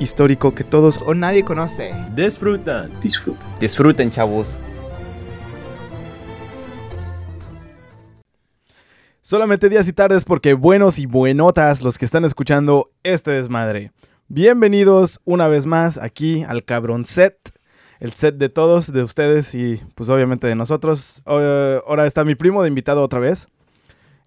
Histórico 0.00 0.54
que 0.54 0.64
todos 0.64 1.00
O 1.06 1.14
nadie 1.14 1.44
conoce. 1.44 1.94
disfrutan. 2.16 2.90
disfruten, 3.60 4.10
chavos. 4.10 4.58
Solamente 9.20 9.68
días 9.68 9.86
y 9.86 9.92
tardes 9.92 10.24
porque 10.24 10.54
buenos 10.54 10.98
y 10.98 11.06
buenotas 11.06 11.82
los 11.82 11.98
que 11.98 12.04
están 12.04 12.24
escuchando 12.24 12.90
este 13.04 13.30
desmadre. 13.30 13.92
Bienvenidos 14.26 15.20
una 15.24 15.46
vez 15.46 15.66
más 15.66 15.98
aquí 15.98 16.42
al 16.42 16.64
cabrón 16.64 17.04
set. 17.04 17.36
El 18.00 18.12
set 18.12 18.36
de 18.36 18.48
todos, 18.48 18.92
de 18.92 19.02
ustedes 19.02 19.54
y 19.54 19.80
pues 19.94 20.08
obviamente 20.08 20.46
de 20.46 20.54
nosotros. 20.54 21.22
Eh, 21.26 21.80
ahora 21.86 22.06
está 22.06 22.24
mi 22.24 22.34
primo 22.34 22.62
de 22.62 22.68
invitado 22.68 23.02
otra 23.04 23.20
vez. 23.20 23.46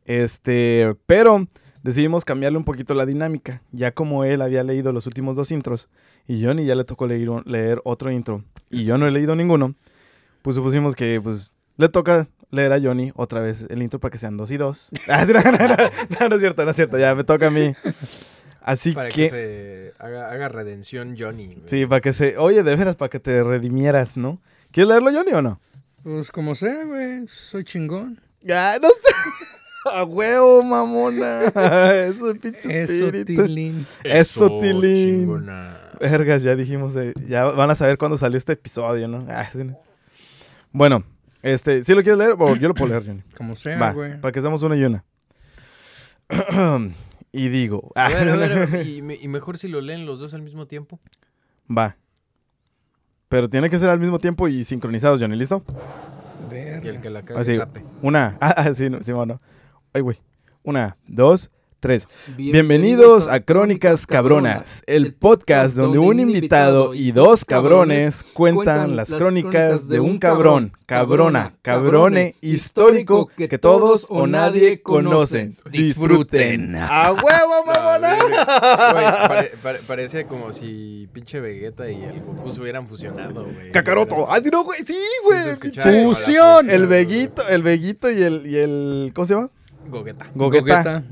Este, 0.05 0.95
pero 1.07 1.47
decidimos 1.83 2.25
cambiarle 2.25 2.57
un 2.57 2.63
poquito 2.63 2.93
la 2.95 3.05
dinámica. 3.05 3.61
Ya 3.71 3.91
como 3.91 4.23
él 4.23 4.41
había 4.41 4.63
leído 4.63 4.91
los 4.91 5.05
últimos 5.05 5.35
dos 5.35 5.51
intros 5.51 5.89
y 6.27 6.43
Johnny 6.43 6.65
ya 6.65 6.75
le 6.75 6.83
tocó 6.85 7.05
leer, 7.05 7.29
leer 7.45 7.81
otro 7.83 8.09
intro 8.11 8.43
y 8.71 8.85
yo 8.85 8.97
no 8.97 9.05
he 9.07 9.11
leído 9.11 9.35
ninguno, 9.35 9.75
pues 10.41 10.55
supusimos 10.55 10.95
que 10.95 11.21
pues 11.21 11.53
le 11.77 11.89
toca 11.89 12.27
leer 12.49 12.71
a 12.73 12.79
Johnny 12.81 13.11
otra 13.15 13.39
vez 13.41 13.65
el 13.69 13.81
intro 13.83 13.99
para 13.99 14.11
que 14.11 14.17
sean 14.17 14.37
dos 14.37 14.49
y 14.51 14.57
dos. 14.57 14.89
Ah, 15.07 15.25
sí, 15.25 15.33
no, 15.33 15.41
no, 15.41 15.51
no, 15.51 15.67
no, 16.19 16.29
no 16.29 16.35
es 16.35 16.41
cierto, 16.41 16.63
no 16.65 16.71
es 16.71 16.75
cierto, 16.75 16.97
ya 16.97 17.13
me 17.15 17.23
toca 17.23 17.47
a 17.47 17.51
mí. 17.51 17.73
Así 18.61 18.93
Para 18.93 19.09
que, 19.09 19.23
que 19.23 19.29
se 19.29 19.93
haga, 20.03 20.31
haga 20.31 20.47
redención 20.47 21.15
Johnny. 21.19 21.57
sí, 21.65 21.85
para 21.85 21.99
que 21.99 22.13
se, 22.13 22.37
oye, 22.37 22.63
de 22.63 22.75
veras, 22.77 22.95
para 22.95 23.09
que 23.09 23.19
te 23.19 23.43
redimieras, 23.43 24.15
¿no? 24.15 24.39
¿Quieres 24.71 24.87
leerlo, 24.89 25.11
Johnny, 25.11 25.33
o 25.33 25.41
no? 25.41 25.59
Pues 26.01 26.31
como 26.31 26.55
sea, 26.55 26.83
güey. 26.85 27.27
Soy 27.27 27.63
chingón. 27.65 28.21
Ah, 28.49 28.77
no 28.81 28.87
sé. 28.87 28.95
A 29.93 30.03
huevo, 30.03 30.63
mamona. 30.63 31.41
Eso, 32.05 32.33
pinche 32.35 32.83
Eso, 32.83 33.05
espíritu. 33.05 33.43
Tilín. 33.43 33.85
Eso, 34.03 34.59
Tilín. 34.59 34.95
chingona. 35.21 35.77
Vergas, 35.99 36.43
ya 36.43 36.55
dijimos, 36.55 36.95
eh, 36.95 37.13
ya 37.27 37.45
van 37.45 37.69
a 37.71 37.75
saber 37.75 37.97
cuándo 37.97 38.17
salió 38.17 38.37
este 38.37 38.53
episodio, 38.53 39.07
¿no? 39.07 39.25
Ah, 39.29 39.47
sí, 39.51 39.63
no. 39.63 39.77
Bueno, 40.71 41.03
este, 41.41 41.83
¿sí 41.83 41.93
lo 41.93 42.01
quieres 42.01 42.17
leer? 42.17 42.35
O 42.39 42.55
yo 42.55 42.67
lo 42.67 42.73
puedo 42.73 42.91
leer, 42.91 43.05
Johnny. 43.05 43.23
Como 43.37 43.55
sea, 43.55 43.77
Va, 43.79 43.91
güey. 43.93 44.19
para 44.19 44.31
que 44.31 44.41
seamos 44.41 44.63
una 44.63 44.75
y 44.75 44.83
una. 44.83 45.03
y 47.31 47.49
digo, 47.49 47.91
A 47.95 48.09
ver, 48.09 48.29
a 48.29 48.35
ver, 48.35 48.51
a 48.51 48.65
ver, 48.65 48.87
y, 48.87 49.01
me- 49.01 49.15
y 49.15 49.27
mejor 49.27 49.57
si 49.57 49.67
lo 49.67 49.81
leen 49.81 50.05
los 50.05 50.19
dos 50.19 50.33
al 50.33 50.41
mismo 50.41 50.65
tiempo. 50.67 50.99
va. 51.69 51.95
Pero 53.29 53.49
tiene 53.49 53.69
que 53.69 53.79
ser 53.79 53.89
al 53.89 53.99
mismo 53.99 54.19
tiempo 54.19 54.47
y 54.47 54.63
sincronizados, 54.63 55.19
Johnny, 55.19 55.35
¿listo? 55.35 55.63
Y 56.51 56.87
el 56.87 57.01
que 57.01 57.09
la 57.09 57.23
cague 57.23 57.39
Así, 57.39 57.55
sape. 57.55 57.83
una, 58.03 58.37
ah, 58.41 58.71
sí, 58.75 58.89
no, 58.91 59.01
sí, 59.01 59.11
bueno. 59.11 59.41
Ay, 59.93 60.01
güey. 60.01 60.17
Una, 60.63 60.97
dos, 61.07 61.49
tres. 61.79 62.07
Bienvenidos 62.37 63.27
a 63.27 63.41
Crónicas 63.41 64.07
Cabronas, 64.07 64.81
el 64.87 65.13
podcast 65.13 65.75
donde 65.75 65.99
un 65.99 66.19
invitado 66.21 66.93
y 66.93 67.11
dos 67.11 67.43
cabrones 67.43 68.23
cuentan 68.33 68.95
las 68.95 69.13
crónicas 69.13 69.89
de 69.89 69.99
un 69.99 70.17
cabrón, 70.17 70.71
cabrona, 70.85 71.53
cabrone 71.61 72.35
histórico 72.39 73.27
que 73.35 73.57
todos 73.57 74.07
o 74.09 74.25
nadie 74.25 74.81
conocen. 74.81 75.57
Disfruten. 75.69 76.77
¡A 76.77 77.11
huevo, 77.11 77.65
mamona! 77.65 78.15
Güey, 78.93 79.27
pare- 79.27 79.51
pare- 79.61 79.79
parece 79.85 80.25
como 80.25 80.53
si 80.53 81.09
pinche 81.11 81.41
Vegeta 81.41 81.91
y 81.91 82.01
el 82.01 82.21
Goku 82.21 82.53
se 82.53 82.61
hubieran 82.61 82.87
fusionado, 82.87 83.43
güey. 83.43 83.71
Cacaroto. 83.73 84.31
Ah, 84.31 84.39
sí, 84.41 84.49
no, 84.49 84.63
güey. 84.63 84.79
Sí, 84.79 84.93
Sí, 84.93 84.93
se 84.93 85.27
güey. 85.27 85.49
escuchaba 85.49 86.03
¡Fusión! 86.03 86.69
El 86.69 86.87
Veguito, 86.87 87.45
el 87.49 87.61
Veguito 87.61 88.09
y 88.09 88.23
el, 88.23 88.47
y 88.47 88.55
el. 88.55 89.11
¿Cómo 89.13 89.25
se 89.25 89.33
llama? 89.35 89.49
Güey. 89.89 90.01
Gogeta. 90.01 90.27
Gogeta. 90.35 90.83
Gogeta. 90.83 91.03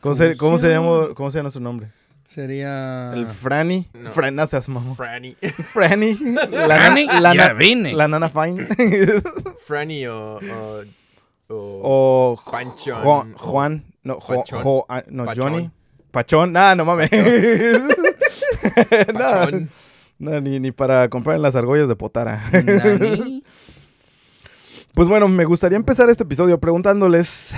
¿Cómo, 0.00 0.14
se, 0.14 0.36
cómo, 0.36 0.58
seríamos- 0.58 1.08
¿Cómo 1.14 1.30
sería 1.30 1.42
nuestro 1.42 1.62
nombre? 1.62 1.88
Sería... 2.28 3.12
El 3.14 3.26
Franny. 3.26 3.88
No. 3.92 4.10
Fran, 4.10 4.34
no 4.34 4.46
seas 4.46 4.68
mamón. 4.68 4.96
Franny. 4.96 5.36
Franny. 5.72 6.14
La, 6.50 6.78
Franny, 6.78 7.06
la, 7.20 7.34
ya 7.34 7.52
vine. 7.52 7.92
la 7.92 8.08
nana 8.08 8.30
Fine. 8.30 8.68
Franny 9.66 10.06
o... 10.06 10.38
o, 11.48 11.48
o-. 11.48 12.36
Juan. 13.36 13.84
no, 14.02 14.18
Jo- 14.18 14.86
ah, 14.88 15.02
no 15.08 15.24
Pachón. 15.26 15.52
Johnny. 15.52 15.70
Pachón. 16.10 16.56
Ah, 16.56 16.74
no 16.74 16.84
mames. 16.86 17.10
no, 19.12 19.18
Pachón. 19.18 19.68
no, 20.18 20.40
ni, 20.40 20.58
ni 20.58 20.72
para 20.72 21.08
comprar 21.10 21.36
en 21.36 21.42
las 21.42 21.54
argollas 21.54 21.86
de 21.88 21.96
Potara. 21.96 22.42
Nani. 22.52 23.44
Pues 24.94 25.06
bueno, 25.08 25.28
me 25.28 25.44
gustaría 25.44 25.76
empezar 25.76 26.08
este 26.10 26.22
episodio 26.22 26.58
preguntándoles 26.58 27.54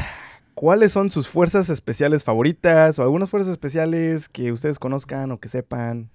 cuáles 0.55 0.93
son 0.93 1.11
sus 1.11 1.29
fuerzas 1.29 1.69
especiales 1.71 2.25
favoritas 2.25 2.99
o 2.99 3.03
algunas 3.03 3.31
fuerzas 3.31 3.53
especiales 3.53 4.29
que 4.29 4.53
ustedes 4.53 4.79
conozcan 4.79 5.31
o 5.33 5.39
que 5.41 5.49
sepan. 5.49 6.11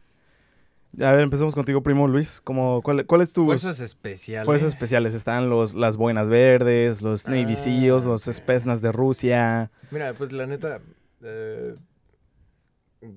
A 1.00 1.12
ver, 1.12 1.22
empecemos 1.22 1.54
contigo, 1.54 1.84
primo 1.84 2.08
Luis. 2.08 2.42
¿Cómo, 2.42 2.82
cuál, 2.82 3.06
¿Cuál 3.06 3.22
es 3.22 3.32
tu 3.32 3.46
Fuerzas 3.46 3.80
especiales. 3.80 4.46
fuerzas 4.46 4.70
especiales? 4.70 5.14
Están 5.14 5.48
los, 5.50 5.76
las 5.76 5.98
Buenas 5.98 6.30
Verdes, 6.30 7.04
los 7.04 7.28
Navy 7.28 7.54
Ah, 7.54 7.56
Seals, 7.58 8.06
los. 8.06 8.24
Spetsnaz 8.24 8.82
de 8.82 8.92
Rusia. 8.92 9.70
Mira, 9.92 10.14
pues 10.16 10.32
la 10.32 10.48
neta, 10.48 10.80
eh, 11.22 11.76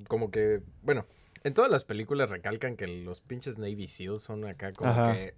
como 0.07 0.31
que, 0.31 0.61
bueno, 0.83 1.07
en 1.45 1.55
todas 1.55 1.71
las 1.71 1.85
películas 1.85 2.31
recalcan 2.31 2.77
que 2.77 2.87
los 2.87 3.23
pinches 3.23 3.59
Navy 3.59 3.89
SEALs 3.89 4.23
son 4.23 4.45
acá 4.47 4.73
como 4.73 4.91
Ajá. 4.91 5.15
que, 5.15 5.35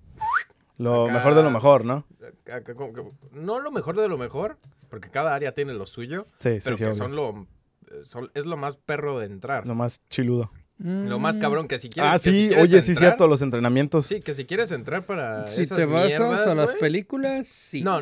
Lo 0.78 1.04
Acá- 1.04 1.14
mejor 1.14 1.34
de 1.34 1.42
lo 1.42 1.50
mejor, 1.50 1.84
¿no? 1.84 2.04
acá 2.52 2.74
como 2.74 2.92
que- 2.92 3.04
no 3.32 3.60
lo 3.60 3.70
mejor 3.70 3.96
de 3.96 4.08
lo 4.08 4.18
mejor, 4.18 4.58
porque 4.88 5.08
cada 5.10 5.34
área 5.34 5.52
tiene 5.52 5.72
lo 5.74 5.86
suyo, 5.86 6.26
Sí, 6.38 6.58
sí, 6.60 6.64
pero 6.64 6.76
sí. 6.76 6.84
que 6.84 6.94
son 6.94 7.14
lo, 7.14 7.46
eh, 7.90 8.02
son- 8.04 8.30
es 8.34 8.44
lo 8.46 8.56
más 8.56 8.76
perro 8.76 9.18
de 9.20 9.26
entrar. 9.26 9.66
Lo 9.66 9.74
más 9.74 10.02
chiludo. 10.08 10.50
Lo 10.78 11.20
más 11.20 11.38
cabrón 11.38 11.68
que 11.68 11.78
si 11.78 11.88
quieres. 11.88 12.12
ah, 12.14 12.18
si 12.18 12.32
sí, 12.32 12.48
quieres 12.48 12.64
oye, 12.64 12.82
sí, 12.82 12.90
entrar- 12.92 13.10
cierto, 13.10 13.28
los 13.28 13.40
entrenamientos. 13.42 14.06
Sí, 14.06 14.18
que 14.18 14.34
si 14.34 14.44
quieres 14.44 14.72
entrar 14.72 15.04
para 15.04 15.46
Si 15.46 15.62
esas 15.62 15.78
te 15.78 15.86
mierdas, 15.86 16.46
a 16.48 16.54
las 16.56 16.72
películas, 16.72 17.46
sí. 17.46 17.82
No, 17.82 17.98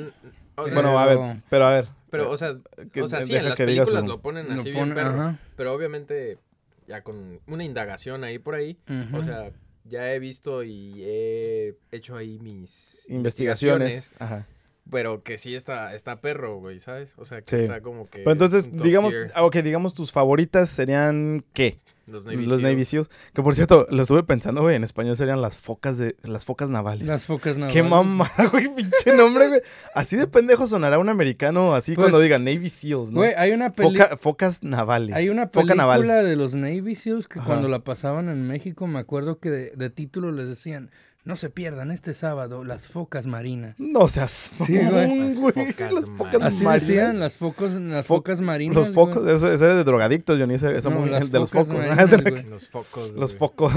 o 0.57 0.65
sea, 0.65 0.75
Bueno, 0.75 0.99
a 0.99 1.05
ver, 1.07 1.19
Pero- 1.51 1.67
a 1.67 1.71
ver. 1.71 1.89
pero 2.11 2.31
o 2.31 2.37
sea, 2.39 2.57
que 2.91 3.03
o 3.03 3.09
sea, 3.09 3.23
sí, 3.23 3.35
en 3.37 3.45
las 3.51 3.59
películas 3.59 4.07
lo 4.07 4.23
ponen 4.23 4.49
Lo 4.49 4.55
así 4.63 4.71
bien 4.71 4.89
pone- 4.89 4.95
perro. 4.95 5.37
Pero 5.55 5.75
obviamente, 5.75 6.39
ya 6.87 7.03
con 7.03 7.41
una 7.47 7.63
indagación 7.63 8.25
ahí 8.25 8.39
por 8.39 8.55
ahí, 8.55 8.79
o 9.13 9.23
sea, 9.23 9.51
ya 9.85 10.13
he 10.13 10.19
visto 10.19 10.63
y 10.63 11.03
he 11.05 11.75
hecho 11.91 12.17
ahí 12.17 12.39
mis 12.39 13.05
investigaciones. 13.09 14.15
Ajá. 14.19 14.47
Pero 14.91 15.23
que 15.23 15.39
sí 15.39 15.55
está, 15.55 15.95
está 15.95 16.21
perro, 16.21 16.59
güey, 16.59 16.81
¿sabes? 16.81 17.13
O 17.17 17.25
sea, 17.25 17.41
que 17.41 17.49
Sí. 17.57 17.63
está 17.63 17.81
como 17.81 18.05
que. 18.07 18.19
Pero 18.19 18.33
entonces, 18.33 18.69
digamos, 18.73 19.13
tier. 19.13 19.31
ah, 19.35 19.45
ok, 19.45 19.57
digamos 19.57 19.95
tus 19.95 20.11
favoritas 20.11 20.71
serían 20.71 21.45
¿qué? 21.53 21.79
Los 22.13 22.27
Navy 22.27 22.47
los 22.47 22.61
Navy 22.63 22.85
Seals. 22.85 23.11
Que 23.33 23.43
por 23.43 23.55
cierto, 23.55 23.87
lo 23.91 24.03
estuve 24.03 24.23
pensando, 24.23 24.61
güey, 24.63 24.77
en 24.77 24.85
español 24.85 25.17
serían 25.17 25.41
las 25.43 25.57
focas 25.59 25.99
de 25.99 26.15
las 26.23 26.45
focas 26.45 26.71
navales. 26.71 27.07
Las 27.07 27.25
focas 27.25 27.57
navales. 27.57 27.75
Qué 27.75 27.83
mamá, 27.83 28.31
güey, 28.53 28.69
pinche 28.75 29.17
nombre, 29.17 29.49
güey. 29.49 29.61
Así 29.95 30.17
de 30.17 30.27
pendejo 30.27 30.67
sonará 30.67 30.99
un 30.99 31.09
americano 31.09 31.75
así 31.75 31.95
Pues, 31.95 32.05
cuando 32.05 32.21
diga 32.21 32.39
Navy 32.39 32.69
Seals, 32.69 33.11
¿no? 33.11 33.21
Güey, 33.21 33.33
hay 33.37 33.51
una 33.53 33.73
película... 33.73 34.05
Foca- 34.07 34.17
focas 34.19 34.63
navales. 34.63 35.17
Hay 35.17 35.29
una 35.29 35.49
película 35.51 35.75
naval. 35.75 36.03
de 36.07 36.37
los 36.37 36.55
Navy 36.55 36.95
Seals 36.95 37.27
que 37.27 37.39
Ajá. 37.39 37.47
cuando 37.49 37.69
la 37.69 37.81
pasaban 37.81 38.29
en 38.29 38.47
México, 38.47 38.87
me 38.87 38.99
acuerdo 38.99 39.39
que 39.39 39.51
de, 39.51 39.71
de 39.71 39.91
título 39.91 40.31
les 40.31 40.49
decían, 40.49 40.91
no 41.25 41.37
se 41.37 41.51
pierdan 41.51 41.91
este 41.93 42.15
sábado 42.15 42.65
las 42.65 42.89
focas 42.89 43.27
marinas. 43.29 43.77
No 43.79 44.09
seas. 44.09 44.51
Sí, 44.67 44.77
güey. 44.77 45.19
Las 45.21 45.39
güey, 45.39 45.53
focas 45.55 45.93
las 45.93 46.11
focas 46.11 46.41
marinas. 46.41 46.45
Así 46.65 46.65
decían 46.93 47.21
las 47.21 47.37
focos, 47.37 47.73
las 47.75 48.05
Fo- 48.05 48.09
focas 48.17 48.41
marinas. 48.41 48.77
Los 48.77 48.91
focos, 48.91 49.29
eso, 49.29 49.53
eso 49.53 49.65
era 49.65 49.77
de 49.77 49.85
drogadictos, 49.85 50.39
Johnny, 50.39 50.55
ese, 50.55 50.77
esa 50.77 50.91
No, 50.91 51.01
muy- 51.01 51.11
de 51.11 51.39
los 51.39 51.51
focos. 51.53 51.69
marinas, 51.69 52.11
güey. 52.23 52.43
Los 52.49 52.69
focos. 52.69 53.11
los 53.15 53.31
güey. 53.37 53.39
focos. 53.39 53.73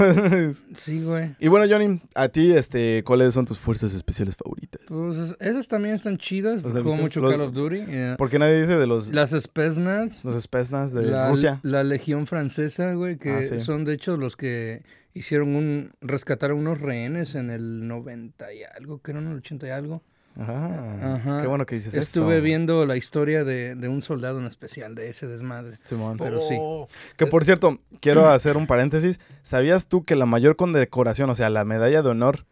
Sí, 0.76 1.02
güey. 1.02 1.36
y 1.38 1.48
bueno, 1.48 1.66
Johnny, 1.72 2.00
a 2.14 2.28
ti, 2.28 2.52
este, 2.52 3.04
¿cuáles 3.04 3.32
son 3.34 3.44
tus 3.46 3.58
fuerzas 3.58 3.94
especiales 3.94 4.34
favoritas? 4.36 4.80
Pues 4.88 5.16
es- 5.16 5.36
esas 5.40 5.68
también 5.68 5.94
están 5.94 6.18
chidas. 6.18 6.62
Los 6.62 6.72
Juego 6.72 6.96
mucho 6.96 7.20
los- 7.20 7.30
Call 7.30 7.40
of 7.42 7.52
Duty. 7.54 7.78
eh, 7.88 8.14
¿Por 8.18 8.28
qué 8.28 8.38
nadie 8.38 8.60
dice 8.60 8.74
de 8.76 8.86
los, 8.86 9.08
Las 9.12 9.30
Spetsnaz. 9.30 10.24
los 10.24 10.42
Spetsnaz 10.42 10.92
de 10.92 11.02
la, 11.02 11.28
Rusia? 11.30 11.60
la 11.62 11.84
Legión 11.84 12.26
Francesa, 12.26 12.92
güey, 12.94 13.18
que 13.18 13.30
Ah, 13.30 13.42
sí. 13.44 13.58
son 13.60 13.84
de 13.84 13.94
hecho 13.94 14.16
los 14.16 14.36
que 14.36 14.82
hicieron 15.18 15.54
un... 15.56 15.92
rescataron 16.00 16.58
unos 16.58 16.80
rehenes 16.80 17.34
en 17.34 17.50
el 17.50 17.86
90 17.88 18.52
y 18.52 18.62
algo, 18.64 19.00
que 19.00 19.10
eran 19.12 19.26
el 19.28 19.36
80 19.38 19.66
y 19.66 19.70
algo. 19.70 20.02
Ah, 20.38 21.14
Ajá. 21.14 21.40
Qué 21.40 21.46
bueno 21.46 21.64
que 21.64 21.76
dices 21.76 21.94
Estuve 21.94 22.36
eso. 22.36 22.44
viendo 22.44 22.84
la 22.84 22.96
historia 22.96 23.42
de, 23.42 23.74
de 23.74 23.88
un 23.88 24.02
soldado 24.02 24.38
en 24.38 24.44
especial 24.44 24.94
de 24.94 25.08
ese 25.08 25.26
desmadre. 25.26 25.78
Simón. 25.84 26.18
Pero 26.18 26.40
sí. 26.40 26.56
Oh, 26.60 26.86
Que 27.16 27.26
por 27.26 27.42
es- 27.42 27.46
cierto, 27.46 27.80
quiero 28.00 28.28
hacer 28.28 28.58
un 28.58 28.66
paréntesis. 28.66 29.18
¿Sabías 29.40 29.86
tú 29.88 30.04
que 30.04 30.14
la 30.14 30.26
mayor 30.26 30.56
condecoración, 30.56 31.30
o 31.30 31.34
sea, 31.34 31.48
la 31.48 31.64
medalla 31.64 32.02
de 32.02 32.08
honor 32.10 32.44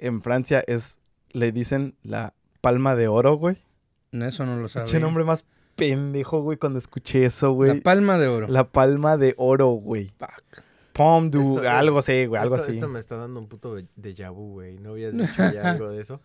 en 0.00 0.22
Francia 0.22 0.62
es, 0.68 1.00
le 1.32 1.50
dicen 1.50 1.96
la 2.04 2.32
palma 2.60 2.94
de 2.94 3.08
oro, 3.08 3.34
güey? 3.34 3.56
Eso 4.12 4.46
no 4.46 4.56
lo 4.56 4.68
sabía. 4.68 5.00
Nombre 5.00 5.24
más 5.24 5.44
pendejo, 5.74 6.42
güey, 6.42 6.58
cuando 6.58 6.78
escuché 6.78 7.24
eso, 7.24 7.48
La 7.48 7.52
güey. 7.54 7.80
palma 7.80 8.18
de 8.18 8.28
oro. 8.28 8.46
La 8.46 8.68
palma 8.70 9.16
de 9.16 9.34
oro, 9.36 9.68
güey. 9.70 10.10
Fuck. 10.18 10.62
Palm 10.92 11.30
du, 11.30 11.40
Esto- 11.58 11.68
algo 11.68 11.98
así, 11.98 12.26
güey, 12.26 12.40
algo 12.42 12.56
esto, 12.56 12.66
así. 12.68 12.74
esto 12.76 12.88
me 12.88 13.00
está 13.00 13.16
dando 13.16 13.40
un 13.40 13.48
puto 13.48 13.74
de- 13.74 13.86
déjà 13.96 14.30
vu, 14.30 14.52
güey. 14.52 14.78
¿No 14.78 14.90
habías 14.90 15.16
dicho 15.16 15.32
ya 15.52 15.62
algo 15.72 15.88
de 15.90 16.00
eso? 16.00 16.20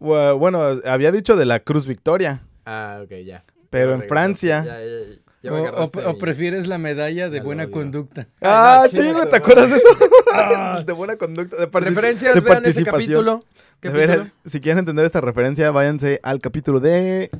Bu- 0.00 0.38
Bueno, 0.38 0.62
había 0.84 1.12
dicho 1.12 1.36
de 1.36 1.44
la 1.46 1.60
Cruz 1.60 1.86
Victoria, 1.86 2.42
Ah, 2.64 3.00
ok, 3.04 3.10
ya. 3.24 3.44
pero 3.70 3.94
en 3.94 4.02
Francia... 4.08 4.64
Ya, 4.64 4.80
ya, 4.80 4.86
ya, 4.86 5.16
ya 5.42 5.50
me 5.52 6.04
O, 6.06 6.18
prefieres 6.18 6.66
la 6.66 6.76
medalla 6.78 7.30
de 7.30 7.38
Ya 7.38 7.42
buena 7.42 7.68
conducta. 7.70 8.28
Ah, 8.42 8.82
Ay, 8.84 8.90
no, 8.92 9.02
sí, 9.02 9.12
güey, 9.12 9.28
¿te 9.30 9.36
acuerdas 9.36 9.70
de 9.70 9.76
eso? 9.76 9.88
de 10.86 10.92
buena 10.92 11.16
conducta, 11.16 11.56
de, 11.56 11.66
Referencias, 11.66 12.34
de 12.34 12.40
vean 12.40 12.64
ese 12.66 12.84
participación. 12.84 13.42
capítulo. 13.80 14.30
Si 14.44 14.60
quieren 14.60 14.80
entender 14.80 15.06
esta 15.06 15.20
referencia, 15.20 15.70
váyanse 15.70 16.20
al 16.22 16.40
capítulo 16.40 16.80
de... 16.80 17.30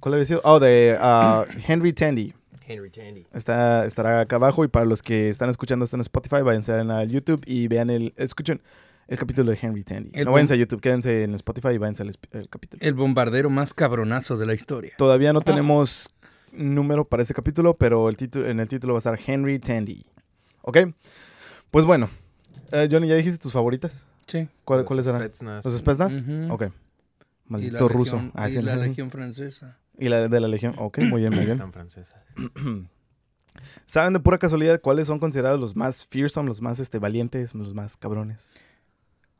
¿Cuál 0.00 0.14
había 0.14 0.24
sido? 0.26 0.40
Oh, 0.44 0.60
de 0.60 0.96
ah, 1.00 1.44
Henry 1.66 1.92
Tandy. 1.92 2.32
Henry 2.66 2.90
Tandy. 2.90 3.26
Está, 3.32 3.84
estará 3.84 4.20
acá 4.20 4.36
abajo 4.36 4.64
y 4.64 4.68
para 4.68 4.84
los 4.86 5.02
que 5.02 5.28
están 5.28 5.48
escuchando 5.50 5.84
esto 5.84 5.96
en 5.96 6.00
Spotify, 6.00 6.42
váyanse 6.42 6.72
a 6.72 7.04
YouTube 7.04 7.42
y 7.46 7.68
vean 7.68 7.90
el... 7.90 8.12
Escuchen 8.16 8.60
el 9.08 9.18
capítulo 9.18 9.52
de 9.52 9.58
Henry 9.60 9.84
Tandy. 9.84 10.10
El 10.14 10.24
no 10.24 10.32
váyanse 10.32 10.54
a 10.54 10.56
YouTube, 10.56 10.80
quédense 10.80 11.22
en 11.22 11.34
Spotify 11.34 11.68
y 11.74 11.78
váyanse 11.78 12.02
al, 12.02 12.48
capítulo. 12.48 12.80
El 12.82 12.94
bombardero 12.94 13.50
más 13.50 13.72
cabronazo 13.72 14.36
de 14.36 14.46
la 14.46 14.54
historia. 14.54 14.94
Todavía 14.98 15.32
no 15.32 15.40
tenemos 15.42 16.10
número 16.52 17.04
para 17.04 17.22
ese 17.22 17.32
capítulo, 17.34 17.74
pero 17.74 18.08
el 18.08 18.16
título, 18.16 18.48
en 18.48 18.58
el 18.60 18.68
título 18.68 18.94
va 18.94 18.98
a 18.98 19.00
estar 19.00 19.18
Henry 19.24 19.58
Tandy. 19.60 20.04
¿Ok? 20.62 20.78
Pues 21.70 21.84
bueno. 21.84 22.10
Eh, 22.72 22.88
Johnny, 22.90 23.06
¿ya 23.06 23.14
dijiste 23.14 23.38
tus 23.38 23.52
favoritas? 23.52 24.04
Sí. 24.26 24.48
¿Cuál- 24.64 24.80
Los 24.80 24.86
¿Cuáles 24.88 25.06
eran? 25.06 25.20
Spetsnaz. 25.20 25.64
¿Los 25.64 25.76
Spetsnaz? 25.78 26.14
Ujú. 26.22 26.52
Ok. 26.52 26.62
Y 26.62 26.66
la 26.66 26.72
Maldito 27.46 27.88
ruso. 27.88 28.16
legión- 28.16 28.32
Ah, 28.34 28.48
y 28.50 28.54
la 28.60 28.74
legión 28.88 29.10
francesa. 29.12 29.78
Y 29.98 30.08
la 30.08 30.28
de 30.28 30.40
la 30.40 30.48
Legión. 30.48 30.74
Ok, 30.78 30.98
muy 30.98 31.20
bien, 31.22 31.32
muy 31.32 31.40
bien. 31.44 31.52
Están 31.52 31.72
francesas. 31.72 32.20
¿Saben 33.86 34.12
de 34.12 34.20
pura 34.20 34.38
casualidad 34.38 34.80
cuáles 34.80 35.06
son 35.06 35.18
considerados 35.18 35.60
los 35.60 35.76
más 35.76 36.04
fearsome, 36.04 36.48
los 36.48 36.60
más 36.60 36.78
este, 36.78 36.98
valientes, 36.98 37.54
los 37.54 37.74
más 37.74 37.96
cabrones? 37.96 38.50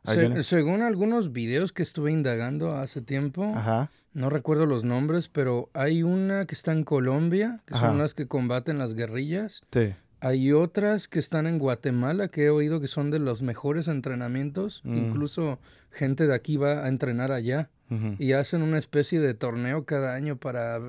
Se- 0.05 0.43
según 0.45 0.83
algunos 0.83 1.33
videos 1.33 1.73
que 1.73 1.83
estuve 1.83 2.13
indagando 2.13 2.77
hace 2.77 3.03
tiempo, 3.03 3.53
Ajá. 3.55 3.91
no 4.15 4.31
recuerdo 4.31 4.65
los 4.65 4.85
nombres, 4.85 5.29
pero 5.29 5.69
hay 5.75 6.05
una 6.05 6.47
que 6.47 6.55
está 6.55 6.71
en 6.73 6.85
Colombia, 6.85 7.61
que 7.67 7.75
Ajá. 7.75 7.89
son 7.89 7.99
las 7.99 8.15
que 8.15 8.29
combaten 8.29 8.79
las 8.79 8.95
guerrillas. 8.95 9.63
Sí. 9.73 9.95
Hay 10.21 10.53
otras 10.53 11.09
que 11.09 11.19
están 11.19 11.47
en 11.47 11.59
Guatemala, 11.59 12.29
que 12.29 12.45
he 12.45 12.51
oído 12.51 12.81
que 12.81 12.87
son 12.87 13.11
de 13.11 13.19
los 13.19 13.43
mejores 13.43 13.89
entrenamientos. 13.89 14.81
Mm. 14.85 14.97
Incluso 14.97 15.59
gente 15.91 16.27
de 16.27 16.35
aquí 16.35 16.57
va 16.57 16.85
a 16.85 16.89
entrenar 16.89 17.33
allá. 17.33 17.69
Y 18.19 18.33
hacen 18.33 18.63
una 18.63 18.79
especie 18.79 19.21
de 19.21 19.35
torneo 19.35 19.85
cada 19.85 20.15
año 20.15 20.37
para... 20.37 20.81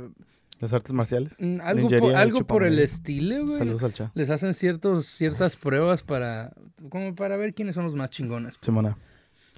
Las 0.60 0.74
artes 0.74 0.92
marciales. 0.94 1.36
mm, 1.38 1.60
Algo, 1.62 1.88
por, 1.90 2.12
y 2.12 2.16
algo 2.16 2.40
por 2.48 2.64
el 2.64 2.80
estilo, 2.80 3.46
güey. 3.46 3.58
Saludos 3.60 3.84
al 3.84 3.94
chat. 3.94 4.12
Les 4.16 4.30
hacen 4.32 4.54
ciertos, 4.56 5.06
ciertas 5.06 5.56
pruebas 5.56 6.02
para... 6.04 6.54
Como 6.90 7.14
para 7.14 7.38
ver 7.38 7.54
quiénes 7.54 7.76
son 7.76 7.84
los 7.84 7.94
más 7.94 8.10
chingones. 8.10 8.58
Simona. 8.62 8.98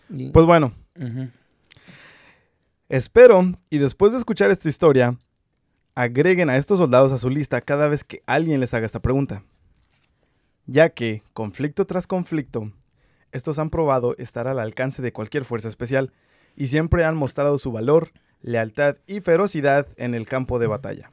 Y- 0.09 0.31
Pues 0.31 0.45
bueno, 0.45 0.73
espero 2.89 3.53
y 3.69 3.77
después 3.77 4.11
de 4.11 4.17
escuchar 4.17 4.51
esta 4.51 4.69
historia, 4.69 5.17
agreguen 5.95 6.49
a 6.49 6.57
estos 6.57 6.79
soldados 6.79 7.11
a 7.11 7.17
su 7.17 7.29
lista 7.29 7.61
cada 7.61 7.87
vez 7.87 8.03
que 8.03 8.23
alguien 8.25 8.59
les 8.59 8.73
haga 8.73 8.85
esta 8.85 9.01
pregunta. 9.01 9.43
Ya 10.65 10.89
que, 10.89 11.23
conflicto 11.33 11.85
tras 11.85 12.05
conflicto, 12.07 12.71
estos 13.31 13.59
han 13.59 13.69
probado 13.69 14.15
estar 14.17 14.47
al 14.47 14.59
alcance 14.59 15.01
de 15.01 15.13
cualquier 15.13 15.45
fuerza 15.45 15.67
especial 15.67 16.11
y 16.59 16.67
siempre 16.67 17.05
han 17.05 17.15
mostrado 17.15 17.57
su 17.57 17.71
valor, 17.71 18.11
lealtad 18.41 18.97
y 19.07 19.21
ferocidad 19.21 19.87
en 19.95 20.13
el 20.13 20.27
campo 20.27 20.59
de 20.59 20.67
batalla. 20.67 21.09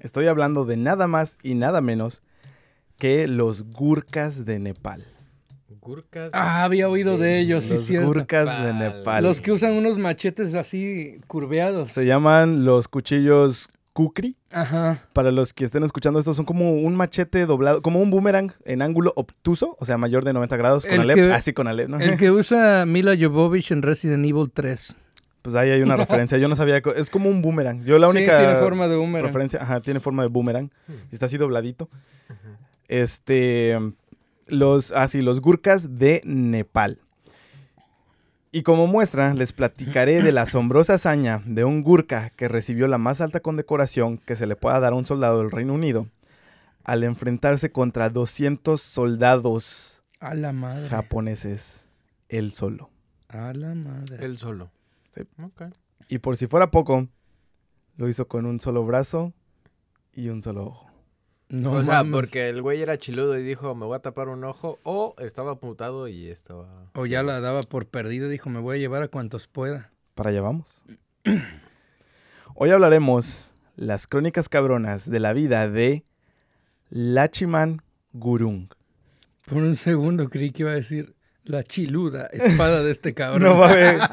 Estoy 0.00 0.26
hablando 0.26 0.66
de 0.66 0.76
nada 0.76 1.08
más 1.08 1.38
y 1.42 1.54
nada 1.54 1.80
menos 1.80 2.22
que 2.98 3.26
los 3.26 3.64
Gurkhas 3.72 4.44
de 4.44 4.58
Nepal. 4.58 5.04
Gurkas. 5.80 6.30
Ah, 6.34 6.64
había 6.64 6.88
oído 6.90 7.16
de 7.16 7.38
ellos, 7.38 7.64
sí, 7.64 7.74
los 7.74 7.84
cierto. 7.84 8.06
Gurkhas 8.08 8.62
de 8.62 8.74
Nepal. 8.74 8.98
Nepal. 8.98 9.24
Los 9.24 9.40
que 9.40 9.52
usan 9.52 9.72
unos 9.72 9.96
machetes 9.96 10.52
así 10.54 11.20
curveados. 11.26 11.92
Se 11.92 12.04
llaman 12.04 12.66
los 12.66 12.86
cuchillos 12.86 13.70
Kukri. 13.96 14.36
Ajá. 14.50 14.98
Para 15.14 15.30
los 15.32 15.54
que 15.54 15.64
estén 15.64 15.82
escuchando 15.82 16.18
esto, 16.18 16.34
son 16.34 16.44
como 16.44 16.74
un 16.74 16.94
machete 16.96 17.46
doblado, 17.46 17.80
como 17.80 17.98
un 18.02 18.10
boomerang 18.10 18.52
en 18.66 18.82
ángulo 18.82 19.14
obtuso, 19.16 19.74
o 19.80 19.86
sea, 19.86 19.96
mayor 19.96 20.22
de 20.22 20.34
90 20.34 20.54
grados, 20.58 20.84
con 20.84 20.92
El 20.92 21.00
alep, 21.00 21.16
que- 21.16 21.32
así 21.32 21.54
con 21.54 21.66
alep, 21.66 21.88
¿no? 21.88 21.98
El 21.98 22.18
que 22.18 22.30
usa 22.30 22.84
Mila 22.84 23.14
Jovovich 23.18 23.70
en 23.72 23.80
Resident 23.80 24.26
Evil 24.26 24.50
3. 24.52 24.94
Pues 25.40 25.56
ahí 25.56 25.70
hay 25.70 25.80
una 25.80 25.96
referencia, 26.04 26.36
yo 26.36 26.46
no 26.46 26.56
sabía, 26.56 26.82
es 26.94 27.08
como 27.08 27.30
un 27.30 27.40
boomerang. 27.40 27.84
Yo 27.84 27.98
la 27.98 28.08
Sí, 28.08 28.18
única 28.18 28.38
tiene 28.38 28.56
forma 28.56 28.86
de 28.86 28.96
boomerang. 28.96 29.26
referencia, 29.28 29.62
ajá, 29.62 29.80
tiene 29.80 29.98
forma 30.00 30.22
de 30.24 30.28
boomerang, 30.28 30.70
y 31.10 31.14
está 31.14 31.24
así 31.26 31.38
dobladito. 31.38 31.88
Este, 32.88 33.78
los, 34.46 34.92
así, 34.92 35.22
los 35.22 35.40
Gurkhas 35.40 35.98
de 35.98 36.20
Nepal. 36.24 37.00
Y 38.56 38.62
como 38.62 38.86
muestra, 38.86 39.34
les 39.34 39.52
platicaré 39.52 40.22
de 40.22 40.32
la 40.32 40.40
asombrosa 40.42 40.94
hazaña 40.94 41.42
de 41.44 41.64
un 41.64 41.82
Gurkha 41.82 42.30
que 42.30 42.48
recibió 42.48 42.88
la 42.88 42.96
más 42.96 43.20
alta 43.20 43.40
condecoración 43.40 44.16
que 44.16 44.34
se 44.34 44.46
le 44.46 44.56
pueda 44.56 44.80
dar 44.80 44.94
a 44.94 44.96
un 44.96 45.04
soldado 45.04 45.40
del 45.40 45.50
Reino 45.50 45.74
Unido 45.74 46.06
al 46.82 47.04
enfrentarse 47.04 47.70
contra 47.70 48.08
200 48.08 48.80
soldados 48.80 50.02
A 50.20 50.32
la 50.32 50.54
madre. 50.54 50.88
japoneses, 50.88 51.86
él 52.30 52.50
solo. 52.50 52.88
A 53.28 53.52
la 53.52 53.74
madre. 53.74 54.24
Él 54.24 54.38
solo. 54.38 54.70
Sí. 55.10 55.20
Ok. 55.42 55.64
Y 56.08 56.16
por 56.20 56.38
si 56.38 56.46
fuera 56.46 56.70
poco, 56.70 57.08
lo 57.98 58.08
hizo 58.08 58.26
con 58.26 58.46
un 58.46 58.58
solo 58.58 58.86
brazo 58.86 59.34
y 60.14 60.30
un 60.30 60.40
solo 60.40 60.64
ojo. 60.68 60.85
No 61.48 61.72
o 61.72 61.84
sea, 61.84 62.02
mames. 62.02 62.12
porque 62.12 62.48
el 62.48 62.60
güey 62.60 62.82
era 62.82 62.98
chiludo 62.98 63.38
y 63.38 63.42
dijo, 63.42 63.74
me 63.74 63.86
voy 63.86 63.96
a 63.96 64.00
tapar 64.00 64.28
un 64.28 64.44
ojo. 64.44 64.78
O 64.82 65.14
estaba 65.18 65.58
putado 65.60 66.08
y 66.08 66.28
estaba... 66.28 66.90
O 66.94 67.06
ya 67.06 67.22
la 67.22 67.40
daba 67.40 67.62
por 67.62 67.86
perdida 67.86 68.26
y 68.26 68.30
dijo, 68.30 68.50
me 68.50 68.60
voy 68.60 68.76
a 68.76 68.80
llevar 68.80 69.02
a 69.02 69.08
cuantos 69.08 69.46
pueda. 69.46 69.92
Para 70.14 70.30
allá 70.30 70.40
vamos. 70.40 70.82
Hoy 72.54 72.70
hablaremos 72.70 73.52
las 73.76 74.06
crónicas 74.06 74.48
cabronas 74.48 75.08
de 75.08 75.20
la 75.20 75.32
vida 75.34 75.68
de 75.68 76.04
Lachiman 76.88 77.82
Gurung. 78.12 78.68
Por 79.46 79.58
un 79.58 79.76
segundo 79.76 80.28
creí 80.28 80.50
que 80.50 80.62
iba 80.62 80.72
a 80.72 80.74
decir 80.74 81.14
la 81.44 81.62
chiluda 81.62 82.26
espada 82.32 82.82
de 82.82 82.90
este 82.90 83.14
cabrón. 83.14 83.42
No 83.42 83.54
mames. 83.56 84.00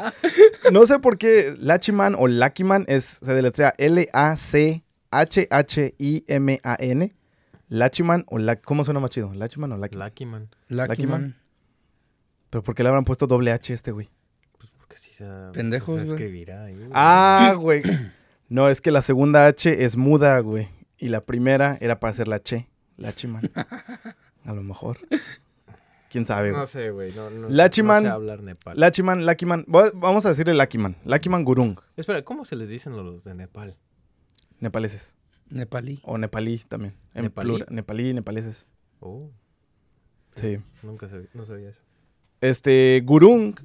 No 0.72 0.86
sé 0.86 1.00
por 1.00 1.18
qué 1.18 1.54
Lachiman 1.60 2.16
o 2.18 2.28
Lakiman 2.28 2.86
es, 2.88 3.04
se 3.04 3.34
deletrea 3.34 3.74
L-A-C-H-H-I-M-A-N. 3.78 4.84
Lachiman 7.74 8.24
o 8.28 8.38
la, 8.38 8.56
¿cómo 8.58 8.84
suena 8.84 9.00
más 9.00 9.10
chido? 9.10 9.34
Lachiman 9.34 9.72
o 9.72 9.78
Lakiman. 9.78 10.08
Lucky 10.08 10.26
man. 10.26 10.50
Lucky 10.70 10.90
Lucky 10.90 11.08
Man. 11.08 11.22
Man. 11.22 11.36
Pero 12.52 12.64
¿por 12.64 12.76
qué 12.76 12.84
le 12.84 12.90
habrán 12.90 13.04
puesto 13.04 13.26
doble 13.26 13.52
H 13.52 13.74
a 13.74 13.76
este 13.76 13.92
güey? 13.92 14.10
Pues 14.60 14.70
porque 14.72 14.98
sí 15.00 15.12
se... 15.14 15.26
Pendejos, 15.54 15.96
se 15.96 16.02
güey. 16.06 16.14
escribirá 16.14 16.66
ahí, 16.66 16.76
güey. 16.76 16.90
Ah, 16.94 17.56
güey. 17.58 17.82
No, 18.48 18.70
es 18.70 18.80
que 18.80 18.92
la 18.92 19.02
segunda 19.02 19.48
H 19.48 19.84
es 19.84 19.98
muda, 19.98 20.38
güey. 20.40 20.68
Y 21.00 21.10
la 21.10 21.22
primera 21.22 21.78
era 21.82 22.00
para 22.00 22.12
hacer 22.12 22.28
la 22.28 22.40
Che. 22.44 22.68
Lachiman. 22.98 23.42
A 24.46 24.54
lo 24.54 24.62
mejor. 24.62 25.00
¿Quién 26.12 26.28
sabe, 26.28 26.52
güey? 26.52 26.62
No 26.62 26.68
sé, 26.68 26.92
güey. 26.92 27.12
No, 27.14 27.32
no, 27.32 27.50
Lachiman- 27.50 28.04
no 28.04 28.10
sé 28.10 28.14
hablar 28.14 28.44
Nepal. 28.44 28.80
Lachiman, 28.80 29.26
Lakiman. 29.26 29.66
Vamos 29.68 30.28
a 30.28 30.30
decirle 30.30 30.54
Lakiman. 30.54 30.96
Lakiman 31.06 31.44
Gurung. 31.44 31.80
Espera, 31.98 32.22
¿cómo 32.24 32.46
se 32.46 32.56
les 32.56 32.70
dicen 32.70 32.96
los 32.96 33.24
de 33.24 33.34
Nepal? 33.34 33.78
Nepaleses. 34.60 35.16
Nepalí. 35.54 36.00
O 36.04 36.18
nepalí 36.18 36.58
también. 36.68 36.94
En 37.14 37.24
¿Nepalí? 37.24 37.50
plural. 37.50 37.68
Nepalí 37.72 38.10
y 38.10 38.14
nepaleses. 38.14 38.66
Oh, 39.00 39.30
Sí. 40.36 40.58
nunca 40.82 41.08
sabía, 41.08 41.28
no 41.34 41.46
sabía 41.46 41.70
eso. 41.70 41.80
Este, 42.42 43.02
Gurung 43.06 43.56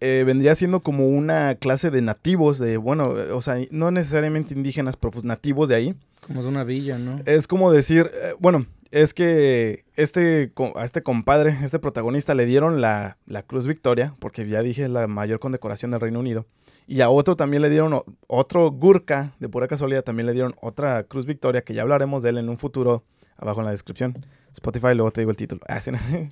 eh, 0.00 0.24
vendría 0.26 0.54
siendo 0.54 0.80
como 0.80 1.08
una 1.08 1.54
clase 1.54 1.90
de 1.90 2.02
nativos, 2.02 2.58
de, 2.58 2.76
bueno, 2.76 3.14
o 3.32 3.40
sea, 3.40 3.56
no 3.70 3.90
necesariamente 3.90 4.52
indígenas, 4.54 4.96
pero 4.96 5.10
pues 5.12 5.24
nativos 5.24 5.68
de 5.68 5.74
ahí. 5.76 5.94
Como 6.26 6.42
de 6.42 6.48
una 6.48 6.64
villa, 6.64 6.98
¿no? 6.98 7.20
Es 7.24 7.46
como 7.48 7.72
decir, 7.72 8.10
eh, 8.12 8.34
bueno, 8.38 8.66
es 8.90 9.14
que 9.14 9.84
este, 9.96 10.50
co- 10.54 10.76
a 10.76 10.84
este 10.84 11.02
compadre, 11.02 11.56
este 11.62 11.78
protagonista, 11.78 12.34
le 12.34 12.46
dieron 12.46 12.80
la, 12.80 13.16
la 13.26 13.42
Cruz 13.42 13.66
Victoria, 13.66 14.14
porque 14.18 14.46
ya 14.48 14.62
dije 14.62 14.88
la 14.88 15.06
mayor 15.06 15.38
condecoración 15.40 15.90
del 15.92 16.00
Reino 16.00 16.20
Unido. 16.20 16.46
Y 16.86 17.00
a 17.00 17.10
otro 17.10 17.36
también 17.36 17.62
le 17.62 17.70
dieron, 17.70 18.02
otro 18.26 18.70
Gurkha, 18.70 19.34
de 19.38 19.48
pura 19.48 19.68
casualidad, 19.68 20.02
también 20.02 20.26
le 20.26 20.32
dieron 20.32 20.54
otra 20.60 21.04
Cruz 21.04 21.26
Victoria, 21.26 21.62
que 21.62 21.74
ya 21.74 21.82
hablaremos 21.82 22.22
de 22.22 22.30
él 22.30 22.38
en 22.38 22.48
un 22.48 22.58
futuro, 22.58 23.04
abajo 23.36 23.60
en 23.60 23.66
la 23.66 23.70
descripción. 23.70 24.26
Spotify, 24.52 24.94
luego 24.94 25.10
te 25.10 25.20
digo 25.20 25.30
el 25.30 25.36
título. 25.36 25.62
Ah, 25.68 25.80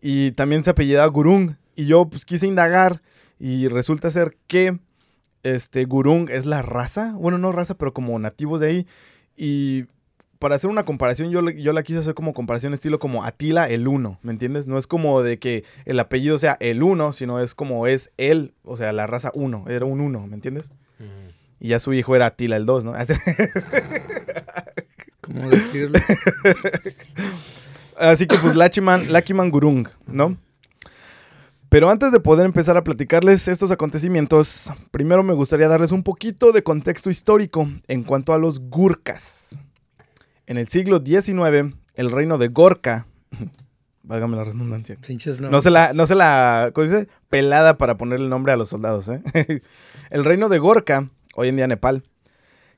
y 0.00 0.32
también 0.32 0.64
se 0.64 0.70
apellidaba 0.70 1.06
Gurung. 1.06 1.56
Y 1.74 1.86
yo 1.86 2.06
pues 2.08 2.24
quise 2.24 2.46
indagar 2.46 3.02
y 3.38 3.68
resulta 3.68 4.10
ser 4.10 4.36
que 4.46 4.78
este, 5.42 5.84
Gurung 5.84 6.30
es 6.30 6.46
la 6.46 6.62
raza. 6.62 7.14
Bueno, 7.16 7.38
no 7.38 7.52
raza, 7.52 7.76
pero 7.76 7.92
como 7.92 8.18
nativos 8.18 8.60
de 8.60 8.66
ahí. 8.66 8.86
Y 9.36 9.84
para 10.38 10.56
hacer 10.56 10.70
una 10.70 10.84
comparación, 10.84 11.30
yo, 11.30 11.42
le- 11.42 11.60
yo 11.60 11.72
la 11.72 11.82
quise 11.82 12.00
hacer 12.00 12.14
como 12.14 12.32
comparación 12.34 12.74
estilo 12.74 12.98
como 12.98 13.24
Atila 13.24 13.68
el 13.68 13.88
Uno, 13.88 14.18
¿me 14.22 14.32
entiendes? 14.32 14.66
No 14.66 14.78
es 14.78 14.86
como 14.86 15.22
de 15.22 15.38
que 15.38 15.64
el 15.84 15.98
apellido 16.00 16.38
sea 16.38 16.56
el 16.60 16.82
Uno, 16.82 17.12
sino 17.12 17.40
es 17.40 17.54
como 17.54 17.86
es 17.86 18.12
él, 18.18 18.54
o 18.64 18.76
sea, 18.76 18.92
la 18.92 19.06
raza 19.06 19.30
Uno, 19.34 19.64
era 19.68 19.84
un 19.84 20.00
Uno, 20.00 20.26
¿me 20.26 20.34
entiendes? 20.34 20.70
Y 21.58 21.68
ya 21.68 21.78
su 21.78 21.94
hijo 21.94 22.14
era 22.14 22.26
Atila 22.26 22.56
el 22.56 22.66
Dos, 22.66 22.84
¿no? 22.84 22.92
¿Cómo 25.22 25.48
decirlo? 25.50 25.98
Así 27.98 28.26
que 28.26 28.36
pues 28.38 28.54
Lachiman, 28.54 29.10
Lakiman 29.12 29.50
Gurung, 29.50 29.88
¿no? 30.06 30.36
Pero 31.68 31.90
antes 31.90 32.12
de 32.12 32.20
poder 32.20 32.46
empezar 32.46 32.76
a 32.76 32.84
platicarles 32.84 33.48
estos 33.48 33.72
acontecimientos, 33.72 34.72
primero 34.92 35.22
me 35.24 35.34
gustaría 35.34 35.66
darles 35.66 35.90
un 35.92 36.02
poquito 36.04 36.52
de 36.52 36.62
contexto 36.62 37.10
histórico 37.10 37.68
en 37.88 38.04
cuanto 38.04 38.32
a 38.32 38.38
los 38.38 38.60
Gurkas. 38.60 39.58
En 40.46 40.58
el 40.58 40.68
siglo 40.68 41.02
XIX, 41.04 41.74
el 41.94 42.10
reino 42.10 42.38
de 42.38 42.48
Gorka, 42.48 43.06
válgame 44.02 44.36
la 44.36 44.44
redundancia, 44.44 44.96
no 45.50 45.60
se 45.60 45.70
la, 45.70 45.92
no 45.92 46.06
se 46.06 46.14
la, 46.14 46.70
¿cómo 46.72 46.86
dice? 46.86 47.08
Pelada 47.28 47.78
para 47.78 47.96
poner 47.96 48.20
el 48.20 48.28
nombre 48.28 48.52
a 48.52 48.56
los 48.56 48.68
soldados, 48.68 49.08
¿eh? 49.08 49.22
el 50.10 50.24
reino 50.24 50.48
de 50.48 50.58
Gorka, 50.58 51.10
hoy 51.34 51.48
en 51.48 51.56
día 51.56 51.66
Nepal, 51.66 52.04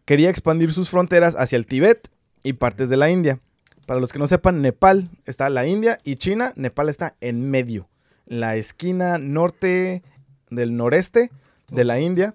quería 0.07 0.31
expandir 0.31 0.73
sus 0.73 0.89
fronteras 0.89 1.37
hacia 1.37 1.57
el 1.57 1.67
Tíbet 1.67 2.09
y 2.43 2.55
partes 2.55 2.89
de 2.89 2.97
la 2.97 3.11
India. 3.11 3.41
Para 3.87 4.01
los 4.01 4.13
que 4.13 4.19
no 4.19 4.27
sepan, 4.27 4.63
Nepal 4.63 5.11
está 5.27 5.51
la 5.51 5.67
India 5.67 5.99
y 6.05 6.17
China, 6.17 6.53
Nepal 6.57 6.89
está 6.89 7.17
en 7.21 7.51
medio, 7.51 7.89
la 8.27 8.57
esquina 8.57 9.19
norte 9.19 10.03
del 10.51 10.77
noreste 10.77 11.31
de 11.71 11.85
la 11.85 12.01
India 12.01 12.35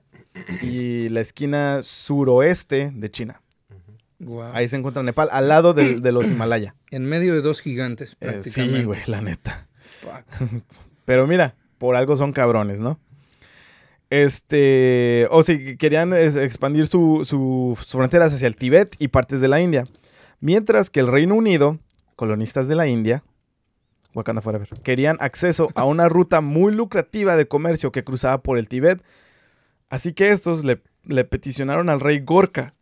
y 0.62 1.10
la 1.10 1.22
esquina 1.22 1.82
suroeste 1.82 2.92
de 2.94 3.10
China. 3.10 3.43
Ahí 4.54 4.68
se 4.68 4.78
encuentra 4.78 5.04
Nepal, 5.04 5.30
al 5.32 5.48
lado 5.50 5.74
de, 5.74 6.12
los 6.12 6.28
Himalaya. 6.32 6.76
En 6.92 7.06
medio 7.06 7.34
de 7.34 7.42
dos 7.42 7.62
gigantes, 7.62 8.14
Eh, 8.14 8.28
prácticamente. 8.32 8.80
sí, 8.80 8.84
güey, 8.86 9.00
la 9.08 9.22
neta. 9.22 9.68
Fuck. 10.02 10.50
Pero 11.06 11.28
mira, 11.28 11.56
por 11.78 11.96
algo 11.96 12.16
son 12.16 12.32
cabrones, 12.34 12.80
¿no? 12.80 13.00
Este, 14.10 15.28
o 15.32 15.42
si 15.44 15.76
querían 15.78 16.14
es, 16.14 16.36
expandir 16.36 16.86
su- 16.86 17.22
su- 17.26 17.74
sus 17.78 17.92
fronteras 17.92 18.34
hacia 18.34 18.48
el 18.48 18.56
Tíbet 18.56 18.96
y 19.00 19.08
partes 19.08 19.42
de 19.42 19.48
la 19.48 19.60
India. 19.60 19.86
Mientras 20.40 20.90
que 20.90 21.00
el 21.00 21.08
Reino 21.08 21.36
Unido, 21.36 21.80
colonistas 22.16 22.68
de 22.68 22.76
la 22.76 22.86
India, 22.88 23.24
Wakanda 24.14 24.42
Forever, 24.44 24.70
querían 24.84 25.18
acceso 25.20 25.70
a 25.74 25.86
una 25.86 26.10
ruta 26.10 26.42
muy 26.42 26.74
lucrativa 26.74 27.36
de 27.36 27.48
comercio 27.48 27.92
que 27.92 28.04
cruzaba 28.04 28.44
por 28.44 28.60
el 28.60 28.68
Tíbet. 28.70 29.02
Así 29.90 30.14
que 30.14 30.30
estos 30.30 30.64
le, 30.64 30.82
le 31.06 31.24
peticionaron 31.24 31.90
al 31.90 32.00
rey 32.00 32.20
Gorka, 32.20 32.76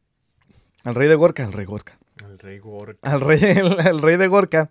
al 0.83 0.95
rey 0.95 1.07
de 1.07 1.15
Gorka, 1.15 1.43
al 1.45 1.53
rey 1.53 1.65
Gorka, 1.65 1.97
El 2.23 2.39
rey 2.39 2.59
Gorka. 2.59 2.99
al 3.01 3.21
rey, 3.21 3.39
al 3.85 3.99
rey 3.99 4.17
de 4.17 4.27
Gorka 4.27 4.69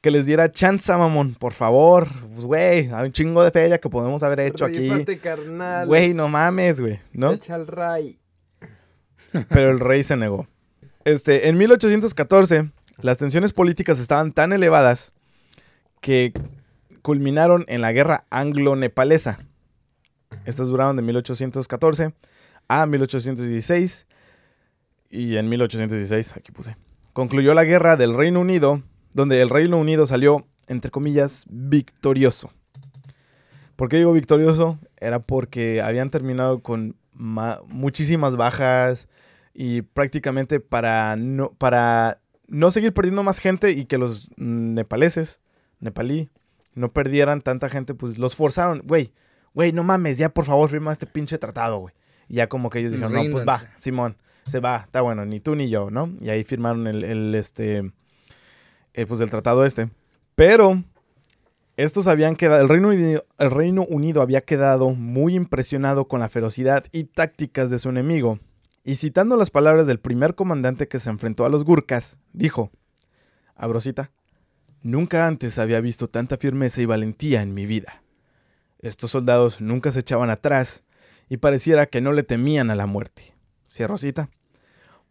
que 0.00 0.10
les 0.10 0.26
diera 0.26 0.52
chance, 0.52 0.92
mamón, 0.92 1.34
por 1.34 1.52
favor. 1.52 2.08
Pues, 2.32 2.44
güey, 2.44 2.90
hay 2.92 3.06
un 3.06 3.12
chingo 3.12 3.42
de 3.42 3.50
feria 3.50 3.78
que 3.78 3.88
podemos 3.88 4.22
haber 4.22 4.40
hecho 4.40 4.64
aquí. 4.64 4.88
Carnal. 5.20 5.86
Güey, 5.86 6.14
no 6.14 6.28
mames, 6.28 6.80
güey, 6.80 7.00
¿no? 7.12 7.32
Echa 7.32 7.54
al 7.54 7.66
ray. 7.66 8.18
Pero 9.48 9.70
el 9.70 9.80
rey 9.80 10.02
se 10.02 10.16
negó. 10.16 10.46
Este, 11.04 11.48
en 11.48 11.58
1814, 11.58 12.70
las 12.98 13.18
tensiones 13.18 13.52
políticas 13.52 13.98
estaban 13.98 14.32
tan 14.32 14.52
elevadas 14.52 15.12
que 16.00 16.32
culminaron 17.02 17.64
en 17.68 17.80
la 17.80 17.92
guerra 17.92 18.24
anglo-nepalesa. 18.30 19.38
Estas 20.44 20.68
duraron 20.68 20.96
de 20.96 21.02
1814 21.02 22.12
a 22.68 22.86
1816. 22.86 24.06
Y 25.10 25.36
en 25.36 25.48
1816, 25.48 26.36
aquí 26.36 26.52
puse. 26.52 26.76
Concluyó 27.12 27.54
la 27.54 27.64
guerra 27.64 27.96
del 27.96 28.14
Reino 28.14 28.40
Unido, 28.40 28.82
donde 29.12 29.40
el 29.40 29.50
Reino 29.50 29.78
Unido 29.78 30.06
salió, 30.06 30.46
entre 30.66 30.90
comillas, 30.90 31.44
victorioso. 31.48 32.50
¿Por 33.76 33.88
qué 33.88 33.96
digo 33.96 34.12
victorioso? 34.12 34.78
Era 34.98 35.20
porque 35.20 35.80
habían 35.80 36.10
terminado 36.10 36.60
con 36.62 36.96
ma- 37.12 37.60
muchísimas 37.68 38.36
bajas 38.36 39.08
y 39.54 39.82
prácticamente 39.82 40.60
para 40.60 41.16
no, 41.16 41.52
para 41.52 42.20
no 42.48 42.70
seguir 42.70 42.92
perdiendo 42.92 43.22
más 43.22 43.38
gente 43.38 43.70
y 43.72 43.86
que 43.86 43.98
los 43.98 44.30
nepaleses, 44.36 45.40
nepalí, 45.80 46.28
no 46.74 46.92
perdieran 46.92 47.40
tanta 47.40 47.68
gente, 47.68 47.94
pues 47.94 48.18
los 48.18 48.36
forzaron, 48.36 48.82
güey, 48.84 49.12
güey, 49.54 49.72
no 49.72 49.84
mames, 49.84 50.18
ya 50.18 50.28
por 50.28 50.44
favor 50.44 50.68
firma 50.70 50.92
este 50.92 51.06
pinche 51.06 51.38
tratado, 51.38 51.78
güey. 51.78 51.94
Y 52.28 52.34
ya 52.36 52.48
como 52.48 52.70
que 52.70 52.80
ellos 52.80 52.92
dijeron, 52.92 53.12
no, 53.12 53.20
pues 53.32 53.46
va. 53.48 53.62
Simón, 53.76 54.16
se 54.48 54.60
va, 54.60 54.78
está 54.78 55.00
bueno, 55.00 55.24
ni 55.24 55.40
tú 55.40 55.54
ni 55.54 55.68
yo, 55.68 55.90
¿no? 55.90 56.12
Y 56.20 56.30
ahí 56.30 56.44
firmaron 56.44 56.86
el, 56.86 57.34
este, 57.34 57.92
eh, 58.94 59.06
pues 59.06 59.20
el 59.20 59.30
tratado 59.30 59.64
este. 59.64 59.90
Pero 60.34 60.82
estos 61.76 62.06
habían 62.06 62.36
quedado, 62.36 62.62
el 62.62 62.68
Reino, 62.68 62.88
Unido, 62.88 63.26
el 63.38 63.50
Reino 63.50 63.82
Unido 63.88 64.22
había 64.22 64.40
quedado 64.40 64.90
muy 64.90 65.34
impresionado 65.34 66.08
con 66.08 66.20
la 66.20 66.28
ferocidad 66.28 66.84
y 66.92 67.04
tácticas 67.04 67.70
de 67.70 67.78
su 67.78 67.88
enemigo. 67.88 68.40
Y 68.84 68.96
citando 68.96 69.36
las 69.36 69.50
palabras 69.50 69.86
del 69.86 70.00
primer 70.00 70.34
comandante 70.34 70.88
que 70.88 70.98
se 70.98 71.10
enfrentó 71.10 71.44
a 71.44 71.48
los 71.48 71.64
Gurkas, 71.64 72.18
dijo, 72.32 72.70
Abrosita, 73.54 74.10
nunca 74.82 75.26
antes 75.26 75.58
había 75.58 75.80
visto 75.80 76.08
tanta 76.08 76.36
firmeza 76.36 76.80
y 76.80 76.86
valentía 76.86 77.42
en 77.42 77.54
mi 77.54 77.66
vida. 77.66 78.02
Estos 78.80 79.10
soldados 79.10 79.60
nunca 79.60 79.92
se 79.92 80.00
echaban 80.00 80.30
atrás 80.30 80.84
y 81.28 81.38
pareciera 81.38 81.86
que 81.86 82.00
no 82.00 82.12
le 82.12 82.22
temían 82.22 82.70
a 82.70 82.76
la 82.76 82.86
muerte. 82.86 83.34
Cierro 83.68 83.98
cita. 83.98 84.30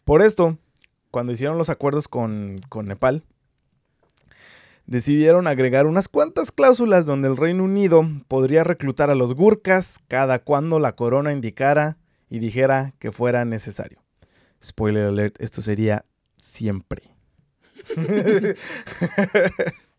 Por 0.08 0.22
esto, 0.22 0.58
cuando 1.12 1.34
hicieron 1.34 1.58
los 1.58 1.70
acuerdos 1.70 2.08
con, 2.08 2.62
con 2.70 2.86
Nepal, 2.88 3.24
decidieron 4.86 5.48
agregar 5.48 5.86
unas 5.86 6.08
cuantas 6.08 6.50
cláusulas 6.54 7.06
donde 7.06 7.28
el 7.28 7.36
Reino 7.36 7.66
Unido 7.66 8.08
podría 8.30 8.64
reclutar 8.64 9.10
a 9.10 9.16
los 9.16 9.34
Gurkas 9.34 10.00
cada 10.08 10.40
cuando 10.40 10.80
la 10.80 10.94
corona 10.96 11.34
indicara 11.34 11.98
y 12.30 12.40
dijera 12.40 12.94
que 13.00 13.12
fuera 13.12 13.44
necesario. 13.44 14.02
Spoiler 14.64 15.08
alert, 15.08 15.36
esto 15.42 15.62
sería 15.62 16.06
siempre. 16.38 17.02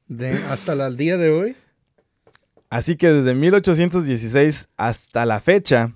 De- 0.08 0.32
hasta 0.48 0.72
el 0.72 0.96
día 0.96 1.18
de 1.18 1.32
hoy. 1.32 1.54
Así 2.70 2.96
que 2.96 3.08
desde 3.08 3.34
1816 3.34 4.70
hasta 4.78 5.26
la 5.26 5.40
fecha, 5.40 5.92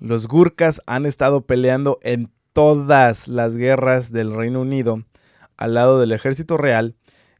los 0.00 0.28
Gurkas 0.28 0.82
han 0.84 1.06
estado 1.06 1.46
peleando 1.46 1.98
en 2.02 2.30
todas 2.54 3.28
las 3.28 3.56
guerras 3.56 4.10
del 4.12 4.34
Reino 4.34 4.62
Unido 4.62 5.02
al 5.58 5.74
lado 5.74 6.00
del 6.00 6.12
ejército 6.12 6.56
real 6.56 6.94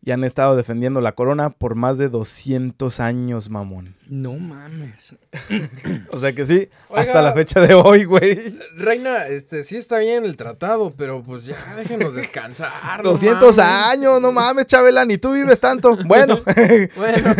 y 0.07 0.11
han 0.11 0.23
estado 0.23 0.55
defendiendo 0.55 1.01
la 1.01 1.13
corona 1.13 1.49
por 1.49 1.77
más 1.77 1.97
de 1.97 2.11
200 2.11 3.01
años, 3.01 3.49
mamón. 3.49 3.97
No 4.07 4.35
mames. 4.35 5.15
O 6.11 6.19
sea 6.19 6.33
que 6.35 6.45
sí, 6.45 6.69
Oiga. 6.89 7.03
hasta 7.03 7.23
la 7.23 7.33
fecha 7.33 7.61
de 7.61 7.73
hoy, 7.73 8.05
güey. 8.05 8.55
Reina, 8.77 9.27
este, 9.29 9.65
sí 9.65 9.77
está 9.79 9.99
bien 9.99 10.25
el 10.27 10.37
tratado, 10.37 10.93
pero 10.95 11.23
pues 11.23 11.47
ya 11.47 11.57
déjenos 11.77 12.15
descansar. 12.15 12.71
no 13.03 13.11
200 13.13 13.57
mames. 13.57 13.73
años, 13.93 14.21
no 14.21 14.31
mames, 14.31 14.67
Chabela, 14.67 15.07
ni 15.07 15.17
tú 15.17 15.33
vives 15.33 15.59
tanto. 15.59 15.97
Bueno, 16.05 16.41
Bueno. 16.97 17.35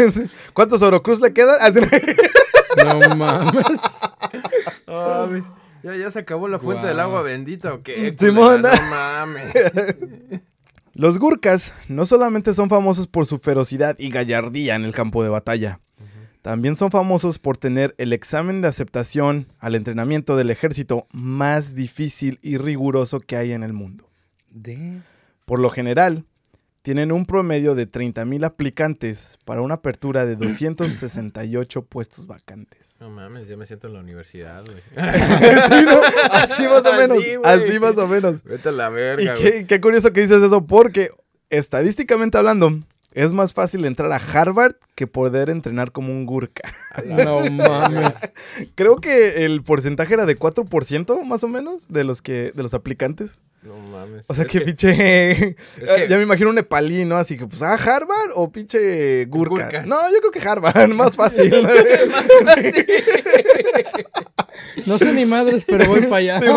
¿cuántos 0.55 0.81
Orocruz 0.81 1.21
le 1.21 1.35
quedan? 1.35 1.57
No 2.77 3.15
mames. 3.17 4.01
Ay, 4.87 5.43
ya, 5.85 5.97
ya 5.97 6.11
se 6.11 6.19
acabó 6.19 6.49
la 6.49 6.59
fuente 6.59 6.87
del 6.87 6.99
agua 6.99 7.23
bendita 7.23 7.75
o 7.75 7.83
qué. 7.83 8.15
Simón. 8.19 8.63
culera? 8.63 8.75
No 8.75 8.83
mames. 8.91 9.55
Los 10.95 11.19
Gurkas 11.19 11.75
no 11.89 12.07
solamente 12.07 12.55
son 12.55 12.69
famosos 12.69 13.07
por 13.07 13.27
su 13.27 13.39
ferocidad 13.39 13.97
y 13.99 14.11
gallardía 14.11 14.77
en 14.77 14.85
el 14.85 14.95
campo 14.95 15.23
de 15.23 15.29
batalla, 15.29 15.81
también 16.41 16.77
son 16.77 16.91
famosos 16.91 17.39
por 17.39 17.57
tener 17.57 17.95
el 17.99 18.13
examen 18.13 18.61
de 18.61 18.69
aceptación 18.69 19.47
al 19.59 19.75
entrenamiento 19.75 20.37
del 20.37 20.51
ejército 20.51 21.07
más 21.11 21.75
difícil 21.75 22.39
y 22.43 22.59
riguroso 22.59 23.21
que 23.21 23.37
hay 23.37 23.53
en 23.53 23.63
el 23.63 23.73
mundo. 23.73 24.11
De... 24.53 25.01
Por 25.47 25.59
lo 25.59 25.71
general, 25.71 26.27
tienen 26.85 27.13
un 27.13 27.25
promedio 27.25 27.75
de 27.75 27.91
30.000 27.91 28.45
aplicantes 28.45 29.39
para 29.47 29.63
una 29.63 29.77
apertura 29.77 30.27
de 30.27 30.37
268 30.37 31.83
puestos 31.89 32.27
vacantes. 32.27 32.97
No 33.01 33.09
mames, 33.09 33.49
ya 33.49 33.57
me 33.57 33.65
siento 33.65 33.87
en 33.87 33.95
la 33.95 34.01
universidad, 34.01 34.63
güey. 34.67 34.77
Sí, 35.69 35.85
¿no? 35.87 36.01
Así 36.31 36.69
más 36.69 36.85
o 36.85 36.93
menos, 36.95 37.25
Así, 37.43 37.79
más 37.79 37.97
o 37.97 38.07
menos. 38.07 38.45
Vete 38.45 38.69
a 38.69 38.73
la 38.73 38.91
Y 38.91 38.93
verga, 38.93 39.35
güey. 39.35 39.51
qué, 39.51 39.67
qué 39.67 39.81
curioso 39.81 40.13
que 40.13 40.21
dices 40.21 40.43
eso, 40.43 40.67
porque 40.67 41.09
estadísticamente 41.49 42.37
hablando, 42.37 42.79
es 43.13 43.33
más 43.33 43.55
fácil 43.55 43.87
entrar 43.87 44.13
a 44.13 44.17
Harvard 44.17 44.75
que 44.95 45.07
poder 45.07 45.49
entrenar 45.49 45.91
como 45.91 46.13
un 46.13 46.27
Gurka. 46.27 46.71
No 47.07 47.49
mames. 47.51 48.31
Creo 48.75 48.97
que 48.97 49.47
el 49.47 49.63
porcentaje 49.63 50.13
era 50.13 50.27
de 50.27 50.39
4% 50.39 51.25
más 51.25 51.45
o 51.45 51.49
menos 51.49 51.89
de 51.89 52.05
los 52.05 52.21
que 52.21 52.53
de 52.55 52.63
los 52.63 52.75
aplicantes. 52.75 53.39
No 53.65 53.79
mames. 53.79 54.25
O 54.27 54.35
sea 54.35 54.45
Es 54.45 54.51
que, 54.51 54.61
pinche 54.61 54.95
que- 54.97 56.07
ya 56.09 56.17
me 56.19 56.23
imagino 56.23 56.51
un 56.51 56.55
nepalí, 56.57 57.05
¿no? 57.07 57.17
Así 57.17 57.37
que 57.39 57.47
pues 57.47 57.63
ah, 57.63 57.75
Harvard 57.75 58.31
o 58.35 58.53
pinche 58.53 59.25
Gurka. 59.25 59.85
No, 59.87 59.97
yo 60.13 60.19
creo 60.21 60.31
que 60.31 60.47
Harvard, 60.47 60.89
más 60.95 61.17
fácil. 61.17 61.51
No 64.87 64.99
sé 64.99 65.13
ni 65.13 65.25
madres, 65.27 65.65
pero 65.67 65.87
voy 65.87 66.03
para 66.03 66.17
allá. 66.17 66.41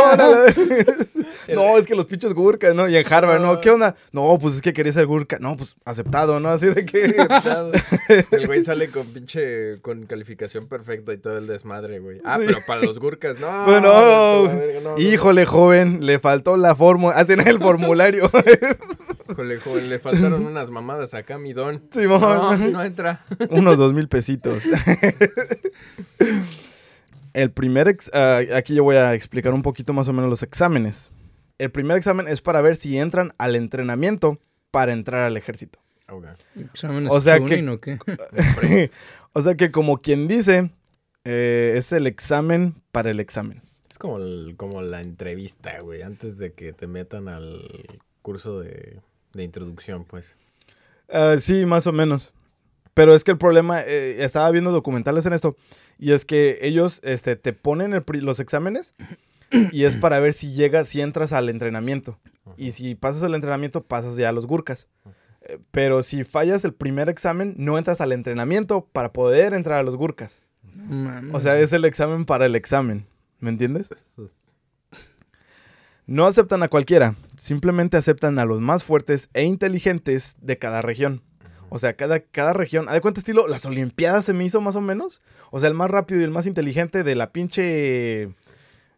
No, 1.54 1.78
es 1.78 1.88
que 1.88 1.96
los 1.96 2.06
pinches 2.08 2.34
gurkas, 2.34 2.76
¿no? 2.76 2.90
Y 2.90 2.98
en 2.98 3.06
Harvard, 3.14 3.40
¿no? 3.42 3.62
¿Qué 3.62 3.70
onda? 3.70 3.96
No, 4.12 4.38
pues 4.38 4.56
es 4.56 4.62
que 4.62 4.74
quería 4.74 4.92
ser 4.92 5.06
gurka. 5.06 5.40
No, 5.40 5.56
pues 5.56 5.78
aceptado, 5.86 6.42
¿no? 6.42 6.50
Así 6.50 6.66
de 6.68 6.86
que... 6.86 7.06
El 8.32 8.48
güey 8.48 8.66
sale 8.66 8.90
con 8.90 9.08
pinche, 9.08 9.80
con 9.82 10.06
calificación 10.08 10.68
perfecta 10.68 11.14
y 11.14 11.18
todo 11.18 11.38
el 11.38 11.48
desmadre, 11.48 12.00
güey. 12.00 12.20
Ah, 12.26 12.36
Sí. 12.38 12.44
pero 12.48 12.60
para 12.68 12.82
los 12.82 13.00
gurkas, 13.00 13.40
no. 13.40 13.64
Bueno, 13.66 13.94
no, 13.94 14.82
no, 14.82 14.98
híjole, 14.98 15.46
joven, 15.46 16.06
le 16.06 16.20
faltó 16.20 16.58
la 16.58 16.76
fórmula. 16.76 17.16
Hacen 17.16 17.40
el 17.48 17.60
formulario. 17.60 18.30
Híjole, 19.30 19.58
joven, 19.60 19.90
le 19.90 20.00
faltaron 20.00 20.46
unas 20.46 20.70
mamadas 20.70 21.14
acá 21.14 21.36
a 21.36 21.40
mi 21.40 21.54
don. 21.54 21.82
Simón. 21.92 22.20
No, 22.22 22.58
no 22.58 22.84
entra. 22.84 23.22
Unos 23.50 23.78
dos 23.78 23.94
mil 23.94 24.10
pesitos. 24.10 24.64
El 27.38 27.52
primer, 27.52 27.88
ex- 27.88 28.10
ah, 28.16 28.42
aquí 28.56 28.74
yo 28.74 28.84
voy 28.84 28.96
a 28.96 29.14
explicar 29.14 29.54
un 29.54 29.62
poquito 29.62 29.94
más 29.94 30.08
o 30.08 30.14
menos 30.14 30.28
los 30.28 30.42
exámenes. 30.42 31.12
El 31.60 31.70
primer 31.70 31.96
examen 31.98 32.28
es 32.28 32.42
para 32.42 32.62
ver 32.62 32.76
si 32.76 32.98
entran 32.98 33.34
al 33.38 33.56
entrenamiento 33.56 34.40
para 34.72 34.92
entrar 34.92 35.22
al 35.22 35.38
ejército. 35.38 35.78
Ok. 36.10 36.26
¿Exámenes 36.60 37.12
O 37.12 37.22
sea 37.22 37.40
que- 37.40 37.70
o 37.70 37.80
qué? 37.80 38.00
o 39.34 39.42
sea 39.44 39.54
que 39.56 39.72
como 39.72 39.98
quien 40.00 40.28
dice, 40.28 40.72
eh, 41.26 41.76
es 41.78 41.92
el 41.92 42.08
examen 42.08 42.74
para 42.92 43.12
el 43.12 43.20
examen. 43.20 43.62
Es 43.92 44.00
como, 44.00 44.18
el- 44.18 44.56
como 44.58 44.82
la 44.82 45.02
entrevista, 45.02 45.80
güey, 45.82 46.02
antes 46.02 46.40
de 46.40 46.54
que 46.54 46.74
te 46.74 46.88
metan 46.88 47.28
al 47.28 47.62
curso 48.24 48.60
de, 48.62 49.00
de 49.34 49.44
introducción, 49.44 50.06
pues. 50.06 50.36
Ah, 51.08 51.36
sí, 51.38 51.68
más 51.68 51.86
o 51.86 51.92
menos. 51.92 52.34
Pero 52.98 53.14
es 53.16 53.24
que 53.24 53.32
el 53.32 53.38
problema, 53.38 53.82
eh, 53.82 54.24
estaba 54.24 54.50
viendo 54.52 54.72
documentales 54.72 55.26
en 55.26 55.34
esto, 55.34 55.56
y 56.00 56.12
es 56.12 56.26
que 56.26 56.58
ellos 56.62 57.00
este, 57.04 57.36
te 57.36 57.54
ponen 57.54 57.94
el 57.94 58.02
pri- 58.02 58.22
los 58.22 58.40
exámenes 58.40 58.96
y 59.72 59.84
es 59.84 59.96
para 59.96 60.20
ver 60.20 60.34
si 60.34 60.52
llegas, 60.54 60.90
si 60.90 61.00
entras 61.02 61.32
al 61.32 61.48
entrenamiento. 61.50 62.18
Y 62.58 62.72
si 62.72 62.96
pasas 62.96 63.24
el 63.24 63.36
entrenamiento, 63.36 63.84
pasas 63.84 64.18
ya 64.18 64.30
a 64.30 64.32
los 64.32 64.48
gurkas. 64.48 64.88
Eh, 65.42 65.60
Pero 65.72 66.02
si 66.02 66.24
fallas 66.24 66.66
el 66.66 66.74
primer 66.74 67.08
examen, 67.08 67.54
no 67.58 67.78
entras 67.78 68.02
al 68.02 68.12
entrenamiento 68.12 68.88
para 68.92 69.14
poder 69.14 69.54
entrar 69.54 69.78
a 69.80 69.84
los 69.84 69.96
gurkas. 69.96 70.44
O 71.34 71.40
sea, 71.40 71.60
es 71.60 71.74
el 71.74 71.86
examen 71.86 72.26
para 72.26 72.46
el 72.48 72.56
examen. 72.56 73.06
¿Me 73.40 73.50
entiendes? 73.52 73.90
No 76.08 76.26
aceptan 76.26 76.64
a 76.64 76.70
cualquiera, 76.70 77.16
simplemente 77.36 77.98
aceptan 77.98 78.40
a 78.40 78.46
los 78.46 78.62
más 78.62 78.84
fuertes 78.84 79.30
e 79.34 79.44
inteligentes 79.44 80.38
de 80.42 80.58
cada 80.58 80.82
región. 80.82 81.22
O 81.70 81.78
sea, 81.78 81.94
cada, 81.94 82.20
cada 82.22 82.54
región, 82.54 82.88
¿a 82.88 82.94
de 82.94 83.02
cuánto 83.02 83.20
estilo? 83.20 83.48
Las 83.48 83.66
Olimpiadas 83.66 84.26
se 84.26 84.34
me 84.34 84.46
hizo 84.46 84.62
más 84.62 84.76
o 84.76 84.82
menos. 84.82 85.22
O 85.52 85.60
sea, 85.60 85.68
el 85.68 85.76
más 85.76 85.92
rápido 85.92 86.22
y 86.22 86.24
el 86.24 86.32
más 86.32 86.46
inteligente 86.46 87.04
de 87.04 87.16
la 87.16 87.32
pinche 87.32 88.30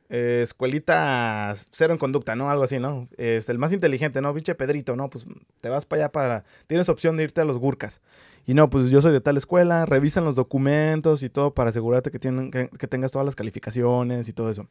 eh, 0.09 0.41
escuelita 0.43 1.53
cero 1.71 1.93
en 1.93 1.99
conducta, 1.99 2.35
¿no? 2.35 2.49
Algo 2.49 2.63
así, 2.63 2.79
¿no? 2.79 3.07
Este, 3.17 3.51
el 3.51 3.57
más 3.57 3.73
inteligente, 3.73 4.21
¿no? 4.21 4.33
Pinche 4.33 4.55
Pedrito, 4.55 4.95
¿no? 4.95 5.09
Pues 5.09 5.25
te 5.61 5.69
vas 5.69 5.85
para 5.85 6.03
allá 6.03 6.11
para... 6.11 6.43
Tienes 6.67 6.89
opción 6.89 7.17
de 7.17 7.23
irte 7.23 7.41
a 7.41 7.45
los 7.45 7.57
Gurkas. 7.57 8.01
Y 8.45 8.53
no, 8.53 8.69
pues 8.69 8.89
yo 8.89 9.01
soy 9.01 9.11
de 9.11 9.21
tal 9.21 9.37
escuela, 9.37 9.85
revisan 9.85 10.25
los 10.25 10.35
documentos 10.35 11.23
y 11.23 11.29
todo 11.29 11.53
para 11.53 11.69
asegurarte 11.71 12.11
que, 12.11 12.19
tienen, 12.19 12.51
que 12.51 12.87
tengas 12.87 13.11
todas 13.11 13.25
las 13.25 13.35
calificaciones 13.35 14.27
y 14.27 14.33
todo 14.33 14.49
eso. 14.49 14.67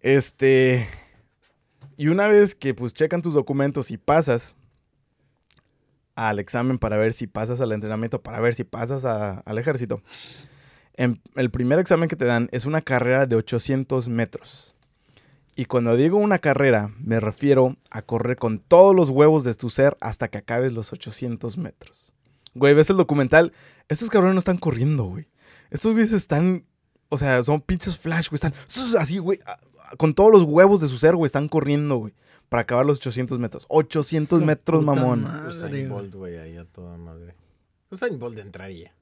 Este... 0.00 0.88
Y 1.96 2.08
una 2.08 2.26
vez 2.26 2.54
que 2.54 2.74
pues 2.74 2.94
checan 2.94 3.22
tus 3.22 3.34
documentos 3.34 3.90
y 3.90 3.96
pasas 3.96 4.56
al 6.14 6.38
examen 6.38 6.78
para 6.78 6.96
ver 6.96 7.12
si 7.12 7.26
pasas 7.26 7.60
al 7.60 7.72
entrenamiento, 7.72 8.22
para 8.22 8.40
ver 8.40 8.54
si 8.54 8.64
pasas 8.64 9.04
al 9.04 9.58
ejército. 9.58 10.02
En- 10.94 11.20
el 11.36 11.50
primer 11.50 11.78
examen 11.78 12.08
que 12.08 12.16
te 12.16 12.24
dan 12.24 12.48
es 12.52 12.66
una 12.66 12.82
carrera 12.82 13.26
de 13.26 13.36
800 13.36 14.08
metros. 14.08 14.74
Y 15.54 15.66
cuando 15.66 15.96
digo 15.96 16.16
una 16.18 16.38
carrera, 16.38 16.90
me 16.98 17.20
refiero 17.20 17.76
a 17.90 18.02
correr 18.02 18.36
con 18.36 18.58
todos 18.58 18.94
los 18.96 19.10
huevos 19.10 19.44
de 19.44 19.52
tu 19.54 19.68
ser 19.70 19.96
hasta 20.00 20.28
que 20.28 20.38
acabes 20.38 20.72
los 20.72 20.92
800 20.92 21.58
metros. 21.58 22.12
Güey, 22.54 22.74
ves 22.74 22.90
el 22.90 22.96
documental. 22.96 23.52
Estos 23.88 24.08
cabrones 24.10 24.34
no 24.34 24.38
están 24.38 24.58
corriendo, 24.58 25.04
güey. 25.04 25.26
Estos 25.70 25.92
güeyes 25.92 26.12
están. 26.12 26.64
O 27.10 27.18
sea, 27.18 27.42
son 27.42 27.60
pinches 27.60 27.98
flash, 27.98 28.28
güey. 28.30 28.36
Están 28.36 28.54
así, 28.98 29.18
güey. 29.18 29.38
Con 29.98 30.14
todos 30.14 30.30
los 30.32 30.44
huevos 30.44 30.80
de 30.80 30.88
su 30.88 30.96
ser, 30.98 31.16
güey. 31.16 31.26
Están 31.26 31.48
corriendo, 31.48 31.96
güey. 31.96 32.14
Para 32.52 32.62
acabar 32.64 32.84
los 32.84 32.98
800 32.98 33.38
metros. 33.38 33.64
800 33.68 34.38
Su 34.38 34.44
metros, 34.44 34.84
mamón. 34.84 35.22
madre, 35.22 35.48
Usain. 35.48 35.88
Bolt, 35.88 36.14
güey, 36.14 36.36
ahí 36.36 36.56
a 36.58 36.66
toda 36.66 36.98
madre. 36.98 37.34
Usain 37.90 38.18
Bolt 38.18 38.38
entraría. 38.38 38.92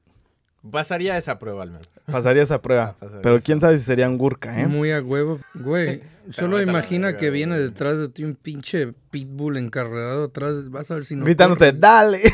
Pasaría 0.71 1.17
esa 1.17 1.37
prueba 1.39 1.65
al 1.65 1.71
menos. 1.73 1.89
Pasaría 2.07 2.43
esa 2.45 2.63
prueba. 2.63 2.91
Ah, 2.91 2.97
pasaría 3.01 3.23
Pero 3.23 3.37
esa. 3.37 3.45
quién 3.45 3.61
sabe 3.61 3.77
si 3.79 3.83
sería 3.85 4.09
un 4.09 4.19
Gurka, 4.19 4.61
¿eh? 4.61 4.69
Muy 4.69 4.93
a 4.93 5.01
huevo. 5.01 5.41
Güey, 5.55 6.01
solo 6.31 6.63
imagina 6.63 7.17
que 7.17 7.31
viene 7.31 7.59
detrás 7.59 7.99
de 7.99 8.09
ti 8.09 8.23
un 8.23 8.37
pinche 8.37 8.93
pitbull 9.11 9.57
encarrerado 9.57 10.25
atrás. 10.27 10.71
Vas 10.71 10.89
a 10.93 10.95
ver 10.95 11.05
si 11.05 11.17
no. 11.17 11.25
Gritándote, 11.25 11.67
corres. 11.67 11.81
dale. 11.81 12.23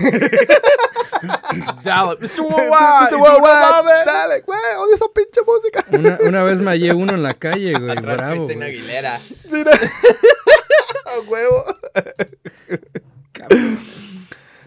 Dale, 1.82 2.16
Mr. 2.20 2.20
Mr. 2.20 2.40
Worldwide, 2.42 3.16
Worldwide, 3.16 3.40
know, 3.40 3.84
mames. 3.84 4.04
dale, 4.06 4.40
güey, 4.42 4.58
odio 4.78 4.94
esa 4.94 5.06
pinche 5.14 5.40
música. 5.46 5.84
Una, 5.90 6.18
una 6.28 6.42
vez 6.42 6.60
me 6.60 6.70
hallé 6.72 6.92
uno 6.92 7.14
en 7.14 7.22
la 7.22 7.32
calle, 7.32 7.72
güey. 7.72 7.90
Atrás 7.92 8.16
bravo. 8.18 8.46
Cristina. 8.46 8.66
Aguilera. 8.66 9.18
Sí, 9.18 9.62
¿no? 9.64 9.70
A 11.06 11.20
huevo. 11.30 11.64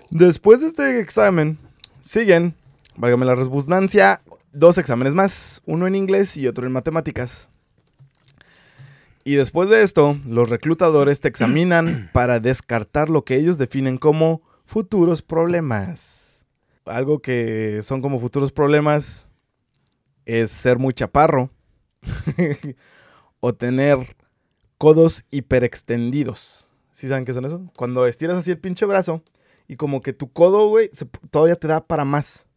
Después 0.10 0.62
de 0.62 0.68
este 0.68 1.00
examen, 1.00 1.60
siguen, 2.02 2.56
válgame 2.96 3.26
la 3.26 3.36
redundancia, 3.36 4.22
dos 4.54 4.78
exámenes 4.78 5.14
más, 5.14 5.62
uno 5.66 5.86
en 5.86 5.96
inglés 5.96 6.38
y 6.38 6.48
otro 6.48 6.66
en 6.66 6.72
matemáticas. 6.72 7.50
Y 9.24 9.36
después 9.36 9.70
de 9.70 9.84
esto, 9.84 10.18
los 10.26 10.50
reclutadores 10.50 11.22
te 11.22 11.28
examinan 11.28 12.10
para 12.14 12.40
descartar 12.40 13.10
lo 13.10 13.24
que 13.24 13.36
ellos 13.36 13.58
definen 13.58 13.98
como 13.98 14.42
futuros 14.66 15.22
problemas. 15.22 16.46
Algo 16.86 17.20
que 17.20 17.82
son 17.84 18.02
como 18.02 18.20
futuros 18.20 18.52
problemas 18.52 19.28
es 20.26 20.52
ser 20.52 20.80
muy 20.80 20.94
chaparro 20.94 21.52
o 23.40 23.54
tener 23.54 24.16
codos 24.80 25.24
hiperextendidos. 25.30 26.68
¿Sí 26.92 27.08
saben 27.08 27.26
qué 27.26 27.34
son 27.34 27.46
eso? 27.46 27.62
Cuando 27.78 28.08
estiras 28.08 28.38
así 28.38 28.52
el 28.52 28.58
pinche 28.58 28.86
brazo 28.86 29.22
y 29.68 29.76
como 29.76 30.02
que 30.02 30.14
tu 30.14 30.32
codo, 30.32 30.68
güey, 30.68 30.90
todavía 31.30 31.56
te 31.56 31.68
da 31.68 31.86
para 31.86 32.04
más. 32.06 32.48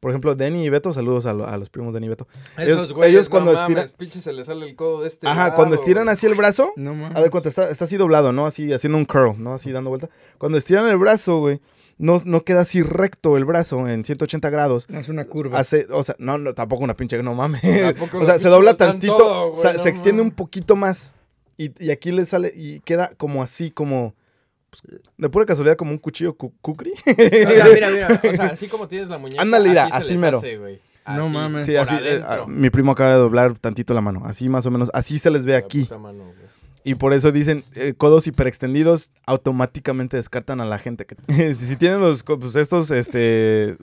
Por 0.00 0.10
ejemplo, 0.10 0.34
Denny 0.34 0.64
y 0.64 0.68
Beto, 0.70 0.92
saludos 0.94 1.26
a, 1.26 1.34
lo- 1.34 1.46
a 1.46 1.56
los 1.58 1.68
primos 1.68 1.92
Denny 1.92 2.06
y 2.06 2.08
Beto. 2.08 2.26
Ellos- 2.56 2.78
Esos 2.80 2.92
güeyes, 2.92 3.12
ellos 3.14 3.28
cuando 3.28 3.52
no 3.52 3.58
estiran- 3.58 3.76
mames, 3.82 3.92
pinche 3.92 4.20
se 4.20 4.32
le 4.32 4.44
sale 4.44 4.66
el 4.66 4.74
codo 4.74 5.02
de 5.02 5.08
este 5.08 5.28
Ajá, 5.28 5.44
lado, 5.44 5.56
cuando 5.56 5.74
estiran 5.76 6.04
güey. 6.04 6.12
así 6.14 6.26
el 6.26 6.34
brazo, 6.34 6.72
No 6.76 6.94
mames. 6.94 7.16
a 7.16 7.20
ver 7.20 7.30
cuenta, 7.30 7.50
está, 7.50 7.68
está 7.70 7.84
así 7.84 7.96
doblado, 7.98 8.32
¿no? 8.32 8.46
Así 8.46 8.72
haciendo 8.72 8.96
un 8.98 9.04
curl, 9.04 9.34
¿no? 9.42 9.54
Así 9.54 9.70
dando 9.72 9.90
vuelta. 9.90 10.08
Cuando 10.38 10.56
estiran 10.56 10.88
el 10.88 10.96
brazo, 10.96 11.38
güey, 11.40 11.60
no, 11.98 12.18
no 12.24 12.44
queda 12.44 12.62
así 12.62 12.82
recto 12.82 13.36
el 13.36 13.44
brazo 13.44 13.86
en 13.88 14.06
180 14.06 14.48
grados. 14.48 14.86
Haz 14.94 15.10
una 15.10 15.26
curva. 15.26 15.58
Hace, 15.58 15.86
o 15.90 16.02
sea, 16.02 16.16
no, 16.18 16.38
no, 16.38 16.54
tampoco 16.54 16.82
una 16.82 16.96
pinche, 16.96 17.22
no 17.22 17.34
mames. 17.34 17.60
O 18.14 18.24
sea, 18.24 18.38
se 18.38 18.48
dobla 18.48 18.78
tantito, 18.78 19.16
todo, 19.18 19.50
güey, 19.50 19.62
sa- 19.62 19.74
no 19.74 19.78
se 19.80 19.88
extiende 19.90 20.22
un 20.22 20.30
poquito 20.30 20.76
más. 20.76 21.12
Y, 21.62 21.72
y 21.84 21.90
aquí 21.90 22.10
le 22.10 22.24
sale, 22.24 22.52
y 22.56 22.80
queda 22.80 23.10
como 23.18 23.42
así, 23.42 23.70
como, 23.70 24.14
pues, 24.70 24.82
de 25.18 25.28
pura 25.28 25.44
casualidad, 25.44 25.76
como 25.76 25.90
un 25.90 25.98
cuchillo 25.98 26.34
cu- 26.34 26.54
cucri. 26.62 26.92
O 26.92 27.50
sea, 27.50 27.66
mira, 27.74 27.90
mira, 27.90 28.08
o 28.30 28.32
sea, 28.32 28.46
así 28.46 28.66
como 28.68 28.88
tienes 28.88 29.08
la 29.10 29.18
muñeca, 29.18 29.42
Ándale, 29.42 29.68
mira, 29.68 29.84
así, 29.84 30.12
así 30.14 30.16
mero. 30.18 30.38
hace, 30.38 30.56
güey. 30.56 30.80
No 31.06 31.24
Así, 31.24 31.32
mames. 31.34 31.66
Sí, 31.66 31.76
así, 31.76 31.94
eh, 32.00 32.22
mi 32.46 32.70
primo 32.70 32.92
acaba 32.92 33.10
de 33.10 33.16
doblar 33.16 33.58
tantito 33.58 33.92
la 33.94 34.00
mano, 34.00 34.22
así 34.24 34.48
más 34.48 34.64
o 34.64 34.70
menos, 34.70 34.90
así 34.94 35.18
se 35.18 35.30
les 35.30 35.44
ve 35.44 35.52
La 35.52 35.58
aquí. 35.58 35.82
puta 35.82 35.98
mano, 35.98 36.24
güey. 36.24 36.34
Y 36.84 36.94
por 36.94 37.12
eso 37.12 37.30
dicen 37.30 37.62
eh, 37.74 37.92
codos 37.96 38.26
hiperextendidos 38.26 39.10
automáticamente 39.26 40.16
descartan 40.16 40.62
a 40.62 40.64
la 40.64 40.78
gente. 40.78 41.04
Que, 41.04 41.16
si, 41.54 41.66
si 41.66 41.76
tienen 41.76 42.00
los 42.00 42.22
pues, 42.22 42.56
estos 42.56 42.90
este, 42.90 43.76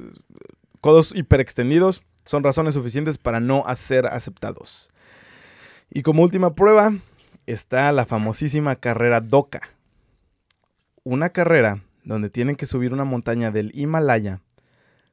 codos 0.82 1.13
hiperextendidos, 1.16 2.02
son 2.26 2.44
razones 2.44 2.74
suficientes 2.74 3.18
para 3.20 3.40
no 3.40 3.63
ser 3.76 4.08
aceptados. 4.08 4.90
Y 5.92 6.02
como 6.02 6.24
última 6.24 6.56
prueba 6.56 6.94
está 7.47 7.91
la 7.91 8.05
famosísima 8.05 8.75
carrera 8.75 9.21
DOCA. 9.21 9.62
Una 11.03 11.29
carrera 11.29 11.81
donde 12.03 12.29
tienen 12.29 12.55
que 12.55 12.65
subir 12.65 12.93
una 12.93 13.05
montaña 13.05 13.49
del 13.49 13.71
Himalaya 13.73 14.41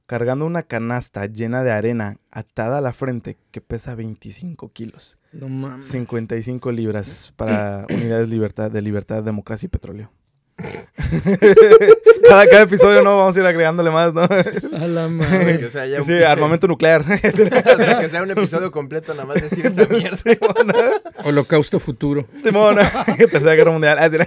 cargando 0.07 0.45
una 0.45 0.65
canasta 0.65 1.25
llena 1.27 1.63
de 1.63 1.71
arena 1.71 2.19
atada 2.31 2.79
a 2.79 2.81
la 2.81 2.93
frente 2.93 3.39
que 3.51 3.61
pesa 3.61 3.95
25 3.95 4.71
kilos. 4.73 5.17
No 5.33 5.49
mames. 5.49 5.87
55 5.87 6.73
libras 6.73 7.33
para 7.37 7.87
unidades 7.91 8.29
libertad, 8.29 8.71
de 8.71 8.83
libertad, 8.83 9.23
democracia 9.23 9.67
y 9.67 9.71
petróleo. 9.71 10.11
cada, 12.29 12.47
cada 12.47 12.63
episodio 12.63 13.03
no 13.03 13.17
vamos 13.19 13.37
a 13.37 13.41
ir 13.41 13.47
agregándole 13.47 13.91
más, 13.91 14.15
¿no? 14.15 14.23
A 14.23 14.87
la 14.87 15.09
madre. 15.09 15.59
que 15.59 15.71
sea 15.71 15.87
ya 15.87 15.99
un 15.99 16.05
Sí, 16.05 16.13
pinche- 16.13 16.25
armamento 16.27 16.67
nuclear. 16.69 17.05
que 17.21 18.09
sea 18.09 18.23
un 18.23 18.31
episodio 18.31 18.71
completo, 18.71 19.13
nada 19.15 19.27
más 19.27 19.41
decir 19.43 19.67
esa 19.67 19.87
mierda. 19.87 20.17
Holocausto 21.25 21.81
futuro. 21.81 22.27
Simón, 22.43 22.77
Tercera 23.19 23.55
Guerra 23.55 23.73
Mundial. 23.73 23.99
Ah, 23.99 24.09
sí. 24.11 24.19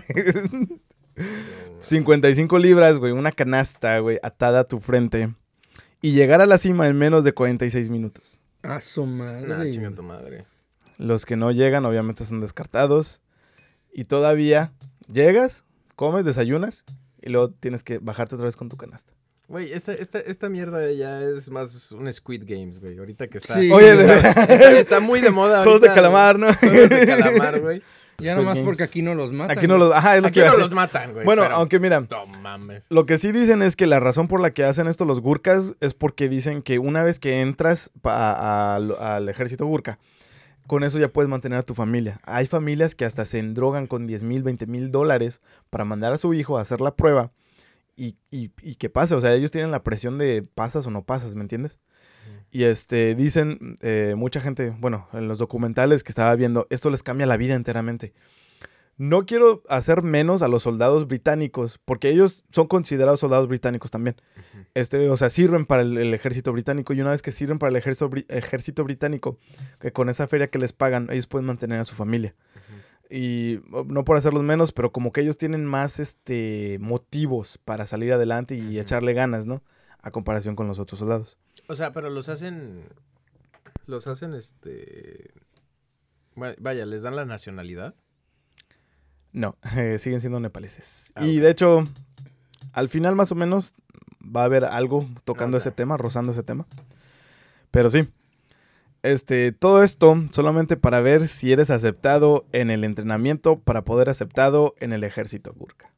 55 1.81 2.57
libras, 2.59 2.97
güey, 2.97 3.11
una 3.11 3.31
canasta, 3.31 3.99
güey, 3.99 4.19
atada 4.23 4.61
a 4.61 4.63
tu 4.65 4.79
frente. 4.79 5.33
Y 6.01 6.11
llegar 6.11 6.41
a 6.41 6.45
la 6.45 6.57
cima 6.57 6.87
en 6.87 6.97
menos 6.97 7.23
de 7.23 7.33
46 7.33 7.89
minutos. 7.89 8.39
A 8.63 8.81
su 8.81 9.05
madre. 9.05 9.47
Nah, 9.47 9.69
chinga 9.71 9.91
tu 9.91 10.03
madre. 10.03 10.45
Los 10.97 11.25
que 11.25 11.35
no 11.35 11.51
llegan, 11.51 11.85
obviamente, 11.85 12.25
son 12.25 12.41
descartados. 12.41 13.21
Y 13.93 14.03
todavía 14.05 14.73
llegas, 15.11 15.63
comes, 15.97 16.23
desayunas 16.23 16.85
y 17.21 17.29
luego 17.29 17.49
tienes 17.49 17.83
que 17.83 17.97
bajarte 17.97 18.35
otra 18.35 18.45
vez 18.45 18.55
con 18.55 18.69
tu 18.69 18.77
canasta. 18.77 19.11
Güey, 19.49 19.71
esta, 19.73 19.93
esta, 19.93 20.19
esta 20.19 20.49
mierda 20.49 20.91
ya 20.91 21.21
es 21.21 21.49
más 21.49 21.91
un 21.93 22.11
Squid 22.11 22.43
Games, 22.45 22.79
güey. 22.81 22.97
Ahorita 22.97 23.27
que 23.27 23.37
está. 23.39 23.55
Sí. 23.55 23.71
Oye, 23.71 23.95
de 23.95 24.01
está, 24.01 24.05
verdad. 24.29 24.51
está- 24.51 24.79
está 24.79 24.99
muy 24.99 25.19
de 25.21 25.29
moda. 25.31 25.63
Juegos 25.63 25.81
de 25.81 25.87
calamar, 25.87 26.37
¿no? 26.39 26.53
Juegos 26.53 26.89
de 26.89 27.05
calamar, 27.05 27.59
güey. 27.61 27.81
Ya 28.19 28.33
Squid 28.33 28.35
nomás 28.41 28.55
Games. 28.55 28.65
porque 28.65 28.83
aquí 28.83 29.01
no 29.01 29.15
los 29.15 29.31
matan. 29.31 29.57
Aquí 29.57 29.67
no 29.67 29.77
los. 29.77 29.93
Ajá, 29.93 30.17
es 30.17 30.21
lo 30.21 30.27
Aquí 30.27 30.33
que 30.33 30.39
iba 30.41 30.49
a 30.49 30.53
no 30.53 30.57
los 30.59 30.73
matan, 30.73 31.13
güey. 31.13 31.23
Bueno, 31.23 31.43
pero- 31.43 31.55
aunque 31.55 31.79
mira, 31.79 32.01
No 32.09 32.25
mames. 32.41 32.83
Lo 32.89 33.05
que 33.05 33.15
sí 33.17 33.31
dicen 33.31 33.61
es 33.61 33.75
que 33.77 33.87
la 33.87 33.99
razón 34.01 34.27
por 34.27 34.41
la 34.41 34.51
que 34.51 34.65
hacen 34.65 34.87
esto 34.87 35.05
los 35.05 35.21
gurkas 35.21 35.73
es 35.79 35.93
porque 35.93 36.27
dicen 36.27 36.61
que 36.61 36.77
una 36.79 37.03
vez 37.03 37.19
que 37.19 37.39
entras 37.41 37.89
pa- 38.01 38.33
a- 38.33 38.75
al- 38.75 38.97
al 38.99 39.29
ejército 39.29 39.65
gurka, 39.65 39.97
con 40.67 40.83
eso 40.83 40.99
ya 40.99 41.07
puedes 41.07 41.29
mantener 41.29 41.59
a 41.59 41.63
tu 41.63 41.73
familia. 41.73 42.19
Hay 42.23 42.45
familias 42.47 42.93
que 42.95 43.05
hasta 43.05 43.25
se 43.25 43.39
endrogan 43.39 43.87
con 43.87 44.05
10 44.07 44.23
mil, 44.23 44.43
20 44.43 44.67
mil 44.67 44.91
dólares 44.91 45.41
para 45.69 45.85
mandar 45.85 46.13
a 46.13 46.17
su 46.17 46.33
hijo 46.33 46.57
a 46.57 46.61
hacer 46.61 46.81
la 46.81 46.95
prueba 46.95 47.31
y, 47.95 48.15
y- 48.31 48.51
y 48.61 48.75
que 48.75 48.89
pase. 48.89 49.15
O 49.15 49.21
sea, 49.21 49.33
ellos 49.33 49.51
tienen 49.51 49.71
la 49.71 49.83
presión 49.83 50.17
de 50.17 50.43
pasas 50.43 50.85
o 50.85 50.91
no 50.91 51.03
pasas, 51.03 51.35
¿me 51.35 51.41
entiendes? 51.41 51.79
Y 52.51 52.63
este, 52.63 53.15
dicen 53.15 53.75
eh, 53.81 54.13
mucha 54.17 54.39
gente, 54.41 54.69
bueno, 54.79 55.07
en 55.13 55.27
los 55.27 55.37
documentales 55.39 56.03
que 56.03 56.11
estaba 56.11 56.33
viendo, 56.35 56.67
esto 56.69 56.89
les 56.89 57.03
cambia 57.03 57.25
la 57.27 57.37
vida 57.37 57.55
enteramente. 57.55 58.13
No 58.97 59.25
quiero 59.27 59.61
hacer 59.69 60.01
menos 60.01 60.41
a 60.41 60.47
los 60.47 60.63
soldados 60.63 61.07
británicos, 61.07 61.79
porque 61.85 62.09
ellos 62.09 62.45
son 62.51 62.67
considerados 62.67 63.19
soldados 63.19 63.47
británicos 63.47 63.91
también. 63.91 64.15
Este, 64.73 65.07
o 65.09 65.15
sea, 65.17 65.29
sirven 65.29 65.65
para 65.67 65.83
el, 65.83 65.97
el 65.99 66.13
ejército 66.15 66.51
británico 66.51 66.93
y 66.93 67.01
una 67.01 67.11
vez 67.11 67.21
que 67.21 67.31
sirven 67.31 67.59
para 67.59 67.69
el 67.69 67.75
ejército, 67.75 68.09
bri- 68.09 68.25
ejército 68.29 68.83
británico, 68.83 69.37
que 69.79 69.91
con 69.91 70.09
esa 70.09 70.27
feria 70.27 70.47
que 70.49 70.57
les 70.57 70.73
pagan, 70.73 71.09
ellos 71.11 71.27
pueden 71.27 71.45
mantener 71.45 71.79
a 71.79 71.85
su 71.85 71.93
familia. 71.93 72.35
Y 73.09 73.59
no 73.85 74.03
por 74.03 74.17
hacerlos 74.17 74.43
menos, 74.43 74.71
pero 74.73 74.91
como 74.91 75.11
que 75.13 75.21
ellos 75.21 75.37
tienen 75.37 75.63
más 75.65 75.99
este 75.99 76.77
motivos 76.81 77.57
para 77.63 77.85
salir 77.85 78.11
adelante 78.13 78.55
y 78.55 78.79
echarle 78.79 79.13
ganas, 79.13 79.45
¿no? 79.45 79.63
A 80.01 80.11
comparación 80.11 80.55
con 80.55 80.67
los 80.67 80.79
otros 80.79 80.99
soldados. 80.99 81.37
O 81.69 81.75
sea, 81.75 81.93
pero 81.93 82.09
los 82.09 82.27
hacen. 82.29 82.83
Los 83.85 84.07
hacen 84.07 84.33
este. 84.33 85.31
va- 86.41 86.55
Vaya, 86.59 86.85
les 86.85 87.03
dan 87.03 87.15
la 87.15 87.23
nacionalidad. 87.25 87.95
No, 89.33 89.55
eh, 89.75 89.97
siguen 89.99 90.21
siendo 90.21 90.39
nepaleses. 90.39 91.11
Ah, 91.15 91.25
y 91.25 91.37
de 91.39 91.49
hecho, 91.49 91.83
al 92.73 92.89
final 92.89 93.15
más 93.15 93.31
o 93.31 93.35
menos 93.35 93.73
va 94.23 94.41
a 94.41 94.45
haber 94.45 94.65
algo 94.65 95.07
tocando 95.25 95.57
Ok. 95.57 95.61
ese 95.61 95.71
tema, 95.71 95.97
rozando 95.97 96.31
ese 96.31 96.43
tema. 96.43 96.65
Pero 97.71 97.89
sí. 97.89 98.07
Este, 99.03 99.51
todo 99.51 99.83
esto 99.83 100.15
solamente 100.31 100.75
para 100.75 100.99
ver 101.01 101.27
si 101.27 101.51
eres 101.51 101.69
aceptado 101.69 102.45
en 102.51 102.71
el 102.71 102.83
entrenamiento 102.83 103.59
para 103.59 103.83
poder 103.83 104.09
aceptado 104.09 104.73
en 104.79 104.91
el 104.91 105.03
ejército 105.03 105.53
Gurkha. 105.55 105.91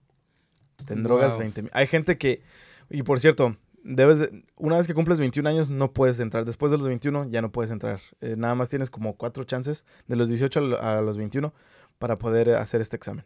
Te 0.86 0.96
drogas 0.96 1.32
Wow. 1.32 1.40
20 1.40 1.62
mil. 1.64 1.72
Hay 1.74 1.88
gente 1.88 2.18
que, 2.18 2.42
y 2.90 3.04
por 3.04 3.20
cierto, 3.20 3.56
debes 3.84 4.20
de- 4.20 4.44
una 4.58 4.78
vez 4.78 4.86
que 4.86 4.94
cumples 4.94 5.20
21 5.20 5.48
años 5.50 5.70
no 5.70 5.92
puedes 5.94 6.20
entrar. 6.20 6.46
Después 6.46 6.72
de 6.72 6.78
los 6.78 6.88
21 6.88 7.26
ya 7.30 7.42
no 7.42 7.52
puedes 7.52 7.72
entrar. 7.72 8.00
Eh, 8.22 8.36
nada 8.38 8.54
más 8.54 8.70
tienes 8.70 8.90
como 8.90 9.16
cuatro 9.16 9.44
chances 9.46 9.86
de 10.08 10.16
los 10.16 10.28
18 10.30 10.60
a 10.60 10.62
lo- 10.64 10.82
a 10.82 11.02
los 11.02 11.18
21 11.18 11.54
para 12.00 12.18
poder 12.18 12.50
eh, 12.50 12.56
hacer 12.56 12.82
este 12.82 12.96
examen. 12.96 13.26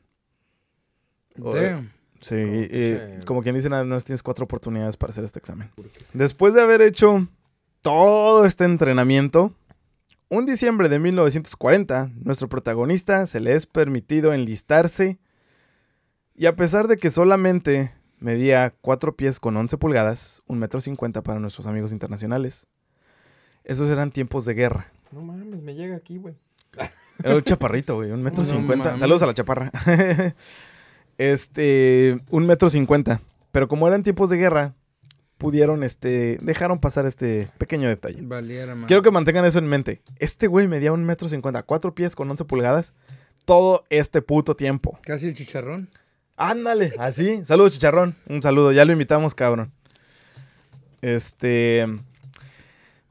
Damn. 1.36 1.91
Sí, 2.21 2.36
Como 2.36 2.53
y- 2.55 3.25
como 3.25 3.43
quien 3.43 3.55
dice, 3.55 3.69
nada 3.69 3.83
más 3.83 4.05
tienes 4.05 4.23
cuatro 4.23 4.45
oportunidades 4.45 4.95
para 4.97 5.12
hacer 5.12 5.23
este 5.23 5.39
examen. 5.39 5.69
Después 6.13 6.53
de 6.53 6.62
haber 6.62 6.81
hecho 6.81 7.27
todo 7.81 8.45
este 8.45 8.63
entrenamiento, 8.63 9.53
un 10.29 10.45
diciembre 10.45 10.88
de 10.89 10.99
1940, 10.99 12.12
nuestro 12.15 12.47
protagonista 12.47 13.27
se 13.27 13.39
le 13.41 13.55
es 13.55 13.65
permitido 13.65 14.33
enlistarse 14.33 15.19
y 16.33 16.45
a 16.45 16.55
pesar 16.55 16.88
de 16.88 16.97
que 16.97 17.12
solamente 17.12 17.91
medía 18.19 18.73
4 18.81 19.15
pies 19.17 19.39
con 19.41 19.57
11 19.57 19.77
pulgadas, 19.77 20.41
un 20.47 20.59
metro 20.59 20.79
50 20.79 21.23
para 21.23 21.39
nuestros 21.39 21.67
amigos 21.67 21.91
internacionales, 21.91 22.67
esos 23.65 23.89
eran 23.89 24.12
tiempos 24.12 24.45
de 24.45 24.53
guerra. 24.53 24.91
No 25.12 25.21
mames, 25.21 25.62
me 25.62 25.75
llega 25.75 25.97
aquí, 25.97 26.17
güey. 26.17 26.36
Era 27.23 27.36
un 27.36 27.43
chaparrito, 27.43 27.95
güey, 27.95 28.12
un 28.12 28.23
metro 28.23 28.45
cincuenta. 28.45 28.97
Saludos 28.97 29.23
a 29.23 29.28
la 29.28 29.34
chaparra. 29.34 29.71
este, 31.17 32.19
un 32.30 32.45
metro 32.45 32.69
cincuenta. 32.69 33.21
Pero 33.52 33.67
como 33.67 33.88
eran 33.88 34.04
tiempos 34.04 34.30
de 34.30 34.38
guerra, 34.38 34.73
pudieron, 35.38 35.84
este, 35.84 36.38
dejaron 36.41 36.80
pasar 36.80 37.06
este 37.06 37.49
pequeño 37.58 37.88
detalle. 37.88 38.19
Valiera 38.21 38.76
más. 38.76 38.88
Quiero 38.88 39.04
que 39.04 39.12
mantengan 39.12 39.45
eso 39.45 39.60
en 39.60 39.67
mente. 39.67 40.02
Este 40.19 40.47
güey 40.47 40.67
medía 40.67 40.91
un 40.91 41.04
metro 41.04 41.30
cincuenta, 41.30 41.63
cuatro 41.63 41.93
pies 41.93 42.15
con 42.15 42.30
11 42.30 42.45
pulgadas, 42.45 42.93
todo 43.45 43.86
este 43.89 44.21
puto 44.21 44.56
tiempo. 44.56 44.97
Casi 45.04 45.28
el 45.28 45.34
chicharrón. 45.36 45.89
Ándale, 46.36 46.93
así. 46.97 47.45
Saludos, 47.45 47.73
chicharrón. 47.73 48.15
Un 48.28 48.41
saludo, 48.41 48.71
ya 48.71 48.86
lo 48.86 48.91
invitamos, 48.91 49.36
cabrón. 49.36 49.71
Este. 51.02 51.86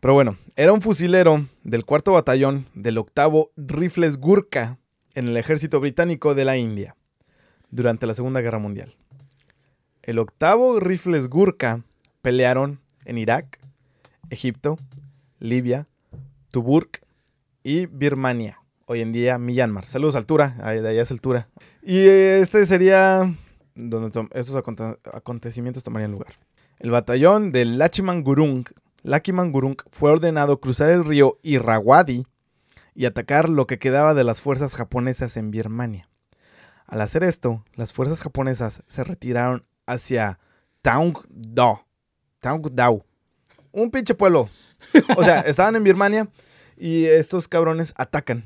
Pero 0.02 0.14
bueno, 0.14 0.36
era 0.56 0.72
un 0.72 0.82
fusilero 0.82 1.46
del 1.62 1.84
cuarto 1.84 2.10
batallón 2.10 2.66
del 2.74 2.98
octavo 2.98 3.52
Rifles 3.56 4.16
Gurkha 4.18 4.78
en 5.14 5.28
el 5.28 5.36
ejército 5.36 5.78
británico 5.78 6.34
de 6.34 6.44
la 6.44 6.56
India 6.56 6.96
durante 7.70 8.08
la 8.08 8.14
Segunda 8.14 8.40
Guerra 8.40 8.58
Mundial. 8.58 8.96
El 10.02 10.18
octavo 10.18 10.80
Rifles 10.80 11.28
Gurkha 11.28 11.84
pelearon 12.20 12.80
en 13.04 13.16
Irak, 13.16 13.60
Egipto, 14.28 14.76
Libia, 15.38 15.86
Tobruk 16.50 16.98
y 17.62 17.86
Birmania. 17.86 18.58
Hoy 18.86 19.02
en 19.02 19.12
día 19.12 19.38
Myanmar. 19.38 19.86
Saludos 19.86 20.16
altura, 20.16 20.48
de 20.58 20.88
allá 20.88 21.02
es 21.02 21.12
altura. 21.12 21.48
Y 21.80 21.98
eh, 21.98 22.40
este 22.40 22.64
sería 22.64 23.32
donde 23.76 24.10
to- 24.10 24.28
estos 24.32 24.56
aconte- 24.56 24.98
acontecimientos 25.12 25.84
tomarían 25.84 26.10
lugar. 26.10 26.34
El 26.80 26.90
batallón 26.90 27.52
del 27.52 27.78
Lachiman 27.78 28.24
Gurung, 28.24 28.64
Lakiman 29.02 29.52
Gurung 29.52 29.76
fue 29.90 30.10
ordenado 30.12 30.60
cruzar 30.60 30.90
el 30.90 31.04
río 31.04 31.38
Irrawaddy 31.42 32.24
y 32.94 33.06
atacar 33.06 33.48
lo 33.48 33.66
que 33.66 33.78
quedaba 33.78 34.14
de 34.14 34.24
las 34.24 34.40
fuerzas 34.40 34.74
japonesas 34.74 35.36
en 35.36 35.50
Birmania. 35.50 36.08
Al 36.86 37.00
hacer 37.00 37.24
esto, 37.24 37.64
las 37.74 37.92
fuerzas 37.92 38.20
japonesas 38.22 38.82
se 38.86 39.02
retiraron 39.02 39.64
hacia 39.86 40.38
Taungdao. 40.82 41.86
Taungdao. 42.40 43.04
Un 43.72 43.90
pinche 43.90 44.14
pueblo. 44.14 44.48
O 45.16 45.24
sea, 45.24 45.40
estaban 45.46 45.74
en 45.76 45.84
Birmania 45.84 46.28
y 46.76 47.06
estos 47.06 47.48
cabrones 47.48 47.94
atacan. 47.96 48.44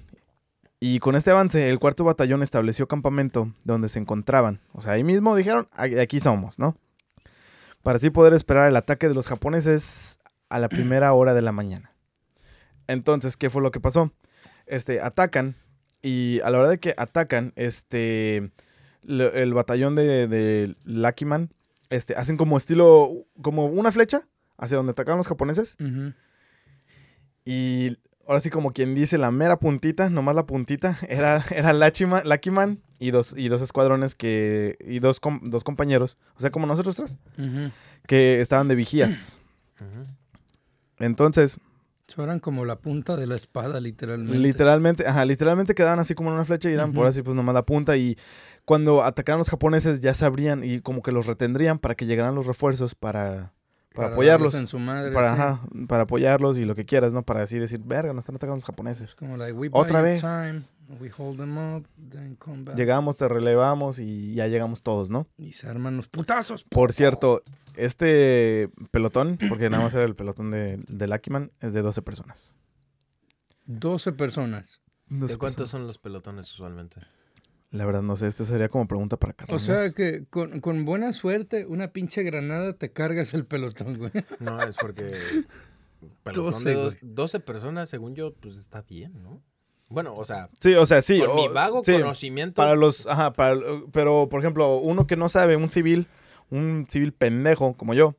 Y 0.78 1.00
con 1.00 1.16
este 1.16 1.30
avance, 1.30 1.68
el 1.70 1.78
cuarto 1.78 2.04
batallón 2.04 2.42
estableció 2.42 2.86
campamento 2.86 3.52
donde 3.64 3.88
se 3.88 3.98
encontraban. 3.98 4.60
O 4.72 4.80
sea, 4.80 4.92
ahí 4.92 5.02
mismo 5.02 5.34
dijeron, 5.34 5.68
"Aquí- 5.72 5.98
aquí 5.98 6.20
somos, 6.20 6.58
¿no? 6.58 6.76
Para 7.82 7.96
así 7.96 8.10
poder 8.10 8.34
esperar 8.34 8.68
el 8.68 8.76
ataque 8.76 9.08
de 9.08 9.14
los 9.14 9.26
japoneses 9.28 10.15
a 10.48 10.58
la 10.58 10.68
primera 10.68 11.12
hora 11.12 11.34
de 11.34 11.42
la 11.42 11.52
mañana. 11.52 11.92
Entonces, 12.86 13.36
¿qué 13.36 13.50
fue 13.50 13.62
lo 13.62 13.70
que 13.70 13.80
pasó? 13.80 14.12
Este, 14.66 15.00
atacan 15.00 15.56
y 16.02 16.40
a 16.40 16.50
la 16.50 16.58
hora 16.58 16.68
de 16.68 16.78
que 16.78 16.94
atacan, 16.96 17.52
este, 17.56 18.50
el 19.06 19.54
batallón 19.54 19.94
de, 19.96 20.28
de 20.28 20.76
Lakiman, 20.84 21.50
este, 21.90 22.14
hacen 22.14 22.36
como 22.36 22.56
estilo, 22.56 23.26
como 23.42 23.66
una 23.66 23.90
flecha 23.92 24.26
hacia 24.58 24.76
donde 24.76 24.92
atacaban 24.92 25.18
los 25.18 25.28
japoneses. 25.28 25.76
Y 27.44 27.96
ahora 28.26 28.40
sí, 28.40 28.50
como 28.50 28.72
quien 28.72 28.94
dice, 28.94 29.18
la 29.18 29.30
mera 29.30 29.58
puntita, 29.58 30.10
nomás 30.10 30.34
la 30.34 30.46
puntita, 30.46 30.98
era, 31.08 31.44
era 31.50 31.72
Lachima- 31.72 32.24
Lakiman 32.24 32.80
y 32.98 33.10
dos, 33.10 33.34
y 33.36 33.48
dos 33.48 33.62
escuadrones 33.62 34.14
que. 34.14 34.76
y 34.80 34.98
dos, 35.00 35.20
com- 35.20 35.40
dos 35.44 35.64
compañeros, 35.64 36.18
o 36.36 36.40
sea, 36.40 36.50
como 36.50 36.66
nosotros 36.66 36.96
tres, 36.96 37.16
que 38.06 38.40
estaban 38.40 38.68
de 38.68 38.74
vigías. 38.74 39.38
Entonces, 40.98 41.58
eran 42.16 42.40
como 42.40 42.64
la 42.64 42.76
punta 42.76 43.16
de 43.16 43.26
la 43.26 43.34
espada, 43.34 43.80
literalmente. 43.80 44.38
literalmente, 44.38 45.06
ajá, 45.06 45.24
literalmente 45.24 45.74
quedaban 45.74 45.98
así 45.98 46.14
como 46.14 46.30
en 46.30 46.36
una 46.36 46.44
flecha 46.44 46.70
y 46.70 46.72
eran 46.72 46.92
por 46.92 47.06
así, 47.06 47.22
pues 47.22 47.34
nomás 47.34 47.54
la 47.54 47.66
punta. 47.66 47.96
Y 47.96 48.16
cuando 48.64 49.02
atacaran 49.04 49.38
los 49.38 49.50
japoneses, 49.50 50.00
ya 50.00 50.14
sabrían 50.14 50.64
y 50.64 50.80
como 50.80 51.02
que 51.02 51.12
los 51.12 51.26
retendrían 51.26 51.78
para 51.78 51.94
que 51.94 52.06
llegaran 52.06 52.34
los 52.34 52.46
refuerzos 52.46 52.94
para, 52.94 53.52
para, 53.96 54.12
apoyarlos. 54.12 54.52
darles 54.52 54.62
en 54.62 54.68
su 54.68 54.78
madre. 54.78 55.12
Para, 55.12 55.34
sí. 55.34 55.40
ajá, 55.42 55.60
para 55.88 56.02
apoyarlos 56.04 56.56
y 56.58 56.64
lo 56.64 56.74
que 56.74 56.84
quieras, 56.84 57.12
¿no? 57.12 57.22
Para 57.24 57.42
así 57.42 57.58
decir, 57.58 57.80
verga, 57.84 58.12
nos 58.12 58.22
están 58.22 58.36
atacando 58.36 58.56
los 58.56 58.64
japoneses. 58.64 59.14
Como 59.16 59.36
like, 59.36 59.52
we 59.52 59.68
Otra 59.72 60.00
buy 60.00 60.10
vez. 60.10 60.20
time, 60.20 60.60
we 61.00 61.10
hold 61.16 61.38
them 61.38 61.58
up, 61.58 61.86
then 62.10 62.36
come 62.36 62.62
back. 62.62 62.76
Llegamos, 62.76 63.16
te 63.16 63.26
relevamos 63.28 63.98
y 63.98 64.34
ya 64.34 64.46
llegamos 64.46 64.82
todos, 64.82 65.10
¿no? 65.10 65.26
Y 65.38 65.54
se 65.54 65.68
arman 65.68 65.96
los 65.96 66.08
putazos. 66.08 66.64
Por 66.64 66.92
cierto, 66.92 67.42
este 67.74 68.70
pelotón, 68.92 69.38
porque 69.48 69.68
nada 69.70 69.82
más 69.82 69.94
era 69.94 70.04
el 70.04 70.14
pelotón 70.14 70.50
de, 70.50 70.78
de 70.86 71.06
Lakiman, 71.08 71.50
es 71.60 71.72
de 71.72 71.82
12 71.82 72.02
personas. 72.02 72.54
12 73.66 74.12
personas. 74.12 74.80
12 75.08 75.34
¿De 75.34 75.38
cuántos 75.38 75.56
personas. 75.56 75.70
son 75.70 75.86
los 75.86 75.98
pelotones 75.98 76.52
usualmente? 76.52 77.00
La 77.70 77.84
verdad 77.84 78.02
no 78.02 78.16
sé, 78.16 78.26
este 78.28 78.44
sería 78.44 78.68
como 78.68 78.86
pregunta 78.86 79.16
para 79.16 79.32
Carlos. 79.32 79.60
O 79.62 79.64
sea 79.64 79.90
que 79.90 80.24
con, 80.30 80.60
con 80.60 80.84
buena 80.84 81.12
suerte, 81.12 81.66
una 81.66 81.92
pinche 81.92 82.22
granada 82.22 82.72
te 82.74 82.92
cargas 82.92 83.34
el 83.34 83.44
pelotón, 83.44 83.98
güey. 83.98 84.12
No, 84.38 84.62
es 84.62 84.76
porque 84.76 85.12
pelotón 86.22 86.44
12, 86.52 86.68
de 86.68 86.74
dos- 86.74 86.98
güey. 87.00 87.12
12 87.14 87.40
personas, 87.40 87.88
según 87.88 88.14
yo, 88.14 88.32
pues 88.34 88.56
está 88.56 88.82
bien, 88.82 89.22
¿no? 89.22 89.42
Bueno, 89.88 90.14
o 90.14 90.24
sea, 90.24 90.48
Sí, 90.60 90.74
o 90.74 90.84
sea, 90.86 91.00
sí. 91.02 91.20
con 91.20 91.36
mi 91.36 91.46
o- 91.48 91.52
vago 91.52 91.82
sí, 91.84 91.92
conocimiento. 91.92 92.54
Para 92.54 92.74
los, 92.74 93.06
ajá, 93.06 93.32
para, 93.32 93.56
pero 93.92 94.28
por 94.28 94.40
ejemplo, 94.40 94.76
uno 94.78 95.06
que 95.06 95.16
no 95.16 95.28
sabe, 95.28 95.56
un 95.56 95.70
civil, 95.70 96.06
un 96.50 96.86
civil 96.88 97.12
pendejo 97.12 97.76
como 97.76 97.94
yo 97.94 98.16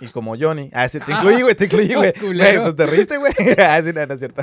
y 0.00 0.06
como 0.08 0.34
Johnny. 0.38 0.70
Ah, 0.72 0.88
sí, 0.88 0.98
te 1.00 1.12
incluí, 1.12 1.42
güey, 1.42 1.54
te 1.54 1.64
incluí, 1.66 1.88
güey. 1.94 2.12
Güey, 2.20 2.58
pues 2.62 2.76
te 2.76 2.86
riste, 2.86 3.16
güey. 3.18 3.32
Ah, 3.58 3.80
sí, 3.84 3.92
no, 3.92 4.06
no 4.06 4.14
es 4.14 4.20
cierto. 4.20 4.42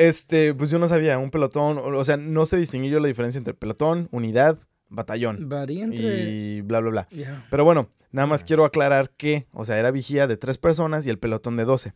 Este, 0.00 0.54
pues 0.54 0.70
yo 0.70 0.78
no 0.78 0.88
sabía, 0.88 1.18
un 1.18 1.30
pelotón, 1.30 1.78
o 1.78 2.04
sea, 2.04 2.16
no 2.16 2.46
sé 2.46 2.56
distinguir 2.56 2.90
yo 2.92 3.00
la 3.00 3.08
diferencia 3.08 3.36
entre 3.38 3.52
pelotón, 3.52 4.08
unidad, 4.12 4.56
batallón 4.88 5.48
Varía 5.48 5.84
entre... 5.84 6.30
y 6.30 6.60
bla, 6.62 6.80
bla, 6.80 6.90
bla. 6.90 7.08
Pero 7.50 7.64
bueno, 7.64 7.90
nada 8.10 8.26
más 8.26 8.42
Ah. 8.42 8.44
quiero 8.46 8.64
aclarar 8.64 9.10
que, 9.10 9.46
o 9.52 9.64
sea, 9.66 9.78
era 9.78 9.90
vigía 9.90 10.26
de 10.26 10.38
tres 10.38 10.56
personas 10.56 11.06
y 11.06 11.10
el 11.10 11.18
pelotón 11.18 11.56
de 11.58 11.64
12. 11.64 11.92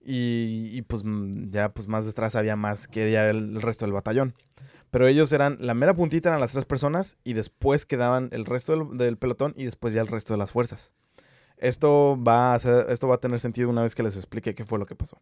Y, 0.00 0.70
y, 0.72 0.82
pues 0.82 1.02
mm, 1.04 1.50
ya 1.50 1.70
pues 1.70 1.88
más 1.88 2.06
detrás 2.06 2.36
había 2.36 2.54
más 2.56 2.86
que 2.88 3.10
ya 3.10 3.28
el, 3.28 3.56
el 3.56 3.62
resto 3.62 3.84
del 3.84 3.92
batallón. 3.92 4.34
Pero 4.90 5.06
ellos 5.06 5.32
eran, 5.32 5.58
la 5.60 5.74
mera 5.74 5.94
puntita 5.94 6.28
eran 6.30 6.40
las 6.40 6.52
tres 6.52 6.64
personas 6.64 7.18
y 7.24 7.34
después 7.34 7.84
quedaban 7.84 8.28
el 8.32 8.46
resto 8.46 8.76
del, 8.76 8.96
del 8.96 9.16
pelotón 9.18 9.54
y 9.56 9.64
después 9.64 9.92
ya 9.92 10.00
el 10.00 10.06
resto 10.06 10.32
de 10.34 10.38
las 10.38 10.52
fuerzas. 10.52 10.92
Esto 11.58 12.16
va, 12.22 12.54
a 12.54 12.58
ser- 12.60 12.86
esto 12.90 13.08
va 13.08 13.16
a 13.16 13.20
tener 13.20 13.40
sentido 13.40 13.68
una 13.68 13.82
vez 13.82 13.94
que 13.96 14.04
les 14.04 14.16
explique 14.16 14.54
qué 14.54 14.64
fue 14.64 14.78
lo 14.78 14.86
que 14.86 14.94
pasó. 14.94 15.20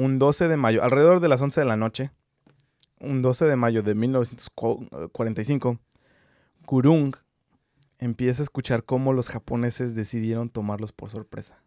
Un 0.00 0.18
12 0.18 0.48
de 0.48 0.56
mayo, 0.56 0.82
alrededor 0.82 1.20
de 1.20 1.28
las 1.28 1.42
11 1.42 1.60
de 1.60 1.66
la 1.66 1.76
noche, 1.76 2.10
un 3.00 3.20
12 3.20 3.44
de 3.44 3.56
mayo 3.56 3.82
de 3.82 3.94
1945, 3.94 5.78
Kurung 6.64 7.16
empieza 7.98 8.40
a 8.42 8.44
escuchar 8.44 8.84
cómo 8.84 9.12
los 9.12 9.28
japoneses 9.28 9.94
decidieron 9.94 10.48
tomarlos 10.48 10.92
por 10.92 11.10
sorpresa. 11.10 11.58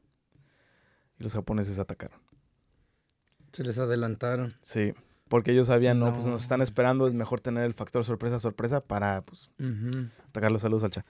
Y 1.20 1.24
los 1.24 1.34
japoneses 1.34 1.78
atacaron. 1.78 2.20
Se 3.52 3.64
les 3.64 3.78
adelantaron. 3.78 4.52
Sí. 4.64 4.94
Porque 5.30 5.52
ellos 5.52 5.68
sabían, 5.68 6.00
no, 6.00 6.12
pues 6.12 6.26
No. 6.26 6.32
nos 6.32 6.42
están 6.44 6.62
esperando, 6.64 7.06
es 7.08 7.14
mejor 7.14 7.40
tener 7.40 7.64
el 7.66 7.74
factor 7.76 8.04
sorpresa, 8.04 8.40
sorpresa 8.40 8.82
para 8.82 9.22
pues, 9.22 9.52
Ujú. 9.60 10.08
atacar 10.28 10.52
los 10.52 10.64
saludos 10.64 10.84
al 10.86 10.92
chat. 10.92 11.06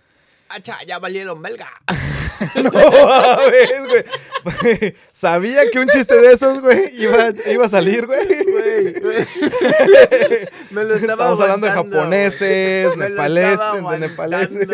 ¡Acha! 0.49 0.77
¡Ya 0.85 0.99
valieron 0.99 1.41
belga! 1.41 1.69
no, 2.55 2.71
mames, 2.71 3.71
güey. 3.87 4.95
Sabía 5.11 5.69
que 5.71 5.79
un 5.79 5.87
chiste 5.87 6.19
de 6.19 6.33
esos, 6.33 6.61
güey, 6.61 6.89
iba, 7.01 7.29
iba 7.47 7.65
a 7.65 7.69
salir, 7.69 8.05
güey. 8.05 8.27
Güey, 8.27 8.93
güey. 8.99 9.25
Me 10.71 10.83
lo 10.83 10.95
estaba 10.95 11.13
Estamos 11.13 11.39
hablando 11.39 11.67
de 11.67 11.73
japoneses, 11.73 12.97
nepaleses, 12.97 13.99
nepaleses. 13.99 14.67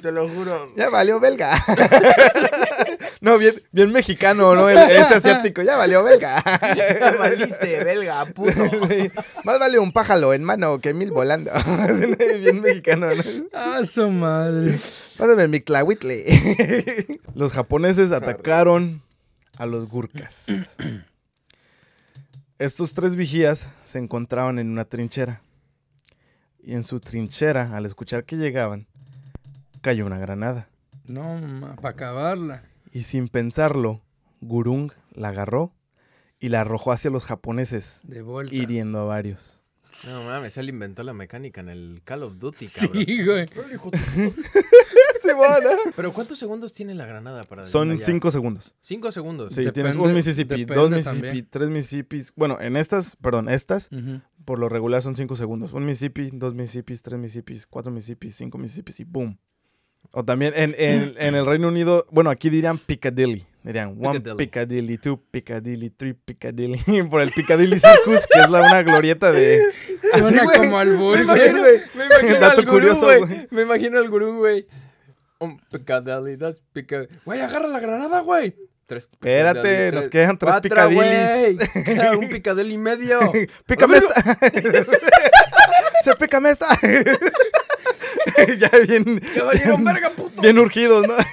Te 0.00 0.10
lo 0.10 0.28
juro. 0.28 0.72
Ya 0.76 0.90
valió 0.90 1.20
belga. 1.20 1.52
No, 3.22 3.38
bien, 3.38 3.54
bien 3.70 3.92
mexicano, 3.92 4.52
¿no? 4.56 4.68
Ese 4.68 5.14
asiático, 5.14 5.62
ya 5.62 5.76
valió 5.76 6.02
belga. 6.02 6.42
Ya 6.74 7.12
valiste, 7.12 7.84
belga, 7.84 8.24
puto. 8.26 8.50
Sí, 8.88 9.12
Más 9.44 9.60
vale 9.60 9.78
un 9.78 9.92
pájaro 9.92 10.34
en 10.34 10.42
mano 10.42 10.80
que 10.80 10.92
mil 10.92 11.12
volando. 11.12 11.52
bien 12.40 12.60
mexicano, 12.60 13.14
¿no? 13.14 13.22
¡Ah, 13.52 13.82
su 13.84 14.10
madre! 14.10 14.76
Pásame 15.16 15.46
mi 15.46 15.60
tlahuitle. 15.60 17.20
Los 17.36 17.52
japoneses 17.52 18.10
atacaron 18.10 19.02
a 19.56 19.66
los 19.66 19.88
gurkas. 19.88 20.46
Estos 22.58 22.92
tres 22.92 23.14
vigías 23.14 23.68
se 23.84 24.00
encontraban 24.00 24.58
en 24.58 24.68
una 24.68 24.84
trinchera. 24.84 25.42
Y 26.60 26.74
en 26.74 26.82
su 26.82 26.98
trinchera, 26.98 27.76
al 27.76 27.86
escuchar 27.86 28.24
que 28.24 28.34
llegaban, 28.34 28.88
cayó 29.80 30.06
una 30.06 30.18
granada. 30.18 30.66
No, 31.06 31.76
para 31.76 31.90
acabarla. 31.90 32.64
Y 32.92 33.02
sin 33.04 33.28
pensarlo, 33.28 34.02
Gurung 34.40 34.92
la 35.14 35.28
agarró 35.28 35.72
y 36.38 36.48
la 36.48 36.60
arrojó 36.62 36.92
hacia 36.92 37.10
los 37.10 37.24
japoneses, 37.24 38.00
De 38.04 38.22
vuelta. 38.22 38.54
hiriendo 38.54 38.98
a 39.00 39.04
varios. 39.04 39.60
No 40.06 40.22
mames, 40.24 40.56
él 40.56 40.68
inventó 40.70 41.02
la 41.02 41.12
mecánica 41.12 41.60
en 41.60 41.68
el 41.68 42.00
Call 42.04 42.22
of 42.22 42.38
Duty, 42.38 42.66
cabrón. 42.66 43.04
Sí, 43.06 43.24
güey. 43.24 43.46
Pero 45.96 46.12
¿cuántos 46.12 46.38
segundos 46.38 46.72
tiene 46.72 46.94
la 46.94 47.06
granada 47.06 47.42
para 47.44 47.64
Son 47.64 47.88
desmayar? 47.88 48.06
cinco 48.06 48.30
segundos. 48.30 48.74
Cinco 48.80 49.12
segundos. 49.12 49.50
Sí, 49.54 49.60
Depende- 49.62 49.72
tienes 49.72 49.96
un 49.96 50.12
Mississippi, 50.14 50.56
depende 50.60 50.74
dos 50.74 50.90
Mississippi, 50.90 51.22
también. 51.22 51.48
tres 51.50 51.68
Mississippis. 51.68 52.32
Bueno, 52.34 52.58
en 52.60 52.76
estas, 52.76 53.16
perdón, 53.16 53.48
estas, 53.48 53.88
Ujú. 53.92 54.20
por 54.44 54.58
lo 54.58 54.68
regular 54.68 55.02
son 55.02 55.14
cinco 55.16 55.36
segundos. 55.36 55.72
Un 55.72 55.84
Mississippi, 55.86 56.30
dos 56.32 56.54
Mississippis, 56.54 57.02
tres 57.02 57.18
Mississippis, 57.20 57.66
cuatro 57.66 57.92
Mississippis, 57.92 58.34
cinco 58.36 58.58
Mississippis 58.58 59.00
y 59.00 59.04
boom. 59.04 59.38
O 60.10 60.24
también 60.24 60.52
en, 60.56 60.74
en- 60.76 61.14
en 61.16 61.34
el 61.34 61.46
Reino 61.46 61.68
Unido, 61.68 62.06
bueno, 62.10 62.30
aquí 62.30 62.50
dirían 62.50 62.78
Piccadilly. 62.78 63.46
Dirían 63.62 63.96
one 63.98 64.18
Piccadilly. 64.20 64.36
Piccadilly, 64.36 64.98
two 64.98 65.20
Piccadilly, 65.30 65.90
three 65.90 66.14
Piccadilly. 66.14 66.82
por 67.10 67.20
el 67.20 67.30
Piccadilly 67.30 67.78
Circus, 67.78 68.26
que 68.26 68.40
es 68.40 68.50
la, 68.50 68.60
una 68.60 68.82
glorieta 68.82 69.30
de... 69.30 69.62
Así, 70.12 70.36
güey. 70.38 70.58
como 70.58 70.76
güey. 70.76 71.80
Me 71.94 72.04
imagino 72.04 72.40
Dato 72.40 72.58
al 72.60 72.64
gurú, 72.66 72.70
curioso, 72.72 73.06
güey. 73.06 73.46
Me 73.50 73.62
imagino 73.62 73.98
al 73.98 74.10
gurú, 74.10 74.36
güey. 74.38 74.66
Un 75.38 75.58
Piccadilly, 75.70 76.36
that's 76.36 76.60
Piccadilly. 76.72 77.08
Güey, 77.24 77.40
agarra 77.40 77.68
la 77.68 77.80
granada, 77.80 78.20
güey. 78.20 78.54
Tres 78.84 79.08
Espérate, 79.12 79.92
nos 79.92 80.08
quedan 80.08 80.36
tres. 80.36 80.54
Queda 81.84 82.16
un 82.16 82.28
Piccadilly 82.28 82.74
y 82.74 82.78
medio. 82.78 83.20
¡Pícame 83.66 83.98
esta! 83.98 84.38
¡Se 86.02 86.16
pícame 86.16 86.50
esta! 86.50 86.66
ya 88.58 88.70
bien... 88.86 89.20
Ya 89.34 89.44
valieron 89.44 89.84
verga, 89.92 90.10
puto. 90.10 90.42
Bien 90.42 90.58
urgidos, 90.58 91.06
¿no? 91.06 91.14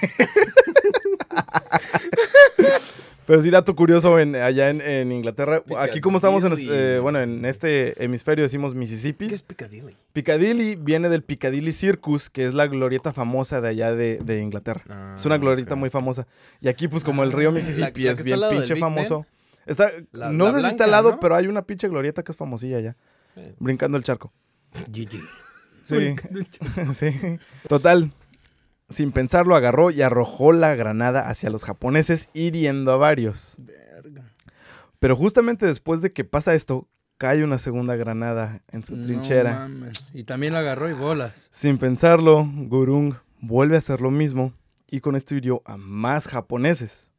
Pero 3.26 3.42
sí, 3.42 3.50
dato 3.50 3.76
curioso, 3.76 4.18
en, 4.18 4.34
allá 4.34 4.70
en, 4.70 4.80
en 4.80 5.12
Inglaterra, 5.12 5.62
aquí 5.78 6.00
como 6.00 6.16
estamos 6.16 6.42
en, 6.42 6.52
eh, 6.68 6.98
bueno, 7.00 7.20
en 7.20 7.44
este 7.44 8.02
hemisferio 8.02 8.42
decimos 8.42 8.74
Mississippi, 8.74 9.28
¿Qué 9.28 9.36
es 9.36 9.44
Piccadilly? 9.44 9.96
Piccadilly 10.12 10.74
viene 10.74 11.08
del 11.08 11.22
Piccadilly 11.22 11.70
Circus, 11.70 12.28
que 12.28 12.44
es 12.46 12.54
la 12.54 12.66
glorieta 12.66 13.12
famosa 13.12 13.60
de 13.60 13.68
allá 13.68 13.94
de, 13.94 14.18
de 14.18 14.40
Inglaterra. 14.40 14.82
Ah, 14.88 15.14
es 15.16 15.24
una 15.26 15.38
glorieta 15.38 15.76
muy 15.76 15.90
famosa. 15.90 16.26
Y 16.60 16.66
aquí, 16.66 16.88
pues 16.88 17.04
como 17.04 17.22
el 17.22 17.30
río 17.30 17.50
Ah, 17.50 17.52
Mississippi 17.52 18.00
la- 18.02 18.06
la 18.06 18.12
es 18.18 18.24
bien 18.24 18.40
pinche 18.50 18.74
famoso. 18.74 19.24
Está, 19.64 19.92
La- 20.10 20.30
no 20.32 20.50
sé 20.50 20.62
si 20.62 20.66
está 20.66 20.84
al 20.84 20.90
lado, 20.90 21.10
¿no? 21.12 21.20
pero 21.20 21.36
hay 21.36 21.46
una 21.46 21.62
pinche 21.62 21.86
glorieta 21.86 22.24
que 22.24 22.32
es 22.32 22.36
famosilla 22.36 22.78
allá, 22.78 22.96
Eh. 23.36 23.54
brincando 23.60 23.96
el 23.96 24.02
charco. 24.02 24.32
GG. 24.88 25.20
Sí. 25.90 26.14
sí. 26.94 27.38
Total. 27.68 28.12
Sin 28.88 29.12
pensarlo, 29.12 29.54
agarró 29.54 29.90
y 29.90 30.02
arrojó 30.02 30.52
la 30.52 30.74
granada 30.74 31.28
hacia 31.28 31.50
los 31.50 31.64
japoneses, 31.64 32.28
hiriendo 32.34 32.92
a 32.92 32.96
varios. 32.96 33.54
Verga. 33.58 34.24
Pero 34.98 35.14
justamente 35.16 35.66
después 35.66 36.00
de 36.00 36.12
que 36.12 36.24
pasa 36.24 36.54
esto, 36.54 36.88
cae 37.16 37.44
una 37.44 37.58
segunda 37.58 37.94
granada 37.96 38.62
en 38.72 38.84
su 38.84 38.96
No 38.96 39.06
trinchera. 39.06 39.52
mames. 39.60 40.04
Y 40.14 40.24
también 40.24 40.54
la 40.54 40.60
agarró 40.60 40.88
y 40.90 40.94
bolas. 40.94 41.48
Sin 41.52 41.78
pensarlo, 41.78 42.44
Gurung 42.66 43.14
vuelve 43.40 43.76
a 43.76 43.78
hacer 43.78 44.00
lo 44.00 44.10
mismo 44.10 44.54
y 44.90 45.00
con 45.00 45.14
esto 45.14 45.34
hirió 45.36 45.62
a 45.66 45.76
más 45.76 46.26
japoneses. 46.26 47.09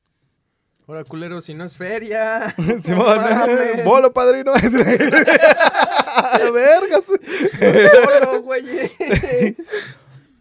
Ahora, 0.91 1.06
culero, 1.06 1.39
si 1.39 1.54
no 1.54 1.63
es 1.63 1.77
feria. 1.77 2.54
Simón, 2.84 3.15
mames. 3.15 3.86
bolo 3.86 4.12
padrino. 4.12 4.51
Vergas. 6.54 7.06
Bolo, 7.08 8.41
güey. 8.41 8.65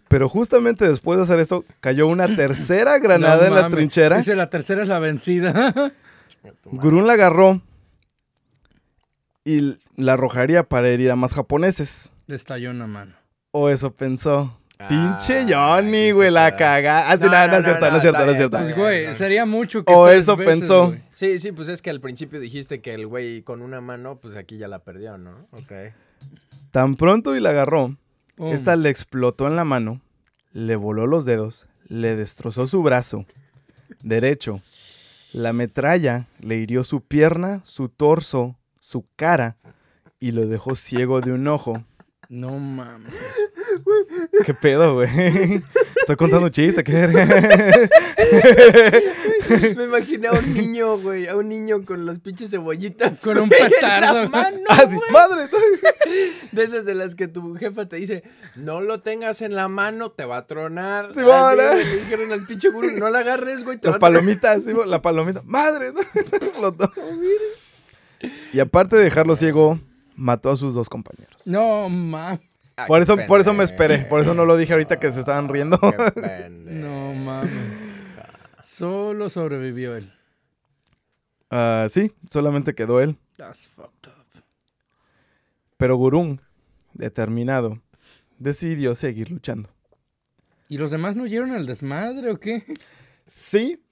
Pero 0.08 0.28
justamente 0.28 0.88
después 0.88 1.18
de 1.18 1.22
hacer 1.22 1.38
esto, 1.38 1.64
cayó 1.78 2.08
una 2.08 2.34
tercera 2.34 2.98
granada 2.98 3.48
No 3.48 3.56
en 3.58 3.62
la 3.62 3.70
trinchera. 3.70 4.16
Dice, 4.16 4.34
la 4.34 4.50
tercera 4.50 4.82
es 4.82 4.88
la 4.88 4.98
vencida. 4.98 5.72
Gurún 6.64 7.06
la 7.06 7.12
agarró 7.12 7.62
y 9.44 9.78
la 9.94 10.14
arrojaría 10.14 10.64
para 10.64 10.88
herir 10.88 11.12
a 11.12 11.16
más 11.16 11.32
japoneses. 11.32 12.10
Le 12.26 12.34
estalló 12.34 12.72
una 12.72 12.88
mano. 12.88 13.14
O 13.52 13.68
eso 13.68 13.92
pensó. 13.92 14.59
Ah, 14.82 14.88
Pinche 14.88 15.40
aquí 15.42 15.52
Johnny, 15.52 16.10
güey, 16.12 16.30
la 16.30 16.48
está. 16.48 16.58
caga. 16.58 17.10
Ah, 17.10 17.16
sí, 17.18 17.24
No, 17.24 17.28
no, 17.30 17.46
no, 17.46 17.46
no, 17.52 17.56
es 17.58 17.64
cierto, 17.64 17.84
no, 17.84 17.90
no 17.90 17.96
es 17.96 18.02
cierto, 18.02 18.24
no 18.24 18.30
es 18.32 18.36
cierto. 18.38 18.56
Pues, 18.56 18.74
güey, 18.76 19.14
sería 19.14 19.44
mucho 19.44 19.84
que 19.84 19.92
O 19.92 20.08
eso 20.08 20.36
veces, 20.36 20.58
pensó. 20.58 20.86
güey. 20.88 21.02
Sí, 21.12 21.38
sí, 21.38 21.52
pues 21.52 21.68
es 21.68 21.82
que 21.82 21.90
al 21.90 22.00
principio 22.00 22.40
dijiste 22.40 22.80
que 22.80 22.94
el 22.94 23.06
güey 23.06 23.42
con 23.42 23.60
una 23.60 23.80
mano, 23.82 24.16
pues 24.16 24.36
aquí 24.36 24.56
ya 24.56 24.68
la 24.68 24.78
perdió, 24.78 25.18
¿no? 25.18 25.46
Ok. 25.52 25.72
Tan 26.70 26.96
pronto 26.96 27.36
y 27.36 27.40
la 27.40 27.50
agarró, 27.50 27.94
Pum. 28.36 28.52
esta 28.52 28.74
le 28.76 28.88
explotó 28.88 29.46
en 29.46 29.56
la 29.56 29.64
mano, 29.64 30.00
le 30.52 30.76
voló 30.76 31.06
los 31.06 31.24
dedos, 31.26 31.66
le 31.88 32.16
destrozó 32.16 32.66
su 32.66 32.82
brazo 32.82 33.26
derecho. 34.02 34.60
La 35.32 35.52
metralla 35.52 36.26
le 36.40 36.56
hirió 36.56 36.84
su 36.84 37.02
pierna, 37.02 37.60
su 37.64 37.88
torso, 37.90 38.56
su 38.80 39.04
cara 39.16 39.56
y 40.18 40.32
lo 40.32 40.46
dejó 40.46 40.74
ciego 40.74 41.20
de 41.20 41.32
un 41.32 41.46
ojo. 41.48 41.84
No 42.28 42.58
mames. 42.58 43.12
¿Qué 44.44 44.54
pedo, 44.54 44.94
güey? 44.94 45.08
Estoy 46.00 46.16
contando 46.16 46.46
un 46.46 46.52
chiste, 46.52 46.82
qué 46.84 46.92
verga. 46.92 47.26
Me 49.76 49.84
imaginé 49.84 50.28
a 50.28 50.32
un 50.32 50.54
niño, 50.54 50.98
güey, 50.98 51.26
a 51.26 51.36
un 51.36 51.48
niño 51.48 51.84
con 51.84 52.06
las 52.06 52.20
pinches 52.20 52.50
cebollitas. 52.50 53.20
Con 53.20 53.38
un 53.38 53.44
en 53.44 53.50
petardo. 53.50 54.22
la 54.22 54.28
mano, 54.28 54.58
Ah, 54.68 54.84
sí, 54.88 54.96
madre. 55.10 55.48
De 56.52 56.64
esas 56.64 56.84
de 56.84 56.94
las 56.94 57.14
que 57.14 57.28
tu 57.28 57.54
jefa 57.56 57.86
te 57.86 57.96
dice, 57.96 58.22
no 58.56 58.80
lo 58.80 59.00
tengas 59.00 59.42
en 59.42 59.54
la 59.54 59.68
mano, 59.68 60.10
te 60.10 60.24
va 60.24 60.38
a 60.38 60.46
tronar. 60.46 61.10
Sí, 61.14 61.20
le 61.20 61.84
dijeron 62.00 62.32
al 62.32 62.46
pinche 62.46 62.68
gurú, 62.70 62.90
no 62.98 63.10
la 63.10 63.20
agarres, 63.20 63.64
güey. 63.64 63.78
te 63.78 63.88
Las 63.88 63.94
va 63.94 63.96
a 63.96 64.00
tronar". 64.00 64.20
palomitas, 64.20 64.64
sí, 64.64 64.72
la 64.86 65.02
palomita. 65.02 65.42
Madre. 65.44 65.92
Los 66.60 66.76
dos. 66.76 66.90
Y 68.52 68.60
aparte 68.60 68.96
de 68.96 69.04
dejarlo 69.04 69.36
ciego, 69.36 69.78
mató 70.16 70.50
a 70.50 70.56
sus 70.56 70.74
dos 70.74 70.88
compañeros. 70.88 71.42
No, 71.46 71.88
mames. 71.88 72.40
Ay, 72.82 72.86
Por 72.88 73.02
eso, 73.02 73.16
por 73.26 73.40
eso 73.40 73.52
me 73.52 73.64
esperé. 73.64 73.98
Por 73.98 74.20
eso 74.20 74.34
no 74.34 74.44
lo 74.44 74.56
dije 74.56 74.72
ahorita 74.72 74.98
que 74.98 75.12
se 75.12 75.20
estaban 75.20 75.48
riendo. 75.48 75.78
No 76.50 77.12
mames. 77.14 77.50
Solo 78.62 79.28
sobrevivió 79.28 79.96
él. 79.96 80.12
Ah, 81.50 81.86
sí, 81.90 82.12
solamente 82.30 82.74
quedó 82.74 83.00
él. 83.00 83.18
That's 83.36 83.66
fucked 83.66 84.08
up. 84.08 84.42
Pero 85.76 85.96
Gurung, 85.96 86.38
determinado, 86.94 87.82
decidió 88.38 88.94
seguir 88.94 89.30
luchando. 89.30 89.68
¿Y 90.68 90.78
los 90.78 90.90
demás 90.90 91.16
no 91.16 91.24
oyeron 91.24 91.52
el 91.52 91.66
desmadre 91.66 92.30
o 92.30 92.38
qué? 92.38 92.64
Sí, 93.26 93.82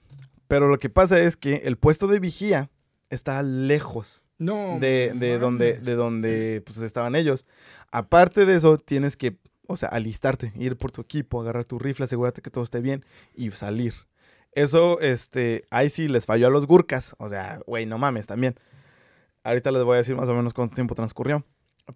pero 0.47 0.69
lo 0.69 0.79
que 0.79 0.89
pasa 0.89 1.19
es 1.19 1.37
que 1.37 1.57
el 1.65 1.77
puesto 1.77 2.07
de 2.07 2.21
vigía 2.21 2.71
está 3.11 3.43
lejos 3.43 4.23
No. 4.39 4.79
de, 4.79 5.13
de 5.15 5.39
donde, 5.39 5.75
de 5.75 5.95
donde 5.95 6.63
pues, 6.65 6.79
estaban 6.79 7.17
ellos. 7.17 7.47
Aparte 7.91 8.47
de 8.47 8.57
eso, 8.57 8.79
tienes 8.79 9.17
que, 9.17 9.37
o 9.67 9.77
sea, 9.77 9.89
alistarte, 9.89 10.53
ir 10.57 10.77
por 10.77 10.93
tu 10.93 11.01
equipo, 11.01 11.41
agarrar 11.41 11.65
tu 11.65 11.79
rifle, 11.79 12.05
asegurarte 12.05 12.43
que 12.43 12.51
todo 12.51 12.65
esté 12.65 12.81
bien 12.81 13.05
y 13.35 13.51
salir. 13.51 13.95
Eso, 14.53 15.01
este, 15.01 15.65
ahí 15.71 15.91
sí 15.91 16.09
les 16.09 16.27
falló 16.27 16.47
a 16.47 16.51
los 16.51 16.67
Gurkas. 16.67 17.15
O 17.19 17.29
sea, 17.29 17.61
güey, 17.67 17.87
no 17.87 17.99
mames, 17.99 18.27
también. 18.27 18.57
Ahorita 19.45 19.71
les 19.71 19.85
voy 19.85 19.95
a 19.95 19.99
decir 19.99 20.17
más 20.17 20.29
o 20.29 20.35
menos 20.35 20.55
cuánto 20.55 20.75
tiempo 20.75 20.95
transcurrió. 20.95 21.45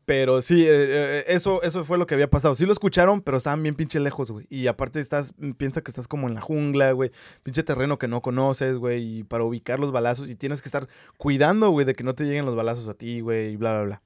Pero 0.06 0.40
sí, 0.40 0.62
eh, 0.62 0.68
eh, 0.70 1.24
eso, 1.28 1.62
eso 1.62 1.84
fue 1.84 1.98
lo 1.98 2.06
que 2.06 2.14
había 2.14 2.30
pasado. 2.30 2.54
Sí 2.54 2.64
lo 2.64 2.72
escucharon, 2.72 3.20
pero 3.20 3.36
estaban 3.36 3.62
bien 3.62 3.74
pinche 3.74 4.00
lejos, 4.00 4.30
güey. 4.30 4.46
Y 4.48 4.66
aparte 4.66 5.00
estás, 5.00 5.34
piensa 5.58 5.82
que 5.82 5.90
estás 5.90 6.08
como 6.08 6.28
en 6.28 6.34
la 6.34 6.40
jungla, 6.40 6.92
güey. 6.92 7.10
Pinche 7.42 7.62
terreno 7.62 7.98
que 7.98 8.08
no 8.08 8.22
conoces, 8.22 8.76
güey. 8.76 9.18
Y 9.18 9.24
para 9.24 9.44
ubicar 9.44 9.78
los 9.78 9.92
balazos. 9.92 10.30
Y 10.30 10.34
tienes 10.34 10.62
que 10.62 10.68
estar 10.68 10.88
cuidando, 11.18 11.70
güey, 11.70 11.84
de 11.84 11.94
que 11.94 12.04
no 12.04 12.14
te 12.14 12.24
lleguen 12.24 12.46
los 12.46 12.56
balazos 12.56 12.88
a 12.88 12.94
ti, 12.94 13.20
güey. 13.20 13.52
Y 13.52 13.56
bla, 13.56 13.72
bla, 13.72 13.82
bla. 13.82 14.02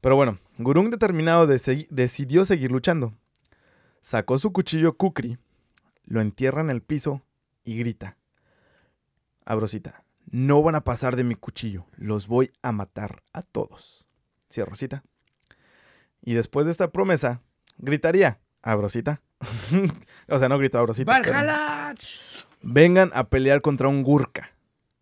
Pero 0.00 0.16
bueno, 0.16 0.38
Gurung 0.58 0.90
determinado 0.90 1.46
decidió 1.46 2.44
seguir 2.44 2.70
luchando. 2.70 3.14
Sacó 4.00 4.38
su 4.38 4.52
cuchillo 4.52 4.96
Kukri, 4.96 5.38
lo 6.04 6.20
entierra 6.20 6.60
en 6.60 6.70
el 6.70 6.82
piso 6.82 7.22
y 7.64 7.76
grita. 7.76 8.16
Abrosita, 9.44 10.04
no 10.30 10.62
van 10.62 10.76
a 10.76 10.84
pasar 10.84 11.16
de 11.16 11.24
mi 11.24 11.34
cuchillo. 11.34 11.86
Los 11.96 12.26
voy 12.26 12.52
a 12.62 12.72
matar 12.72 13.22
a 13.32 13.42
todos. 13.42 14.07
Cierro 14.50 14.74
cita. 14.76 15.02
Y 16.22 16.34
después 16.34 16.66
de 16.66 16.72
esta 16.72 16.90
promesa, 16.90 17.40
gritaría, 17.78 18.38
Abrosita. 18.62 19.20
o 20.28 20.38
sea, 20.38 20.48
no 20.48 20.58
gritó 20.58 20.78
Abrosita. 20.78 21.10
¡Valhalla! 21.12 21.94
Vengan 22.62 23.10
a 23.14 23.28
pelear 23.28 23.60
contra 23.60 23.88
un 23.88 24.02
Gurka. 24.02 24.50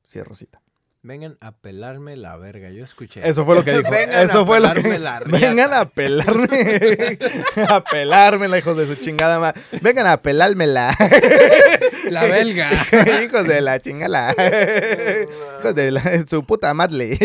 Cierro 0.06 0.34
cita. 0.34 0.60
Vengan 1.02 1.38
a 1.40 1.52
pelarme 1.52 2.16
la 2.16 2.36
verga, 2.36 2.68
yo 2.70 2.84
escuché. 2.84 3.26
Eso 3.28 3.44
fue 3.44 3.54
lo 3.54 3.62
que 3.64 3.78
dijo. 3.78 3.88
Vengan 3.90 4.24
Eso 4.24 4.40
a 4.40 4.46
fue 4.46 4.58
lo 4.58 4.68
pelarme 4.74 4.90
que. 4.90 4.98
la 4.98 5.20
riata. 5.20 5.38
Vengan 5.46 5.72
a 5.72 5.84
pelarme. 5.84 7.18
a 7.68 7.84
pelármela, 7.84 8.58
hijos 8.58 8.76
de 8.76 8.86
su 8.88 8.96
chingada 8.96 9.38
madre. 9.38 9.60
Vengan 9.82 10.08
a 10.08 10.20
pelármela. 10.20 10.92
La 12.10 12.24
belga. 12.24 12.70
hijos 13.24 13.46
de 13.46 13.60
la 13.60 13.78
chingala. 13.80 14.34
hijos 15.60 15.74
de 15.76 15.92
la- 15.92 16.26
su 16.28 16.44
puta 16.44 16.74
madre. 16.74 17.16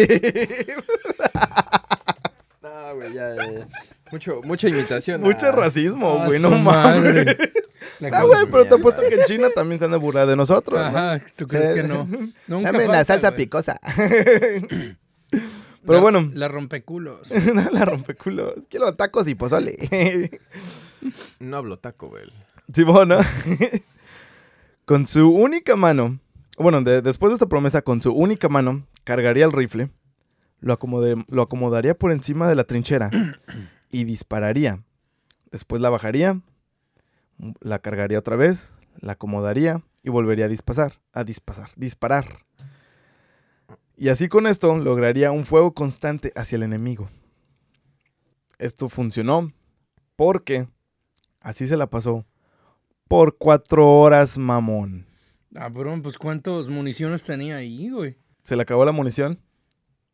No, 2.91 2.95
güey, 2.97 3.13
ya, 3.13 3.35
ya, 3.35 3.51
ya. 3.51 3.67
Mucho, 4.11 4.41
mucha 4.43 4.67
imitación. 4.69 5.21
Mucho 5.21 5.47
a- 5.47 5.51
racismo, 5.51 6.19
Ah, 6.21 6.25
güey. 6.27 6.39
No 6.41 6.51
mames. 6.51 7.25
La 7.99 8.09
Ah, 8.13 8.23
güey, 8.23 8.45
pero 8.51 8.65
te 8.65 8.75
apuesto 8.75 9.01
que 9.07 9.15
en 9.15 9.23
China 9.25 9.49
también 9.55 9.79
se 9.79 9.85
han 9.85 9.91
de 9.91 9.97
burlar 9.97 10.27
de 10.27 10.35
nosotros. 10.35 10.79
¿no? 10.79 10.85
Ajá, 10.85 11.21
¿tú 11.35 11.47
crees 11.47 11.67
Sí. 11.69 11.73
que 11.75 11.83
no? 11.83 12.05
Nunca 12.47 12.71
Dame 12.71 12.85
una 12.85 12.93
falta, 12.95 13.05
salsa 13.05 13.29
güey. 13.29 13.45
picosa. 13.45 13.79
La- 15.31 15.39
Pero 15.85 16.01
bueno. 16.01 16.29
La 16.33 16.47
rompeculos. 16.47 17.29
la 17.71 17.85
rompeculos. 17.85 18.53
Quiero 18.69 18.93
tacos 18.95 19.27
y 19.27 19.35
pozole. 19.35 19.77
No 21.39 21.57
hablo 21.57 21.79
taco, 21.79 22.09
güey. 22.09 22.25
¿no? 23.07 23.17
con 24.85 25.07
su 25.07 25.29
única 25.31 25.75
mano, 25.75 26.19
bueno, 26.57 26.81
de- 26.83 27.01
después 27.01 27.31
de 27.31 27.35
esta 27.35 27.47
promesa, 27.47 27.81
con 27.81 28.01
su 28.03 28.11
única 28.11 28.49
mano, 28.49 28.85
cargaría 29.03 29.45
el 29.45 29.51
rifle, 29.51 29.89
lo, 30.61 30.73
acomodaría 31.41 31.97
por 31.97 32.11
encima 32.11 32.47
de 32.47 32.55
la 32.55 32.63
trinchera 32.63 33.09
y 33.91 34.05
dispararía. 34.05 34.83
Después 35.51 35.81
la 35.81 35.89
bajaría, 35.89 36.39
la 37.59 37.79
cargaría 37.79 38.19
otra 38.19 38.35
vez, 38.35 38.73
la 38.99 39.13
acomodaría 39.13 39.81
y 40.03 40.09
volvería 40.09 40.45
a 40.45 40.49
disparar, 40.49 40.99
a 41.11 41.23
disparar, 41.23 41.69
disparar. 41.75 42.25
Y 43.97 44.09
así 44.09 44.29
con 44.29 44.47
esto 44.47 44.77
lograría 44.77 45.31
un 45.31 45.45
fuego 45.45 45.73
constante 45.73 46.31
hacia 46.35 46.55
el 46.55 46.63
enemigo. 46.63 47.09
Esto 48.57 48.87
funcionó 48.87 49.51
porque 50.15 50.67
así 51.41 51.67
se 51.67 51.77
la 51.77 51.87
pasó 51.87 52.25
por 53.07 53.37
cuatro 53.37 53.99
horas, 53.99 54.37
mamón. 54.37 55.05
Cabrón, 55.53 56.01
pues 56.01 56.17
cuántas 56.17 56.67
municiones 56.67 57.23
tenía 57.23 57.57
ahí, 57.57 57.89
güey. 57.89 58.15
Se 58.43 58.55
le 58.55 58.61
acabó 58.61 58.85
la 58.85 58.93
munición 58.93 59.39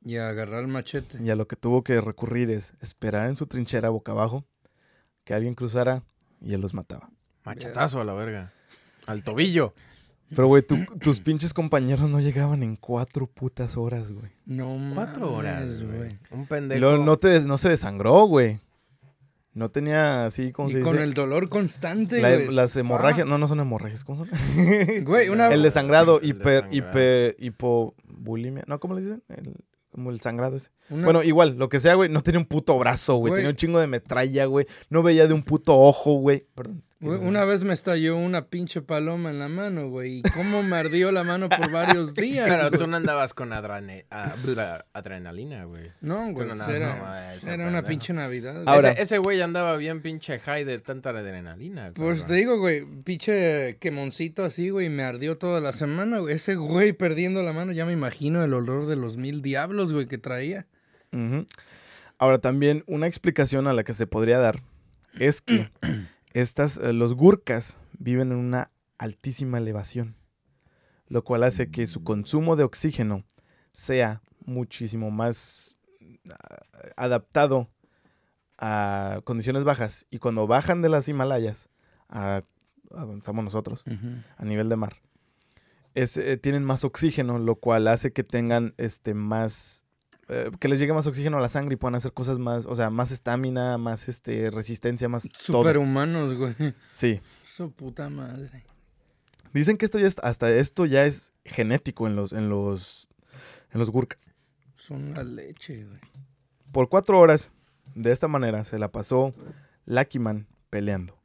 Y 0.08 0.18
a 0.18 0.30
agarrar 0.30 0.62
el 0.62 0.68
machete. 0.68 1.18
y 1.22 1.30
a 1.30 1.36
lo 1.36 1.48
que 1.48 1.56
tuvo 1.56 1.84
que 1.84 2.00
recurrir 2.00 2.50
es 2.52 2.74
esperar 2.82 3.28
en 3.28 3.36
su 3.36 3.46
trinchera 3.48 3.90
boca 3.90 4.14
abajo, 4.14 4.46
que 5.26 5.34
alguien 5.34 5.54
cruzara 5.54 6.04
y 6.42 6.54
él 6.54 6.62
los 6.62 6.74
mataba. 6.74 7.10
Machetazo 7.44 8.00
a 8.00 8.06
la 8.06 8.14
verga. 8.14 8.54
Al 9.06 9.24
tobillo. 9.24 9.74
Pero, 10.30 10.48
güey, 10.48 10.62
tu- 10.62 10.86
tus 11.00 11.20
pinches 11.22 11.54
compañeros 11.54 12.10
no 12.10 12.20
llegaban 12.20 12.62
en 12.64 12.76
cuatro 12.76 13.28
putas 13.28 13.78
horas, 13.78 14.12
güey. 14.12 14.32
No 14.46 14.78
Cuatro 14.94 15.32
mames, 15.32 15.38
horas, 15.38 15.84
güey. 15.84 16.20
Un 16.32 16.42
Y 16.42 16.46
pendejo. 16.46 16.80
luego 16.82 17.04
no, 17.04 17.18
te, 17.18 17.30
des- 17.30 17.46
no 17.48 17.58
se 17.58 17.70
desangró, 17.70 18.26
güey. 18.26 18.60
No 19.54 19.70
tenía 19.72 20.26
así, 20.26 20.52
¿cómo 20.52 20.70
se 20.70 20.80
Y 20.80 20.84
con 20.84 20.94
dice? 20.94 21.04
el 21.06 21.14
dolor 21.14 21.50
constante, 21.50 22.22
La- 22.22 22.34
güey. 22.36 22.50
las 22.54 22.76
hemorragias, 22.76 23.26
no, 23.26 23.38
no 23.38 23.48
son 23.48 23.60
hemorragias, 23.62 24.04
¿cómo 24.04 24.18
son? 24.18 24.30
Güey, 25.06 25.30
una... 25.30 25.48
el 25.54 25.64
desangrado, 25.64 26.20
El 26.22 26.30
hiper, 26.30 26.66
desangrado. 26.70 26.74
hiper, 26.76 27.36
hipobulimia, 27.40 28.64
¿no? 28.68 28.80
¿Cómo 28.80 28.94
le 28.96 29.02
dicen? 29.02 29.24
El- 29.30 29.56
como 29.98 30.12
el 30.12 30.22
sangrado 30.22 30.58
ese. 30.58 30.70
una- 30.92 31.06
Bueno, 31.06 31.24
igual, 31.24 31.56
lo 31.58 31.70
que 31.70 31.80
sea, 31.80 31.96
güey, 31.96 32.08
no 32.08 32.22
tenía 32.22 32.38
un 32.40 32.46
puto 32.46 32.78
brazo, 32.78 33.16
güey. 33.16 33.32
Güey. 33.32 33.40
Tenía 33.40 33.50
un 33.50 33.56
chingo 33.56 33.80
de 33.80 33.88
metralla, 33.88 34.46
güey. 34.46 34.68
No 34.92 35.02
veía 35.02 35.26
de 35.26 35.34
un 35.34 35.42
puto 35.42 35.76
ojo, 35.76 36.20
güey. 36.20 36.46
Perdón. 36.54 36.84
¿Qué 37.00 37.06
Güey, 37.06 37.18
ibas 37.18 37.26
a 37.26 37.30
una 37.30 37.46
vez 37.46 37.64
me 37.64 37.74
estalló 37.74 38.18
una 38.18 38.48
pinche 38.48 38.82
paloma 38.82 39.30
en 39.30 39.40
la 39.40 39.48
mano, 39.50 39.90
güey. 39.90 40.20
Y 40.20 40.22
cómo 40.24 40.64
me 40.64 40.78
ardió 40.78 41.12
la 41.12 41.24
mano 41.24 41.48
por 41.50 41.70
varios 41.72 42.14
días. 42.16 42.48
Pero 42.50 42.70
güey. 42.70 42.80
tú 42.80 42.88
no 42.88 42.98
andabas 42.98 43.34
con 43.34 43.52
adrane- 43.54 44.06
a- 44.10 44.36
bla- 44.44 44.86
adrenalina, 44.94 45.66
güey. 45.66 45.92
No, 46.02 46.16
güey. 46.18 46.30
no 46.32 46.34
pues 46.36 46.52
andabas 46.52 46.76
era 46.76 46.98
como 47.00 47.14
ese 47.36 47.54
era 47.54 47.68
una 47.68 47.84
pinche 47.84 48.14
Navidad. 48.14 48.54
güey. 48.54 48.66
Ahora- 48.68 48.92
Ese- 48.92 49.02
Ese 49.04 49.18
güey 49.20 49.42
andaba 49.42 49.78
bien 49.78 50.02
pinche 50.02 50.40
high 50.40 50.64
de 50.66 50.80
tanta 50.80 51.12
adrenalina. 51.12 51.92
Pues 51.94 52.22
cabrón. 52.22 52.28
te 52.28 52.34
digo, 52.34 52.58
güey, 52.60 52.86
pinche 53.04 53.78
quemoncito 53.80 54.44
así, 54.44 54.70
güey, 54.70 54.90
me 54.90 55.04
ardió 55.04 55.38
toda 55.38 55.62
la 55.62 55.74
semana, 55.74 56.20
güey. 56.20 56.36
Ese 56.36 56.56
güey 56.56 56.94
perdiendo 56.94 57.44
la 57.44 57.54
mano, 57.54 57.72
ya 57.74 57.86
me 57.86 57.94
imagino 57.94 58.44
el 58.44 58.54
olor 58.54 58.88
de 58.88 58.96
los 58.96 59.18
mil 59.18 59.42
diablos, 59.42 59.94
güey, 59.94 60.08
que 60.08 60.18
traía. 60.18 60.66
Ahora, 62.20 62.40
también 62.40 62.84
una 62.88 63.08
explicación 63.08 63.68
a 63.68 63.74
la 63.74 63.84
que 63.84 63.94
se 63.94 64.08
podría 64.08 64.40
dar 64.40 64.62
es 65.20 65.42
que 65.42 65.70
estas, 66.42 66.78
eh, 66.78 66.94
los 66.94 67.16
gurkas 67.16 67.80
viven 67.98 68.32
en 68.32 68.38
una 68.38 68.72
altísima 68.98 69.58
elevación, 69.58 70.16
lo 71.08 71.24
cual 71.24 71.44
hace 71.44 71.72
que 71.72 71.88
su 71.88 72.04
consumo 72.04 72.56
de 72.56 72.64
oxígeno 72.64 73.24
sea 73.72 74.22
muchísimo 74.46 75.12
más 75.12 75.78
ah, 76.30 76.60
adaptado 76.96 77.70
a 78.58 79.22
condiciones 79.24 79.64
bajas. 79.64 80.06
Y 80.10 80.20
cuando 80.20 80.48
bajan 80.48 80.82
de 80.82 80.90
las 80.90 81.08
Himalayas 81.10 81.70
a, 82.10 82.44
a 82.92 83.02
donde 83.02 83.20
estamos 83.20 83.44
nosotros, 83.44 83.84
a 84.38 84.46
nivel 84.46 84.70
de 84.70 84.76
mar, 84.76 84.98
es, 85.96 86.18
eh, 86.18 86.38
tienen 86.38 86.64
más 86.64 86.84
oxígeno, 86.84 87.40
lo 87.40 87.56
cual 87.56 87.88
hace 87.88 88.14
que 88.14 88.24
tengan 88.24 88.76
este 88.78 89.16
más 89.16 89.87
eh, 90.30 90.52
que 90.60 90.68
les 90.68 90.80
llegue 90.80 90.94
más 90.94 91.08
oxígeno 91.08 91.38
a 91.38 91.42
la 91.42 91.50
sangre 91.50 91.74
y 91.74 91.78
puedan 91.78 91.96
hacer 91.96 92.14
cosas 92.14 92.40
más, 92.40 92.66
o 92.66 92.76
sea, 92.76 92.90
más 92.90 93.12
estamina, 93.12 93.78
más 93.78 94.10
este 94.10 94.52
resistencia, 94.52 95.08
más 95.08 95.30
todo. 95.30 95.60
Superhumanos, 95.60 96.36
güey. 96.36 96.56
Sí. 96.90 97.22
Su 97.46 97.72
puta 97.72 98.10
madre. 98.10 98.64
Dicen 99.54 99.78
que 99.78 99.86
esto 99.86 100.00
ya 100.00 100.08
es, 100.08 100.18
hasta 100.20 100.50
esto 100.52 100.86
ya 100.86 101.06
es 101.06 101.34
genético 101.46 102.08
en 102.08 102.16
los 102.16 102.34
en 102.34 102.50
los 102.50 103.08
en 103.72 103.80
los 103.80 103.90
gurkas. 103.90 104.32
Son 104.76 105.14
la 105.14 105.24
leche, 105.24 105.86
güey. 105.86 106.00
Por 106.72 106.90
cuatro 106.90 107.20
horas, 107.20 107.52
de 107.96 108.12
esta 108.12 108.28
manera, 108.28 108.64
se 108.64 108.78
la 108.78 108.92
pasó 108.92 109.34
Lucky 109.86 110.20
Man 110.20 110.48
peleando. 110.70 111.18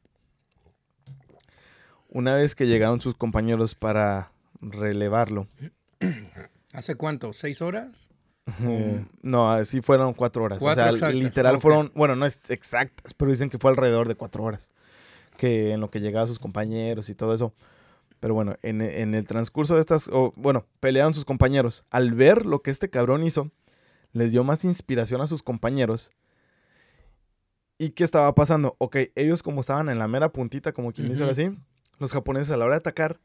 Una 2.09 2.35
vez 2.35 2.55
que 2.55 2.67
llegaron 2.67 3.01
sus 3.01 3.15
compañeros 3.15 3.75
para 3.75 4.33
relevarlo, 4.61 5.49
¿Hace 6.73 6.95
cuánto? 6.95 7.33
¿Seis 7.33 7.61
horas? 7.61 8.11
Eh, 8.47 9.05
no, 9.23 9.53
así 9.53 9.81
fueron 9.81 10.15
cuatro 10.15 10.45
horas. 10.45 10.59
Cuatro 10.61 10.83
o 10.83 10.87
sea, 10.87 10.93
exactas, 10.93 11.15
literal 11.15 11.61
fueron, 11.61 11.93
bueno, 11.95 12.17
no 12.17 12.27
es 12.27 12.41
exactas, 12.49 13.15
pero 13.15 13.31
dicen 13.31 13.51
que 13.51 13.59
fue 13.59 13.71
alrededor 13.71 14.09
de 14.09 14.15
cuatro 14.15 14.43
horas. 14.43 14.71
Que 15.37 15.73
en 15.73 15.81
lo 15.81 15.91
que 15.91 16.01
llegaban 16.01 16.29
sus 16.29 16.39
compañeros 16.39 17.09
y 17.09 17.15
todo 17.15 17.35
eso. 17.35 17.55
Pero 18.21 18.35
bueno, 18.35 18.57
en, 18.63 18.81
en 18.83 19.15
el 19.15 19.27
transcurso 19.27 19.75
de 19.75 19.81
estas, 19.81 20.09
bueno, 20.37 20.67
pelearon 20.81 21.15
sus 21.15 21.25
compañeros. 21.25 21.85
Al 21.91 22.15
ver 22.15 22.47
lo 22.47 22.63
que 22.63 22.71
este 22.71 22.91
cabrón 22.91 23.25
hizo, 23.25 23.51
les 24.13 24.33
dio 24.33 24.45
más 24.45 24.65
inspiración 24.65 25.21
a 25.21 25.27
sus 25.27 25.43
compañeros. 25.43 26.13
¿Y 27.79 27.91
qué 27.91 28.05
estaba 28.05 28.33
pasando? 28.35 28.77
Ok, 28.79 28.97
ellos 29.17 29.43
como 29.43 29.61
estaban 29.61 29.89
en 29.89 29.99
la 29.99 30.07
mera 30.07 30.31
puntita, 30.33 30.73
como 30.73 30.93
quien 30.93 31.09
dice 31.09 31.25
así, 31.25 31.51
los 31.99 32.13
japoneses 32.13 32.53
a 32.53 32.57
la 32.57 32.65
hora 32.65 32.75
de 32.75 32.81
atacar, 32.81 33.19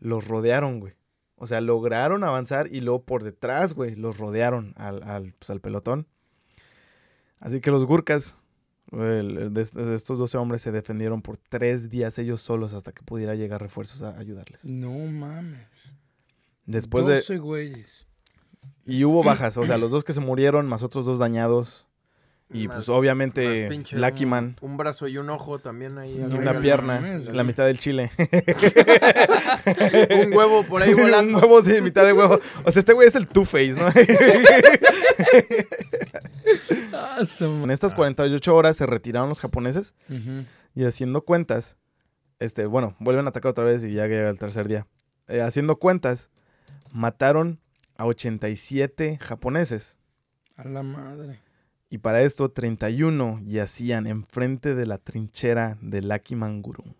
los 0.00 0.26
rodearon, 0.26 0.80
güey. 0.80 0.94
O 1.42 1.46
sea, 1.46 1.62
lograron 1.62 2.22
avanzar 2.22 2.68
y 2.70 2.80
luego 2.80 3.02
por 3.04 3.24
detrás, 3.24 3.72
güey, 3.72 3.96
los 3.96 4.18
rodearon 4.18 4.74
al, 4.76 5.02
al, 5.02 5.32
pues, 5.38 5.48
al 5.48 5.60
pelotón. 5.62 6.06
Así 7.38 7.60
que 7.62 7.70
los 7.70 7.86
Gurkhas, 7.86 8.36
el- 8.92 9.54
de, 9.54 9.62
est- 9.62 9.74
de 9.74 9.94
estos 9.94 10.18
12 10.18 10.36
hombres, 10.36 10.60
se 10.60 10.70
defendieron 10.70 11.22
por 11.22 11.38
tres 11.38 11.88
días 11.88 12.18
ellos 12.18 12.42
solos 12.42 12.74
hasta 12.74 12.92
que 12.92 13.02
pudiera 13.02 13.34
llegar 13.34 13.62
refuerzos 13.62 14.02
a 14.02 14.18
ayudarles. 14.18 14.64
No 14.66 14.92
mames. 14.92 15.66
Después 16.66 17.06
de... 17.06 17.14
12 17.14 17.38
güeyes. 17.38 18.06
Y 18.84 19.04
hubo 19.04 19.22
bajas, 19.22 19.56
o 19.56 19.64
sea, 19.64 19.78
los 19.78 19.90
dos 19.90 20.04
que 20.04 20.12
se 20.12 20.20
murieron, 20.20 20.66
más 20.66 20.82
otros 20.82 21.06
dos 21.06 21.18
dañados. 21.18 21.86
Y 22.52 22.66
Más- 22.66 22.78
pues 22.78 22.88
obviamente 22.88 23.68
Lucky 23.92 24.24
un- 24.24 24.30
Man 24.30 24.56
Un 24.60 24.76
brazo 24.76 25.06
y 25.06 25.18
un 25.18 25.30
ojo 25.30 25.60
también 25.60 25.98
ahí. 25.98 26.16
y 26.18 26.34
una 26.34 26.58
pierna, 26.60 27.00
la 27.32 27.44
mitad 27.44 27.64
del 27.64 27.78
chile. 27.78 28.10
un 30.26 30.34
huevo 30.34 30.64
por 30.64 30.82
ahí 30.82 30.92
un 30.94 31.02
volando. 31.02 31.38
huevo, 31.38 31.62
sí, 31.62 31.80
mitad 31.80 32.04
de 32.04 32.12
huevo. 32.12 32.40
O 32.64 32.70
sea, 32.72 32.80
este 32.80 32.92
güey 32.92 33.06
es 33.06 33.14
el 33.14 33.28
Two-Face, 33.28 33.74
¿no? 33.74 33.86
Ah, 36.92 37.24
su 37.26 37.48
ma- 37.48 37.64
en 37.64 37.70
estas 37.70 37.94
48 37.94 38.54
horas 38.54 38.76
se 38.76 38.86
retiraron 38.86 39.28
los 39.28 39.40
japoneses 39.40 39.94
y 40.74 40.84
haciendo 40.84 41.22
cuentas, 41.22 41.76
este, 42.38 42.66
bueno, 42.66 42.96
vuelven 42.98 43.26
a 43.26 43.30
atacar 43.30 43.50
otra 43.50 43.64
vez 43.64 43.84
y 43.84 43.92
ya 43.92 44.06
llega 44.06 44.28
el 44.28 44.38
tercer 44.38 44.68
día. 44.68 44.86
Eh, 45.28 45.40
haciendo 45.40 45.76
cuentas, 45.76 46.30
mataron 46.92 47.60
a 47.96 48.06
87 48.06 49.18
japoneses. 49.20 49.96
A 50.56 50.64
la 50.64 50.82
madre. 50.82 51.40
Y 51.92 51.98
para 51.98 52.22
esto, 52.22 52.50
31 52.50 53.40
yacían 53.44 54.06
enfrente 54.06 54.76
de 54.76 54.86
la 54.86 54.98
trinchera 54.98 55.76
de 55.82 56.02
Lucky 56.02 56.36
Mangurung. 56.36 56.94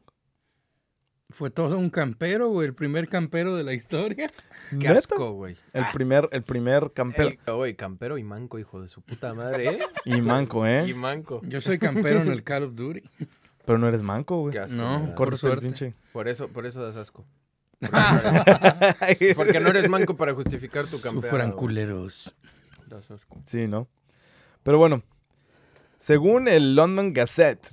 Fue 1.31 1.49
todo 1.51 1.79
un 1.79 1.91
campero, 1.91 2.49
güey. 2.49 2.67
El 2.67 2.75
primer 2.75 3.09
campero 3.09 3.55
de 3.55 3.63
la 3.63 3.73
historia. 3.73 4.27
Qué 4.81 4.89
asco, 4.89 5.31
güey. 5.33 5.57
El 5.73 5.85
primer, 5.93 6.29
el 6.33 6.43
primer 6.43 6.93
campero. 6.93 7.31
Güey, 7.57 7.77
campero 7.77 8.19
y 8.19 8.25
manco, 8.25 8.59
hijo 8.59 8.83
de 8.83 8.89
su 8.89 9.01
puta 9.01 9.33
madre, 9.33 9.69
¿eh? 9.69 9.79
Y 10.05 10.21
manco, 10.21 10.67
Y 10.67 10.71
¿eh? 10.71 10.95
manco. 10.95 11.41
Yo 11.45 11.61
soy 11.61 11.79
campero 11.79 12.23
en 12.23 12.33
el 12.33 12.43
Call 12.43 12.65
of 12.65 12.75
Duty. 12.75 13.03
Pero 13.65 13.79
no 13.79 13.87
eres 13.87 14.03
manco, 14.03 14.41
güey. 14.41 14.53
Qué 14.55 14.59
asco. 14.59 14.77
No. 14.77 15.15
Por 15.15 15.29
el 15.33 15.39
suerte. 15.39 15.67
pinche. 15.67 15.95
Por 16.13 16.27
eso, 16.27 16.49
por 16.49 16.67
eso 16.67 16.83
das 16.85 16.97
asco. 16.97 17.25
Porque 19.37 19.61
no 19.61 19.69
eres 19.69 19.89
manco 19.89 20.17
para 20.17 20.35
justificar 20.35 20.85
tu 20.85 21.01
campero. 21.01 21.23
Sufran 21.31 21.53
culeros. 21.53 22.35
Das 22.89 23.09
asco. 23.09 23.41
Sí, 23.47 23.69
¿no? 23.69 23.87
Pero 24.63 24.79
bueno, 24.79 25.03
según 25.97 26.49
el 26.49 26.75
London 26.75 27.13
Gazette, 27.13 27.67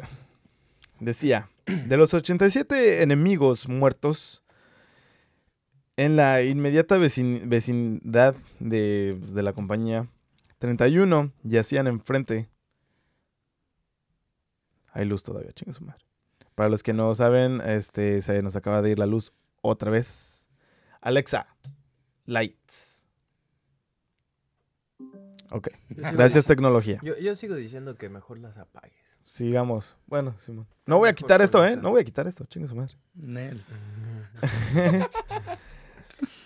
decía, 0.99 1.49
de 1.65 1.97
los 1.97 2.13
87 2.13 3.01
enemigos 3.03 3.67
muertos 3.67 4.43
en 5.97 6.15
la 6.15 6.43
inmediata 6.43 6.97
vecin- 6.97 7.47
vecindad 7.47 8.35
de, 8.59 9.17
pues, 9.19 9.33
de 9.33 9.43
la 9.43 9.53
compañía, 9.53 10.07
31 10.59 11.31
yacían 11.43 11.87
enfrente. 11.87 12.49
Hay 14.91 15.05
luz 15.05 15.23
todavía, 15.23 15.51
chinga 15.53 15.73
su 15.73 15.83
madre. 15.83 16.03
Para 16.55 16.69
los 16.69 16.81
que 16.81 16.93
no 16.93 17.13
saben, 17.13 17.61
este, 17.61 18.21
se 18.21 18.41
nos 18.41 18.55
acaba 18.55 18.81
de 18.81 18.91
ir 18.91 18.99
la 18.99 19.05
luz 19.05 19.31
otra 19.61 19.91
vez. 19.91 20.47
Alexa, 21.01 21.45
lights. 22.25 22.96
Ok, 25.51 25.69
gracias 25.89 26.45
tecnología. 26.45 26.99
Yo, 27.03 27.17
yo 27.17 27.35
sigo 27.35 27.55
diciendo 27.55 27.95
que 27.95 28.09
mejor 28.09 28.39
las 28.39 28.57
apagues. 28.57 28.93
Sigamos. 29.21 29.97
Bueno, 30.07 30.33
Simón. 30.37 30.67
No 30.85 30.97
voy 30.99 31.09
a 31.09 31.13
quitar 31.13 31.41
esto, 31.41 31.65
¿eh? 31.65 31.75
No 31.75 31.91
voy 31.91 32.01
a 32.01 32.03
quitar 32.05 32.27
esto, 32.27 32.45
chingue 32.45 32.67
su 32.67 32.75
madre. 32.75 32.95
Nel. 33.15 33.61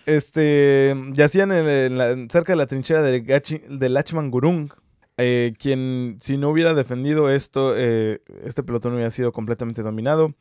Este, 0.04 0.94
yacían 1.12 1.52
en, 1.52 1.68
en 1.68 1.98
la- 1.98 2.14
cerca 2.28 2.52
de 2.52 2.56
la 2.56 2.66
trinchera 2.66 3.02
de, 3.02 3.20
Gachi, 3.20 3.58
de 3.68 3.88
Lachmangurung, 3.88 4.70
eh, 5.16 5.52
quien 5.58 6.18
si 6.20 6.36
no 6.36 6.50
hubiera 6.50 6.74
defendido 6.74 7.30
esto, 7.30 7.74
eh, 7.76 8.20
este 8.44 8.62
pelotón 8.62 8.94
hubiera 8.94 9.10
sido 9.10 9.32
completamente 9.32 9.82
dominado 9.82 10.34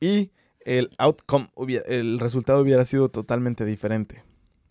y 0.00 0.32
el 0.64 0.90
outcome, 0.98 1.50
hubiera- 1.54 1.84
el 1.86 2.18
resultado 2.18 2.60
hubiera 2.62 2.84
sido 2.84 3.08
totalmente 3.10 3.64
diferente. 3.64 4.24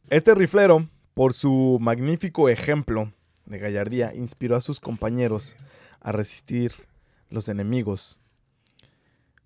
Este 0.10 0.34
riflero, 0.36 0.88
por 1.14 1.34
su 1.34 1.78
magnífico 1.80 2.50
ejemplo 2.50 3.14
de 3.46 3.60
gallardía, 3.60 4.14
inspiró 4.14 4.56
a 4.56 4.62
sus 4.62 4.80
compañeros 4.80 5.56
a 6.00 6.12
resistir 6.12 6.74
los 7.30 7.50
enemigos. 7.50 8.20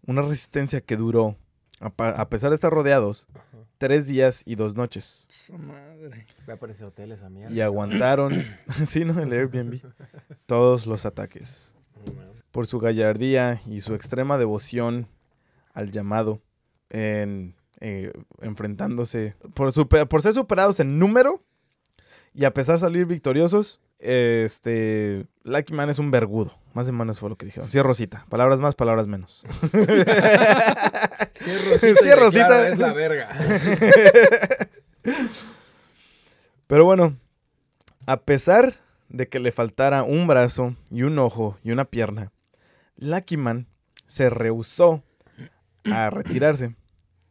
Una 0.06 0.22
resistencia 0.22 0.82
que 0.82 0.96
duró, 0.96 1.36
a 1.80 2.30
pesar 2.30 2.50
de 2.50 2.56
estar 2.56 2.72
rodeados, 2.72 3.28
tres 3.78 4.08
días 4.08 4.42
y 4.46 4.56
dos 4.56 4.76
noches. 4.76 5.26
Su 5.28 5.58
madre. 5.58 6.26
Voy 6.46 6.52
a 6.52 6.56
aparecer 6.56 6.88
hotel 6.88 7.12
esa 7.12 7.30
mierda. 7.30 7.54
Y 7.54 7.62
aguantaron, 7.62 8.34
sí, 8.86 9.04
¿no? 9.06 9.22
El 9.22 9.32
Airbnb, 9.34 9.82
todos 10.46 10.86
los 10.88 11.06
ataques. 11.06 11.74
Por 12.52 12.68
su 12.68 12.80
gallardía 12.80 13.62
y 13.66 13.82
su 13.82 13.94
extrema 13.96 14.38
devoción 14.38 15.08
al 15.74 15.92
llamado, 15.92 16.42
en, 16.90 17.56
eh, 17.82 18.14
enfrentándose, 18.42 19.36
por, 19.54 19.72
super- 19.72 20.08
por 20.08 20.22
ser 20.22 20.34
superados 20.34 20.80
en 20.80 20.98
número 20.98 21.44
y 22.34 22.46
a 22.46 22.54
pesar 22.54 22.76
de 22.76 22.80
salir 22.80 23.06
victoriosos, 23.06 23.80
este, 24.00 25.26
Lucky 25.44 25.74
Man 25.74 25.90
es 25.90 26.00
un 26.00 26.12
vergudo. 26.12 26.58
Más 26.74 26.88
o 26.90 26.94
menos 26.94 27.20
fue 27.20 27.30
lo 27.30 27.38
que 27.38 27.46
dijeron. 27.48 27.72
Sí, 27.72 27.82
Rosita. 27.82 28.26
Palabras 28.30 28.60
más, 28.60 28.76
palabras 28.76 29.08
menos. 29.08 29.44
Sí, 31.34 32.12
Rosita. 32.14 32.66
Sí, 32.66 32.72
Es 32.72 32.78
la 32.80 32.94
verga. 32.94 33.30
Pero 36.68 36.84
bueno, 36.84 37.16
a 38.06 38.18
pesar 38.18 38.74
de 39.10 39.28
que 39.28 39.40
le 39.40 39.52
faltara 39.52 40.04
un 40.04 40.28
brazo 40.28 40.76
y 40.92 41.04
un 41.04 41.18
ojo 41.20 41.58
y 41.64 41.72
una 41.72 41.86
pierna, 41.86 42.32
Lucky 42.98 43.38
Man 43.38 43.68
se 44.08 44.30
rehusó 44.30 45.04
a 45.86 46.10
retirarse. 46.10 46.76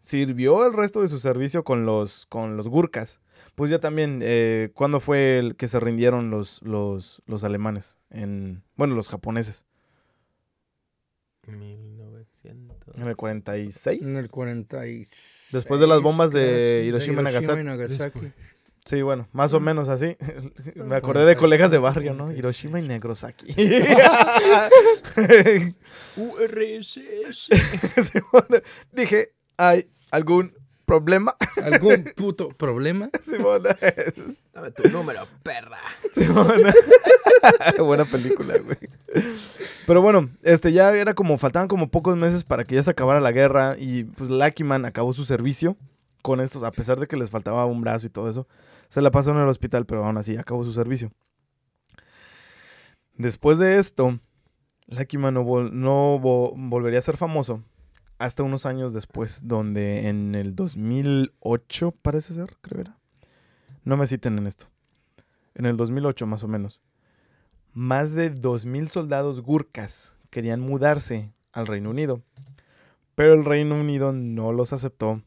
Sirvió 0.01 0.67
el 0.67 0.73
resto 0.73 1.03
de 1.03 1.09
su 1.09 1.19
servicio 1.19 1.65
con 1.65 1.85
los, 1.85 2.27
con 2.27 2.57
los 2.57 2.69
Gurkhas. 2.69 3.21
Pues 3.57 3.71
ya 3.71 3.81
también, 3.81 4.21
eh, 4.23 4.71
¿cuándo 4.75 5.01
fue 5.01 5.39
el 5.39 5.57
que 5.57 5.67
se 5.67 5.81
rindieron 5.81 6.31
los, 6.31 6.63
los, 6.63 7.23
los 7.25 7.43
alemanes? 7.43 7.97
En, 8.11 8.63
bueno, 8.77 8.95
los 8.95 9.09
japoneses. 9.09 9.65
1900. 11.47 12.97
En 12.97 13.09
el 13.09 13.17
46. 13.17 14.03
En 14.03 14.19
el 14.19 14.31
46. 14.31 15.49
Después 15.53 15.81
de 15.81 15.87
las 15.87 16.03
bombas 16.03 16.33
de 16.33 16.85
Hiroshima 16.87 17.23
y 17.23 17.65
Nagasaki. 17.65 18.31
Sí, 18.85 19.01
bueno, 19.01 19.27
más 19.33 19.55
o 19.55 19.61
menos 19.61 19.89
así. 19.89 20.19
Me 20.75 20.97
acordé 20.97 21.25
46, 21.25 21.27
de 21.27 21.37
colegas 21.37 21.71
de 21.71 21.79
barrio, 21.79 22.13
¿no? 22.13 22.27
46. 22.27 22.39
Hiroshima 22.39 22.79
y 22.81 22.89
Nagasaki. 22.89 23.47
URSS. 26.19 27.49
Dije, 28.93 29.31
¿hay 29.57 29.89
algún 30.11 30.53
problema? 30.87 31.35
¿Algún 31.63 32.05
puto 32.17 32.49
problema? 32.51 33.11
Simona. 33.23 33.77
Dame 34.55 34.71
tu 34.71 34.89
número, 34.89 35.27
perra. 35.43 35.79
Simona. 36.15 36.73
Buena 37.79 38.05
película, 38.07 38.55
güey. 38.59 38.79
Pero 39.87 40.01
bueno, 40.01 40.31
este 40.43 40.73
ya 40.73 40.95
era 40.95 41.15
como, 41.15 41.37
faltaban 41.39 41.69
como 41.69 41.89
pocos 41.91 42.17
meses 42.17 42.43
para 42.45 42.65
que 42.65 42.75
ya 42.77 42.83
se 42.83 42.91
acabara 42.91 43.21
la 43.21 43.33
guerra 43.33 43.77
y 43.79 44.05
pues 44.05 44.31
Lucky 44.31 44.65
Man 44.65 44.85
acabó 44.87 45.13
su 45.13 45.25
servicio 45.25 45.77
con 46.23 46.41
estos, 46.41 46.63
a 46.65 46.73
pesar 46.73 46.99
de 46.99 47.07
que 47.07 47.17
les 47.17 47.31
faltaba 47.31 47.67
un 47.67 47.81
brazo 47.83 48.07
y 48.07 48.11
todo 48.11 48.31
eso. 48.31 48.49
Se 48.89 49.01
la 49.03 49.11
pasó 49.11 49.31
en 49.33 49.39
el 49.39 49.49
hospital, 49.49 49.85
pero 49.87 50.05
aún 50.05 50.17
así 50.17 50.37
acabó 50.37 50.65
su 50.65 50.73
servicio. 50.73 51.11
Después 53.15 53.59
de 53.59 53.79
esto, 53.79 54.19
Lucky 54.87 55.19
Man 55.19 55.35
no, 55.35 55.45
vol- 55.45 55.71
no 55.73 56.19
vo- 56.21 56.53
volvería 56.57 56.99
a 56.99 57.03
ser 57.03 57.17
famoso 57.17 57.63
hasta 58.19 58.43
unos 58.43 58.67
años 58.67 58.93
después, 58.93 59.41
donde 59.43 60.09
en 60.09 60.35
el 60.35 60.55
2008, 60.55 61.93
parece 62.03 62.35
ser, 62.35 62.57
creo 62.61 62.83
era. 62.83 62.99
No 63.85 63.97
me 63.97 64.07
citen 64.07 64.39
en 64.39 64.47
esto. 64.47 64.67
En 65.55 65.67
el 65.67 65.77
2008 65.77 66.27
más 66.27 66.43
o 66.43 66.49
menos. 66.49 66.81
Más 67.73 68.13
de 68.13 68.35
2.000 68.35 68.91
soldados 68.91 69.43
gurkas 69.43 70.17
querían 70.31 70.61
mudarse 70.61 71.33
al 71.53 71.67
Reino 71.67 71.91
Unido 71.91 72.23
Pero 73.15 73.35
el 73.35 73.45
Reino 73.45 73.79
Unido 73.79 74.13
no 74.13 74.53
los 74.53 74.73
aceptó 74.73 75.23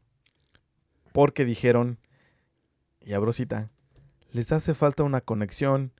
porque 1.11 1.45
dijeron, 1.45 1.97
y 3.01 3.13
abro 3.13 3.33
cita, 3.33 3.69
les 4.31 4.51
hace 4.51 4.75
falta 4.75 5.03
una 5.03 5.21
conexión 5.21 5.91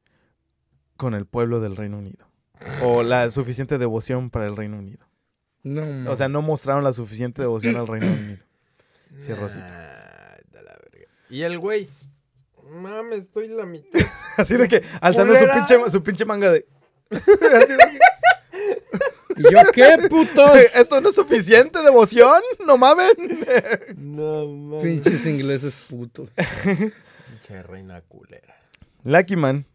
con 0.98 1.16
el 1.16 1.26
pueblo 1.26 1.60
del 1.60 1.76
Reino 1.76 1.98
Unido. 1.98 2.28
O 2.84 3.04
la 3.04 3.30
suficiente 3.32 3.78
devoción 3.78 4.30
para 4.30 4.46
el 4.46 4.56
Reino 4.56 4.78
Unido. 4.78 5.09
No, 5.64 6.12
O 6.12 6.16
sea, 6.16 6.30
no 6.30 6.42
mostraron 6.42 6.84
la 6.84 6.94
suficiente 6.94 7.42
devoción 7.42 7.76
al 7.76 7.88
Reino 7.88 8.08
Unido. 8.08 8.38
Sí, 9.18 9.34
Rosita. 9.34 10.40
Nah, 10.54 10.62
la 10.62 10.78
verga. 10.92 11.08
Y 11.30 11.42
el 11.42 11.60
güey. 11.60 11.90
Mames, 12.72 13.24
estoy 13.24 13.48
la 13.48 13.66
mitad. 13.66 14.00
Así 14.38 14.56
de 14.56 14.68
que, 14.68 14.84
alzando 15.02 15.36
su 15.36 15.46
pinche, 15.46 15.92
su 15.92 16.04
pinche 16.04 16.26
manga 16.26 16.52
de... 16.52 16.66
Así 17.12 17.74
de 17.74 17.78
que, 17.78 18.00
¿Y 19.40 19.44
yo 19.44 19.60
qué, 19.74 19.98
putos? 20.10 20.52
¿Esto 20.76 21.00
no 21.00 21.10
es 21.10 21.16
suficiente 21.16 21.82
devoción? 21.82 22.42
No 22.66 22.78
mamen. 22.78 23.14
no 23.96 24.48
mames. 24.48 24.84
Pinches 24.84 25.26
ingleses 25.26 25.74
putos. 25.90 26.30
Pinche 26.66 27.64
reina 27.64 28.02
culera. 28.02 28.56
Lucky 29.04 29.38
Man, 29.38 29.66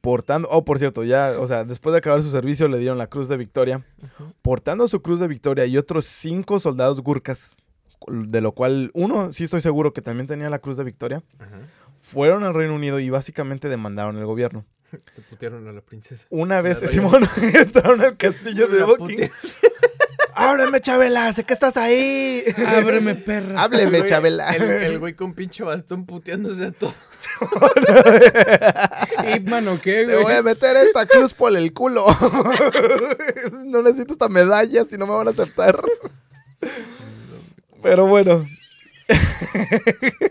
portando, 0.00 0.48
oh, 0.50 0.64
por 0.64 0.78
cierto, 0.78 1.04
ya, 1.04 1.34
o 1.38 1.46
sea, 1.46 1.64
después 1.64 1.92
de 1.92 1.98
acabar 1.98 2.22
su 2.22 2.30
servicio 2.30 2.68
le 2.68 2.78
dieron 2.78 2.98
la 2.98 3.08
Cruz 3.08 3.28
de 3.28 3.36
Victoria. 3.36 3.84
Portando 4.42 4.88
su 4.88 5.02
Cruz 5.02 5.20
de 5.20 5.28
Victoria 5.28 5.66
y 5.66 5.76
otros 5.76 6.06
cinco 6.06 6.58
soldados 6.60 7.00
gurkas, 7.00 7.56
de 8.08 8.40
lo 8.40 8.52
cual 8.52 8.90
uno 8.94 9.32
sí 9.32 9.44
estoy 9.44 9.60
seguro 9.60 9.92
que 9.92 10.02
también 10.02 10.26
tenía 10.26 10.50
la 10.50 10.58
Cruz 10.58 10.76
de 10.76 10.84
Victoria, 10.84 11.22
fueron 11.98 12.44
al 12.44 12.54
Reino 12.54 12.74
Unido 12.74 12.98
y 12.98 13.10
básicamente 13.10 13.68
demandaron 13.68 14.16
al 14.16 14.26
gobierno. 14.26 14.64
Se 15.14 15.20
putearon 15.22 15.68
a 15.68 15.72
la 15.72 15.82
princesa. 15.82 16.26
Una 16.30 16.60
vez, 16.60 16.78
Simón, 16.90 17.22
entraron 17.54 18.00
al 18.00 18.16
castillo 18.16 18.66
de 18.66 18.82
Buckingham. 18.82 19.30
¡Ábreme, 20.34 20.80
Chabela! 20.80 21.32
¡Sé 21.32 21.44
que 21.44 21.52
estás 21.54 21.76
ahí! 21.76 22.44
Ábreme, 22.66 23.14
perra. 23.14 23.62
¡Hábleme, 23.62 23.98
Güey, 23.98 24.08
Chabela! 24.10 24.50
El, 24.50 24.62
el 24.62 24.98
güey 24.98 25.14
con 25.14 25.34
pinche 25.34 25.62
bastón 25.64 26.06
puteándose 26.06 26.66
a 26.66 26.72
todo. 26.72 26.94
¿Y 29.36 29.40
mano 29.40 29.78
qué, 29.82 30.04
Te 30.06 30.16
voy 30.16 30.32
a 30.32 30.40
güey? 30.40 30.54
meter 30.54 30.76
esta 30.76 31.06
cruz 31.06 31.32
por 31.32 31.56
el 31.56 31.72
culo. 31.72 32.06
no 33.64 33.82
necesito 33.82 34.12
esta 34.12 34.28
medalla 34.28 34.84
si 34.84 34.96
no 34.96 35.06
me 35.06 35.14
van 35.14 35.28
a 35.28 35.30
aceptar. 35.30 35.80
Pero 37.82 38.06
bueno. 38.06 38.46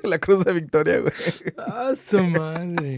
La 0.03 0.19
cruz 0.19 0.45
de 0.45 0.53
victoria, 0.53 0.99
güey. 0.99 1.13
Ah, 1.57 1.93
su 1.95 2.23
madre. 2.23 2.97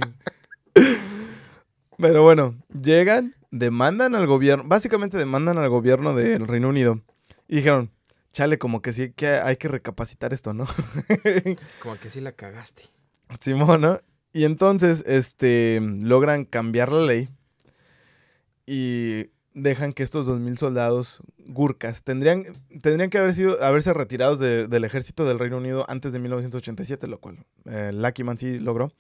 Pero 1.97 2.23
bueno, 2.23 2.55
llegan, 2.81 3.35
demandan 3.51 4.15
al 4.15 4.25
gobierno, 4.27 4.63
básicamente 4.67 5.17
demandan 5.17 5.57
al 5.57 5.69
gobierno 5.69 6.13
del 6.13 6.47
Reino 6.47 6.69
Unido. 6.69 7.01
Y 7.47 7.57
dijeron, 7.57 7.91
chale, 8.33 8.57
como 8.57 8.81
que 8.81 8.93
sí 8.93 9.11
que 9.11 9.27
hay 9.27 9.57
que 9.57 9.67
recapacitar 9.67 10.33
esto, 10.33 10.53
¿no? 10.53 10.65
Como 11.81 11.97
que 11.97 12.09
sí 12.09 12.21
la 12.21 12.31
cagaste. 12.31 12.83
Simón, 13.41 13.81
¿no? 13.81 14.01
Y 14.33 14.45
entonces, 14.45 15.03
este, 15.05 15.79
logran 16.01 16.45
cambiar 16.45 16.91
la 16.93 17.01
ley 17.01 17.27
y 18.65 19.27
dejan 19.53 19.91
que 19.93 20.03
estos 20.03 20.27
2.000 20.27 20.55
soldados 20.57 21.21
gurkas 21.39 22.03
tendrían, 22.03 22.43
tendrían 22.81 23.09
que 23.09 23.17
haber 23.17 23.33
sido, 23.33 23.61
haberse 23.63 23.93
retirados 23.93 24.39
de- 24.39 24.67
del 24.67 24.85
ejército 24.85 25.25
del 25.25 25.39
Reino 25.39 25.57
Unido 25.57 25.85
antes 25.89 26.13
de 26.13 26.19
1987, 26.19 27.07
lo 27.07 27.19
cual 27.19 27.39
eh, 27.65 27.91
Lucky 27.93 28.23
Man 28.23 28.37
sí 28.37 28.59
logró. 28.59 28.93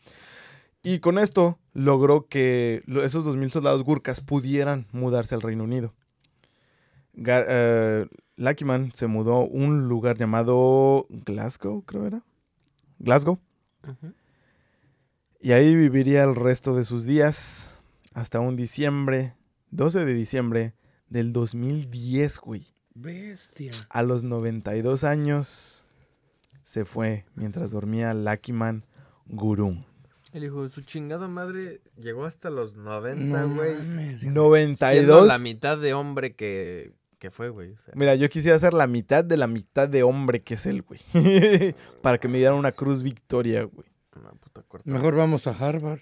Y 0.83 0.99
con 0.99 1.17
esto 1.19 1.59
logró 1.73 2.27
que 2.27 2.83
esos 3.03 3.25
2.000 3.25 3.49
soldados 3.51 3.83
gurkas 3.83 4.19
pudieran 4.21 4.87
mudarse 4.91 5.35
al 5.35 5.41
Reino 5.41 5.63
Unido. 5.63 5.93
Ga- 7.13 7.45
eh, 7.47 8.07
Lucky 8.37 8.65
Man 8.65 8.91
se 8.93 9.07
mudó 9.07 9.33
a 9.35 9.43
un 9.45 9.87
lugar 9.87 10.17
llamado 10.17 11.05
Glasgow, 11.09 11.83
creo 11.83 12.07
era. 12.07 12.23
Glasgow. 12.99 13.39
Y 15.39 15.51
ahí 15.53 15.75
viviría 15.75 16.23
el 16.23 16.35
resto 16.35 16.75
de 16.75 16.85
sus 16.85 17.03
días 17.03 17.75
hasta 18.13 18.39
un 18.39 18.55
diciembre, 18.55 19.35
12 19.71 20.05
de 20.05 20.13
diciembre 20.13 20.73
del 21.09 21.33
2010, 21.33 22.39
güey. 22.39 22.67
Bestia. 22.93 23.71
A 23.89 24.03
los 24.03 24.23
92 24.23 25.03
años 25.03 25.83
se 26.63 26.85
fue 26.85 27.25
mientras 27.35 27.71
dormía 27.71 28.13
Lucky 28.13 28.53
Man 28.53 28.85
Gurung. 29.27 29.83
El 30.33 30.45
hijo 30.45 30.63
de 30.63 30.69
su 30.69 30.81
chingada 30.81 31.27
madre 31.27 31.81
llegó 31.97 32.25
hasta 32.25 32.49
los 32.49 32.75
90, 32.77 33.25
No 33.47 33.53
güey. 33.55 33.73
güey. 33.75 34.15
92. 34.25 34.77
Siendo 34.91 35.25
la 35.25 35.37
mitad 35.39 35.77
de 35.77 35.93
hombre 35.93 36.35
que, 36.35 36.93
que 37.19 37.31
fue, 37.31 37.49
güey. 37.49 37.71
O 37.71 37.77
sea, 37.77 37.93
Mira, 37.97 38.15
yo 38.15 38.29
quisiera 38.29 38.57
ser 38.57 38.73
la 38.73 38.87
mitad 38.87 39.25
de 39.25 39.35
la 39.37 39.47
mitad 39.47 39.89
de 39.89 40.03
hombre 40.03 40.41
que 40.41 40.53
es 40.53 40.65
él, 40.65 40.83
güey. 40.83 41.01
Para 42.01 42.17
que 42.17 42.27
me 42.29 42.37
dieran 42.37 42.55
una 42.57 42.71
cruz 42.71 43.03
victoria, 43.03 43.63
güey. 43.63 43.87
una 44.15 44.31
puta 44.31 44.61
corta. 44.67 44.89
Mejor 44.89 45.15
vamos 45.15 45.47
a 45.47 45.51
Harvard. 45.51 45.99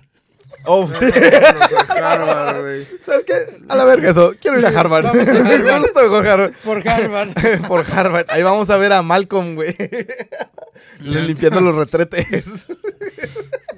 Oh, 0.66 0.88
sí. 0.92 1.06
A 1.06 2.14
Harvard, 2.14 2.62
güey. 2.62 2.86
¿Sabes 3.04 3.26
qué? 3.26 3.34
A 3.68 3.76
la 3.76 3.86
verga 3.86 4.12
eso. 4.12 4.34
Quiero 4.40 4.60
ir 4.60 4.66
a 4.66 4.70
Harvard. 4.80 5.06
vamos 5.06 5.28
a 5.28 5.32
Harvard. 5.32 6.54
Por 6.64 6.88
Harvard. 6.88 7.34
Por 7.68 7.86
Harvard. 7.92 8.26
Ahí 8.30 8.44
vamos 8.44 8.70
a 8.70 8.78
ver 8.78 8.94
a 8.94 9.02
Malcolm, 9.02 9.56
güey. 9.56 9.76
Le- 11.00 11.22
Limpiando 11.24 11.62
los 11.62 11.76
retretes. 11.76 12.68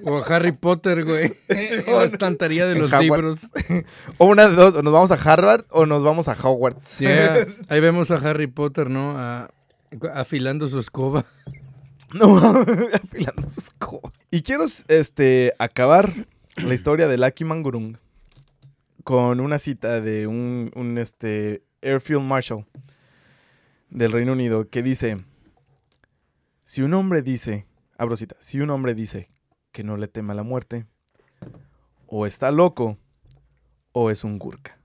O 0.06 0.24
Harry 0.28 0.52
Potter, 0.52 1.04
güey. 1.06 1.34
En 1.47 1.95
la 1.95 2.04
estantería 2.04 2.66
de 2.68 2.76
los 2.76 2.91
libros. 2.99 3.47
O 4.18 4.28
una 4.28 4.47
de 4.49 4.56
dos. 4.56 4.76
O 4.76 4.82
nos 4.82 4.93
vamos 4.93 5.12
a 5.12 5.16
Harvard 5.16 5.66
o 5.70 5.86
nos 5.86 6.04
vamos 6.04 6.28
a 6.28 6.34
Hogwarts. 6.34 6.99
Yeah. 6.99 7.45
Ahí 7.70 7.80
vemos 7.80 8.12
a 8.12 8.16
Harry 8.16 8.47
Potter, 8.47 8.89
¿no? 8.89 9.18
A- 9.18 9.49
afilando 10.14 10.68
su 10.68 10.80
escoba. 10.80 11.26
No, 12.14 12.36
afilando 12.38 13.49
su 13.49 13.62
escoba. 13.62 14.12
Y 14.32 14.41
quiero 14.41 14.66
este, 14.89 15.54
acabar 15.60 16.28
la 16.58 16.74
historia 16.74 17.08
de 17.08 17.18
Lucky 17.18 17.45
Mangurung 17.45 17.95
con 19.06 19.39
una 19.39 19.58
cita 19.60 20.02
de 20.02 20.28
un, 20.28 20.72
un 20.76 20.97
este, 20.97 21.64
Airfield 21.82 22.24
Marshal 22.24 22.66
del 23.89 24.12
Reino 24.12 24.34
Unido 24.34 24.70
que 24.70 24.84
dice: 24.84 25.24
Si 26.66 26.82
un 26.82 26.93
hombre 26.95 27.22
dice, 27.22 27.66
abro 27.97 28.18
cita, 28.18 28.36
si 28.39 28.60
un 28.60 28.72
hombre 28.72 28.93
dice 28.93 29.30
que 29.72 29.84
no 29.84 29.97
le 29.97 30.07
teme 30.07 30.34
a 30.34 30.36
la 30.36 30.43
muerte, 30.43 30.86
o 32.07 32.26
está 32.26 32.51
loco, 32.51 32.97
o 33.93 34.09
es 34.11 34.24
un 34.24 34.38
gurka. 34.39 34.78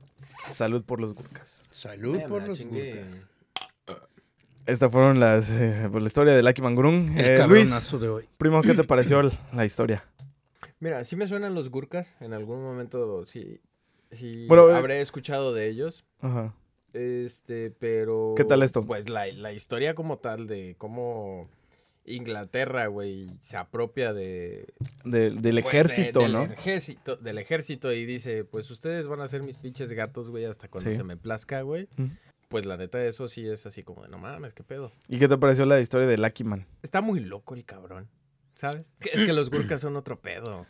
Salud 0.46 0.84
por 0.84 1.00
los 1.00 1.14
gurkas. 1.14 1.64
Salud 1.70 2.20
por 2.28 2.46
los 2.46 2.62
gurkas. 2.64 3.26
Estas 4.66 4.90
fueron 4.90 5.20
las, 5.20 5.48
eh, 5.50 5.88
pues, 5.90 6.02
la 6.02 6.08
historia 6.08 6.34
de 6.34 6.42
Lucky 6.42 6.60
Mangurung. 6.60 7.16
El 7.16 7.40
Eh, 7.40 7.46
Luis, 7.46 7.90
de 8.00 8.08
hoy. 8.08 8.28
primo, 8.36 8.62
¿qué 8.62 8.74
te 8.74 8.82
pareció 8.84 9.22
la 9.52 9.64
historia? 9.64 10.04
Mira, 10.80 11.04
sí 11.04 11.14
me 11.16 11.28
suenan 11.28 11.54
los 11.54 11.70
gurkas. 11.70 12.12
En 12.20 12.32
algún 12.32 12.62
momento 12.62 13.24
sí, 13.26 13.60
sí 14.10 14.46
Bueno, 14.48 14.68
eh, 14.68 14.74
habré 14.74 15.00
escuchado 15.00 15.54
de 15.54 15.68
ellos. 15.68 16.04
Ajá. 16.20 16.52
Este, 16.92 17.70
pero... 17.78 18.34
¿Qué 18.36 18.44
tal 18.44 18.62
esto? 18.62 18.82
Pues 18.82 19.08
la, 19.08 19.26
la 19.26 19.52
historia 19.52 19.94
como 19.94 20.18
tal 20.18 20.46
de 20.48 20.74
cómo 20.78 21.48
Inglaterra, 22.06 22.86
güey, 22.86 23.26
se 23.42 23.56
apropia 23.56 24.12
de... 24.12 24.66
De- 25.04 25.30
del 25.30 25.62
pues, 25.62 25.66
ejército, 25.74 26.20
de- 26.20 26.24
del 26.26 26.32
¿no? 26.32 26.42
Ejército, 26.44 27.16
del 27.16 27.38
ejército 27.38 27.92
y 27.92 28.06
dice, 28.06 28.44
pues 28.44 28.70
ustedes 28.70 29.06
van 29.08 29.20
a 29.20 29.28
ser 29.28 29.42
mis 29.42 29.56
pinches 29.56 29.92
gatos, 29.92 30.30
güey, 30.30 30.44
hasta 30.44 30.68
cuando 30.68 30.90
Sí. 30.90 30.96
se 30.96 31.04
me 31.04 31.16
plazca, 31.16 31.62
güey. 31.62 31.88
Pues 32.48 32.64
la 32.64 32.76
neta 32.76 32.98
de 32.98 33.08
eso 33.08 33.26
sí 33.26 33.46
es 33.48 33.66
así 33.66 33.82
como 33.82 34.02
de, 34.04 34.08
no 34.08 34.18
mames, 34.18 34.54
qué 34.54 34.62
pedo. 34.62 34.92
¿Y 35.08 35.18
qué 35.18 35.26
te 35.28 35.36
pareció 35.36 35.66
la 35.66 35.80
historia 35.80 36.06
de 36.06 36.16
Lucky 36.16 36.44
Man? 36.44 36.66
Está 36.82 37.00
muy 37.00 37.18
loco 37.20 37.54
el 37.54 37.64
cabrón, 37.64 38.08
¿sabes? 38.54 38.86
Es 39.00 39.24
que 39.24 39.32
los 39.32 39.50
gurkas 39.50 39.80
son 39.80 39.96
otro 39.96 40.20
pedo. 40.20 40.64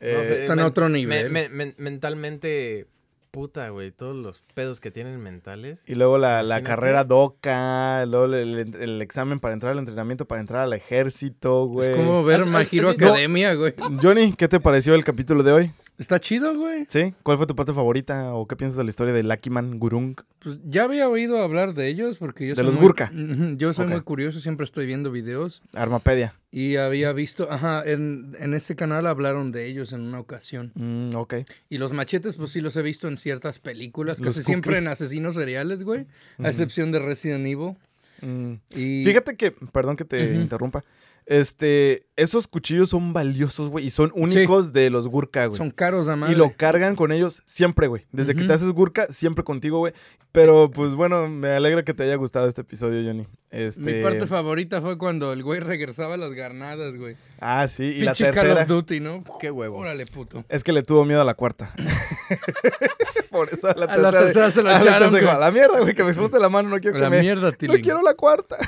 Eh, 0.00 0.14
No 0.16 0.24
sé, 0.24 0.32
Está 0.32 0.54
en 0.54 0.60
otro 0.60 0.88
me- 0.88 0.98
nivel. 0.98 1.30
me- 1.30 1.48
men- 1.50 1.74
mentalmente, 1.76 2.86
puta, 3.30 3.68
güey, 3.70 3.90
todos 3.92 4.16
los 4.16 4.40
pedos 4.54 4.80
que 4.80 4.90
tienen 4.90 5.20
mentales. 5.20 5.82
Y 5.86 5.94
luego 5.94 6.18
la, 6.18 6.42
la 6.42 6.62
carrera 6.62 7.04
DOCA, 7.04 8.04
luego 8.06 8.24
el, 8.26 8.34
el- 8.34 8.74
el 8.74 9.02
examen 9.02 9.38
para 9.40 9.54
entrar 9.54 9.72
al 9.72 9.78
entrenamiento, 9.78 10.26
para 10.26 10.40
entrar 10.40 10.62
al 10.62 10.72
ejército, 10.72 11.66
güey. 11.66 11.90
Es 11.90 11.96
como 11.96 12.24
ver 12.24 12.40
¿Has- 12.40 12.46
My 12.46 12.56
has- 12.56 12.72
Hero 12.72 12.88
has 12.90 12.96
visto- 12.96 13.12
Academia, 13.12 13.54
güey. 13.54 13.74
Johnny, 14.02 14.32
¿qué 14.32 14.48
te 14.48 14.60
pareció 14.60 14.94
el 14.94 15.04
capítulo 15.04 15.42
de 15.42 15.52
hoy? 15.52 15.72
Está 15.98 16.20
chido, 16.20 16.56
güey. 16.56 16.86
¿Sí? 16.88 17.12
¿Cuál 17.24 17.38
fue 17.38 17.46
tu 17.48 17.56
parte 17.56 17.74
favorita 17.74 18.32
o 18.32 18.46
qué 18.46 18.54
piensas 18.54 18.76
de 18.76 18.84
la 18.84 18.90
historia 18.90 19.12
de 19.12 19.24
Lucky 19.24 19.50
Man 19.50 19.80
Gurung? 19.80 20.14
Pues 20.38 20.60
ya 20.64 20.84
había 20.84 21.08
oído 21.08 21.42
hablar 21.42 21.74
de 21.74 21.88
ellos 21.88 22.18
porque 22.18 22.46
yo 22.46 22.54
De 22.54 22.62
soy 22.62 22.66
los 22.66 22.74
muy-. 22.76 22.84
Ujú, 22.88 23.56
Yo 23.56 23.74
soy 23.74 23.88
muy 23.88 24.00
curioso, 24.02 24.38
siempre 24.38 24.64
estoy 24.64 24.86
viendo 24.86 25.10
videos 25.10 25.60
Armapedia. 25.74 26.34
y 26.52 26.76
había 26.76 27.12
visto, 27.12 27.50
ajá, 27.50 27.82
en, 27.84 28.32
en 28.38 28.54
ese 28.54 28.76
canal 28.76 29.08
hablaron 29.08 29.50
de 29.50 29.66
ellos 29.66 29.92
en 29.92 30.02
una 30.02 30.20
ocasión. 30.20 30.70
Mm, 30.76 31.16
ok. 31.16 31.34
Y 31.68 31.78
los 31.78 31.92
machetes, 31.92 32.36
pues 32.36 32.52
sí 32.52 32.60
los 32.60 32.76
he 32.76 32.82
visto 32.82 33.08
en 33.08 33.16
ciertas 33.16 33.58
películas, 33.58 34.20
Los 34.20 34.36
casi 34.36 34.44
siempre 34.44 34.78
en 34.78 34.86
asesinos 34.86 35.34
seriales, 35.34 35.82
güey, 35.82 36.06
a 36.38 36.48
excepción 36.48 36.92
de 36.92 37.00
Resident 37.00 37.44
Evil. 37.44 37.74
Mm. 38.22 38.54
Y 38.76 39.02
Fíjate 39.04 39.36
que, 39.36 39.50
perdón 39.50 39.96
que 39.96 40.04
te 40.04 40.34
interrumpa, 40.36 40.84
Este, 41.28 42.06
esos 42.16 42.46
cuchillos 42.48 42.88
son 42.88 43.12
valiosos, 43.12 43.68
güey, 43.68 43.84
y 43.84 43.90
son 43.90 44.10
únicos 44.14 44.72
de 44.72 44.88
los 44.88 45.08
Gurkha, 45.08 45.44
güey. 45.44 45.58
Son 45.58 45.70
caros 45.70 46.08
a 46.08 46.16
madre. 46.16 46.32
Y 46.32 46.36
lo 46.36 46.54
cargan 46.56 46.96
con 46.96 47.12
ellos 47.12 47.42
siempre, 47.44 47.86
güey. 47.86 48.06
Desde 48.12 48.34
que 48.34 48.44
te 48.44 48.52
haces 48.54 48.70
Gurkha, 48.70 49.08
siempre 49.08 49.44
contigo, 49.44 49.76
güey. 49.76 49.92
Pero, 50.32 50.70
pues 50.70 50.94
bueno, 50.94 51.28
me 51.28 51.50
alegra 51.50 51.82
que 51.82 51.92
te 51.92 52.04
haya 52.04 52.14
gustado 52.14 52.48
este 52.48 52.62
episodio, 52.62 53.06
Johnny. 53.06 53.26
Este... 53.50 53.80
Mi 53.82 54.02
parte 54.02 54.26
favorita 54.26 54.80
fue 54.80 54.96
cuando 54.96 55.34
el 55.34 55.42
güey 55.42 55.60
regresaba 55.60 56.14
a 56.14 56.16
las 56.16 56.32
garnadas, 56.32 56.96
güey. 56.96 57.14
Ah, 57.40 57.68
sí. 57.68 57.84
Y 57.84 58.00
la 58.00 58.12
Pinche 58.12 58.24
Call 58.32 58.46
tercera. 58.46 58.62
of 58.62 58.68
Duty, 58.68 59.00
¿no? 59.00 59.22
Qué 59.38 59.50
huevos. 59.50 59.82
Órale, 59.82 60.06
puto. 60.06 60.46
Es 60.48 60.64
que 60.64 60.72
le 60.72 60.82
tuvo 60.82 61.04
miedo 61.04 61.20
a 61.20 61.24
la 61.26 61.34
cuarta. 61.34 61.74
Por 63.30 63.52
eso 63.52 63.68
a 63.68 63.74
la 63.74 63.84
A 63.84 63.98
la 63.98 64.10
tercera. 64.10 64.24
tercera 64.24 64.50
se 64.50 64.62
la 64.62 64.70
a 64.70 64.72
la 64.72 64.80
echaron, 64.80 64.98
tercera 65.10 65.20
dijo, 65.20 65.26
güey. 65.26 65.36
a 65.36 65.46
la 65.46 65.50
mierda, 65.50 65.80
güey, 65.80 65.94
que 65.94 66.04
me 66.04 66.08
explote 66.08 66.38
la 66.38 66.48
mano, 66.48 66.70
no 66.70 66.78
quiero 66.78 66.94
que 66.96 67.02
la 67.02 67.10
me... 67.10 67.20
mierda, 67.20 67.50
No 67.60 67.74
quiero 67.74 68.00
la 68.00 68.14
cuarta. 68.14 68.56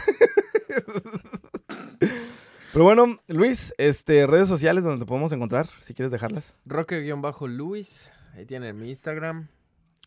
Pero 2.73 2.85
bueno, 2.85 3.19
Luis, 3.29 3.75
este, 3.79 4.27
redes 4.27 4.49
sociales 4.49 4.85
donde 4.85 5.05
te 5.05 5.09
podemos 5.09 5.33
encontrar, 5.33 5.69
si 5.81 5.93
quieres 5.95 6.13
dejarlas. 6.13 6.55
Roque-Luis. 6.67 8.11
Ahí 8.35 8.47
tienen 8.47 8.79
mi 8.79 8.89
Instagram. 8.91 9.49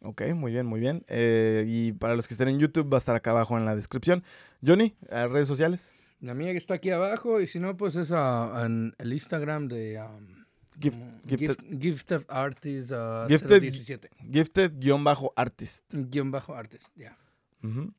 Ok, 0.01 0.22
muy 0.34 0.51
bien, 0.53 0.66
muy 0.66 0.80
bien. 0.80 1.03
Eh, 1.07 1.66
y 1.68 1.91
para 1.93 2.16
los 2.16 2.28
que 2.28 2.34
estén 2.34 2.47
en 2.47 2.59
YouTube 2.59 2.91
va 2.91 2.97
a 2.97 2.99
estar 2.99 3.16
acá 3.16 3.32
abajo 3.32 3.57
en 3.57 3.66
la 3.66 3.76
descripción. 3.76 4.24
Johnny, 4.66 4.95
¿a 5.11 5.28
redes 5.28 5.47
sociales. 5.47 5.93
La 6.22 6.34
mía 6.34 6.51
que 6.51 6.57
está 6.57 6.76
aquí 6.76 6.89
abajo, 6.89 7.41
y 7.41 7.47
si 7.47 7.59
no, 7.59 7.76
pues 7.76 7.95
es 7.95 8.11
ah, 8.14 8.64
en 8.66 8.93
el 8.97 9.11
Instagram 9.11 9.68
de 9.68 10.01
um, 10.01 10.45
Gift- 10.80 10.99
gifted- 11.28 11.57
Gift- 11.57 11.82
Gifted 11.82 12.22
Artist 12.30 12.91
uh, 12.91 13.28
Gifted- 13.28 13.59
017. 13.59 14.09
Gifted-artist. 14.32 15.84
Guión 15.93 16.32
bajo 16.32 16.55
artist, 16.55 16.88
ya. 16.95 17.18
Ujú. 17.61 17.91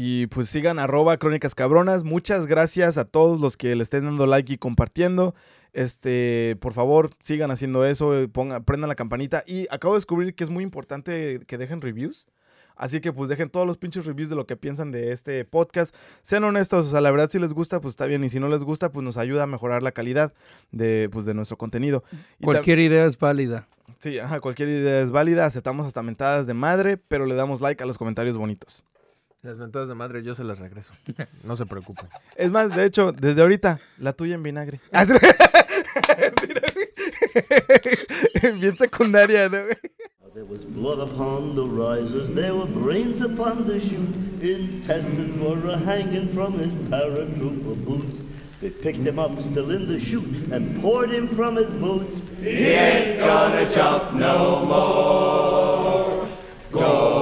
Y 0.00 0.28
pues 0.28 0.48
sigan 0.48 0.78
arroba 0.78 1.16
crónicas 1.16 1.56
cabronas. 1.56 2.04
Muchas 2.04 2.46
gracias 2.46 2.98
a 2.98 3.04
todos 3.04 3.40
los 3.40 3.56
que 3.56 3.74
le 3.74 3.82
estén 3.82 4.04
dando 4.04 4.28
like 4.28 4.52
y 4.52 4.56
compartiendo. 4.56 5.34
Este, 5.72 6.56
por 6.60 6.72
favor, 6.72 7.10
sigan 7.18 7.50
haciendo 7.50 7.84
eso, 7.84 8.14
pongan, 8.32 8.62
prendan 8.62 8.88
la 8.88 8.94
campanita. 8.94 9.42
Y 9.44 9.66
acabo 9.72 9.94
de 9.94 9.96
descubrir 9.96 10.36
que 10.36 10.44
es 10.44 10.50
muy 10.50 10.62
importante 10.62 11.40
que 11.44 11.58
dejen 11.58 11.80
reviews. 11.80 12.28
Así 12.76 13.00
que 13.00 13.12
pues 13.12 13.28
dejen 13.28 13.50
todos 13.50 13.66
los 13.66 13.76
pinches 13.76 14.06
reviews 14.06 14.30
de 14.30 14.36
lo 14.36 14.46
que 14.46 14.56
piensan 14.56 14.92
de 14.92 15.10
este 15.10 15.44
podcast. 15.44 15.92
Sean 16.22 16.44
honestos, 16.44 16.86
o 16.86 16.90
sea, 16.92 17.00
la 17.00 17.10
verdad 17.10 17.28
si 17.28 17.40
les 17.40 17.52
gusta, 17.52 17.80
pues 17.80 17.94
está 17.94 18.06
bien. 18.06 18.22
Y 18.22 18.30
si 18.30 18.38
no 18.38 18.48
les 18.48 18.62
gusta, 18.62 18.92
pues 18.92 19.02
nos 19.02 19.16
ayuda 19.16 19.42
a 19.42 19.46
mejorar 19.48 19.82
la 19.82 19.90
calidad 19.90 20.32
de, 20.70 21.08
pues, 21.10 21.24
de 21.24 21.34
nuestro 21.34 21.58
contenido. 21.58 22.04
Y 22.38 22.44
Cualquier 22.44 22.78
idea 22.78 23.04
es 23.04 23.18
válida. 23.18 23.66
Sí, 23.98 24.20
ajá, 24.20 24.38
cualquier 24.38 24.68
idea 24.68 25.02
es 25.02 25.10
válida. 25.10 25.44
Aceptamos 25.44 25.86
hasta 25.86 26.04
mentadas 26.04 26.46
de 26.46 26.54
madre, 26.54 26.98
pero 26.98 27.26
le 27.26 27.34
damos 27.34 27.60
like 27.60 27.82
a 27.82 27.86
los 27.86 27.98
comentarios 27.98 28.36
bonitos. 28.36 28.84
Las 29.42 29.56
mentadas 29.56 29.86
de 29.86 29.94
madre 29.94 30.24
yo 30.24 30.34
se 30.34 30.42
las 30.42 30.58
regreso. 30.58 30.92
No 31.44 31.54
se 31.54 31.64
preocupen. 31.64 32.08
Es 32.36 32.50
más, 32.50 32.74
de 32.74 32.84
hecho, 32.84 33.12
desde 33.12 33.42
ahorita, 33.42 33.78
la 33.98 34.12
tuya 34.12 34.34
en 34.34 34.42
vinagre. 34.42 34.80
Ah. 34.92 35.04
Bien 38.60 38.76
secundaria, 38.76 39.48
¿no? 39.48 39.58
There 40.34 40.44
was 40.44 40.64
blood 40.64 40.98
upon 41.00 41.54
the 41.54 41.64
risers, 41.64 42.28
there 42.34 42.52
were 42.54 42.66
brains 42.66 43.22
upon 43.22 43.66
the 43.66 43.78
chute, 43.78 44.14
intestines 44.42 45.40
were 45.40 45.70
a 45.70 45.78
hanging 45.78 46.28
from 46.34 46.58
his 46.58 46.72
paratrooper 46.90 47.76
boots. 47.84 48.22
They 48.60 48.70
picked 48.70 49.06
him 49.06 49.18
up 49.18 49.40
still 49.42 49.70
in 49.70 49.88
the 49.88 49.98
chute 49.98 50.52
and 50.52 50.80
poured 50.80 51.10
him 51.10 51.28
from 51.28 51.56
his 51.56 51.68
boots. 51.68 52.20
He 52.40 52.66
ain't 52.66 53.20
gonna 53.20 53.70
jump 53.70 54.14
no 54.14 54.64
more. 54.64 56.28
Go 56.72 57.18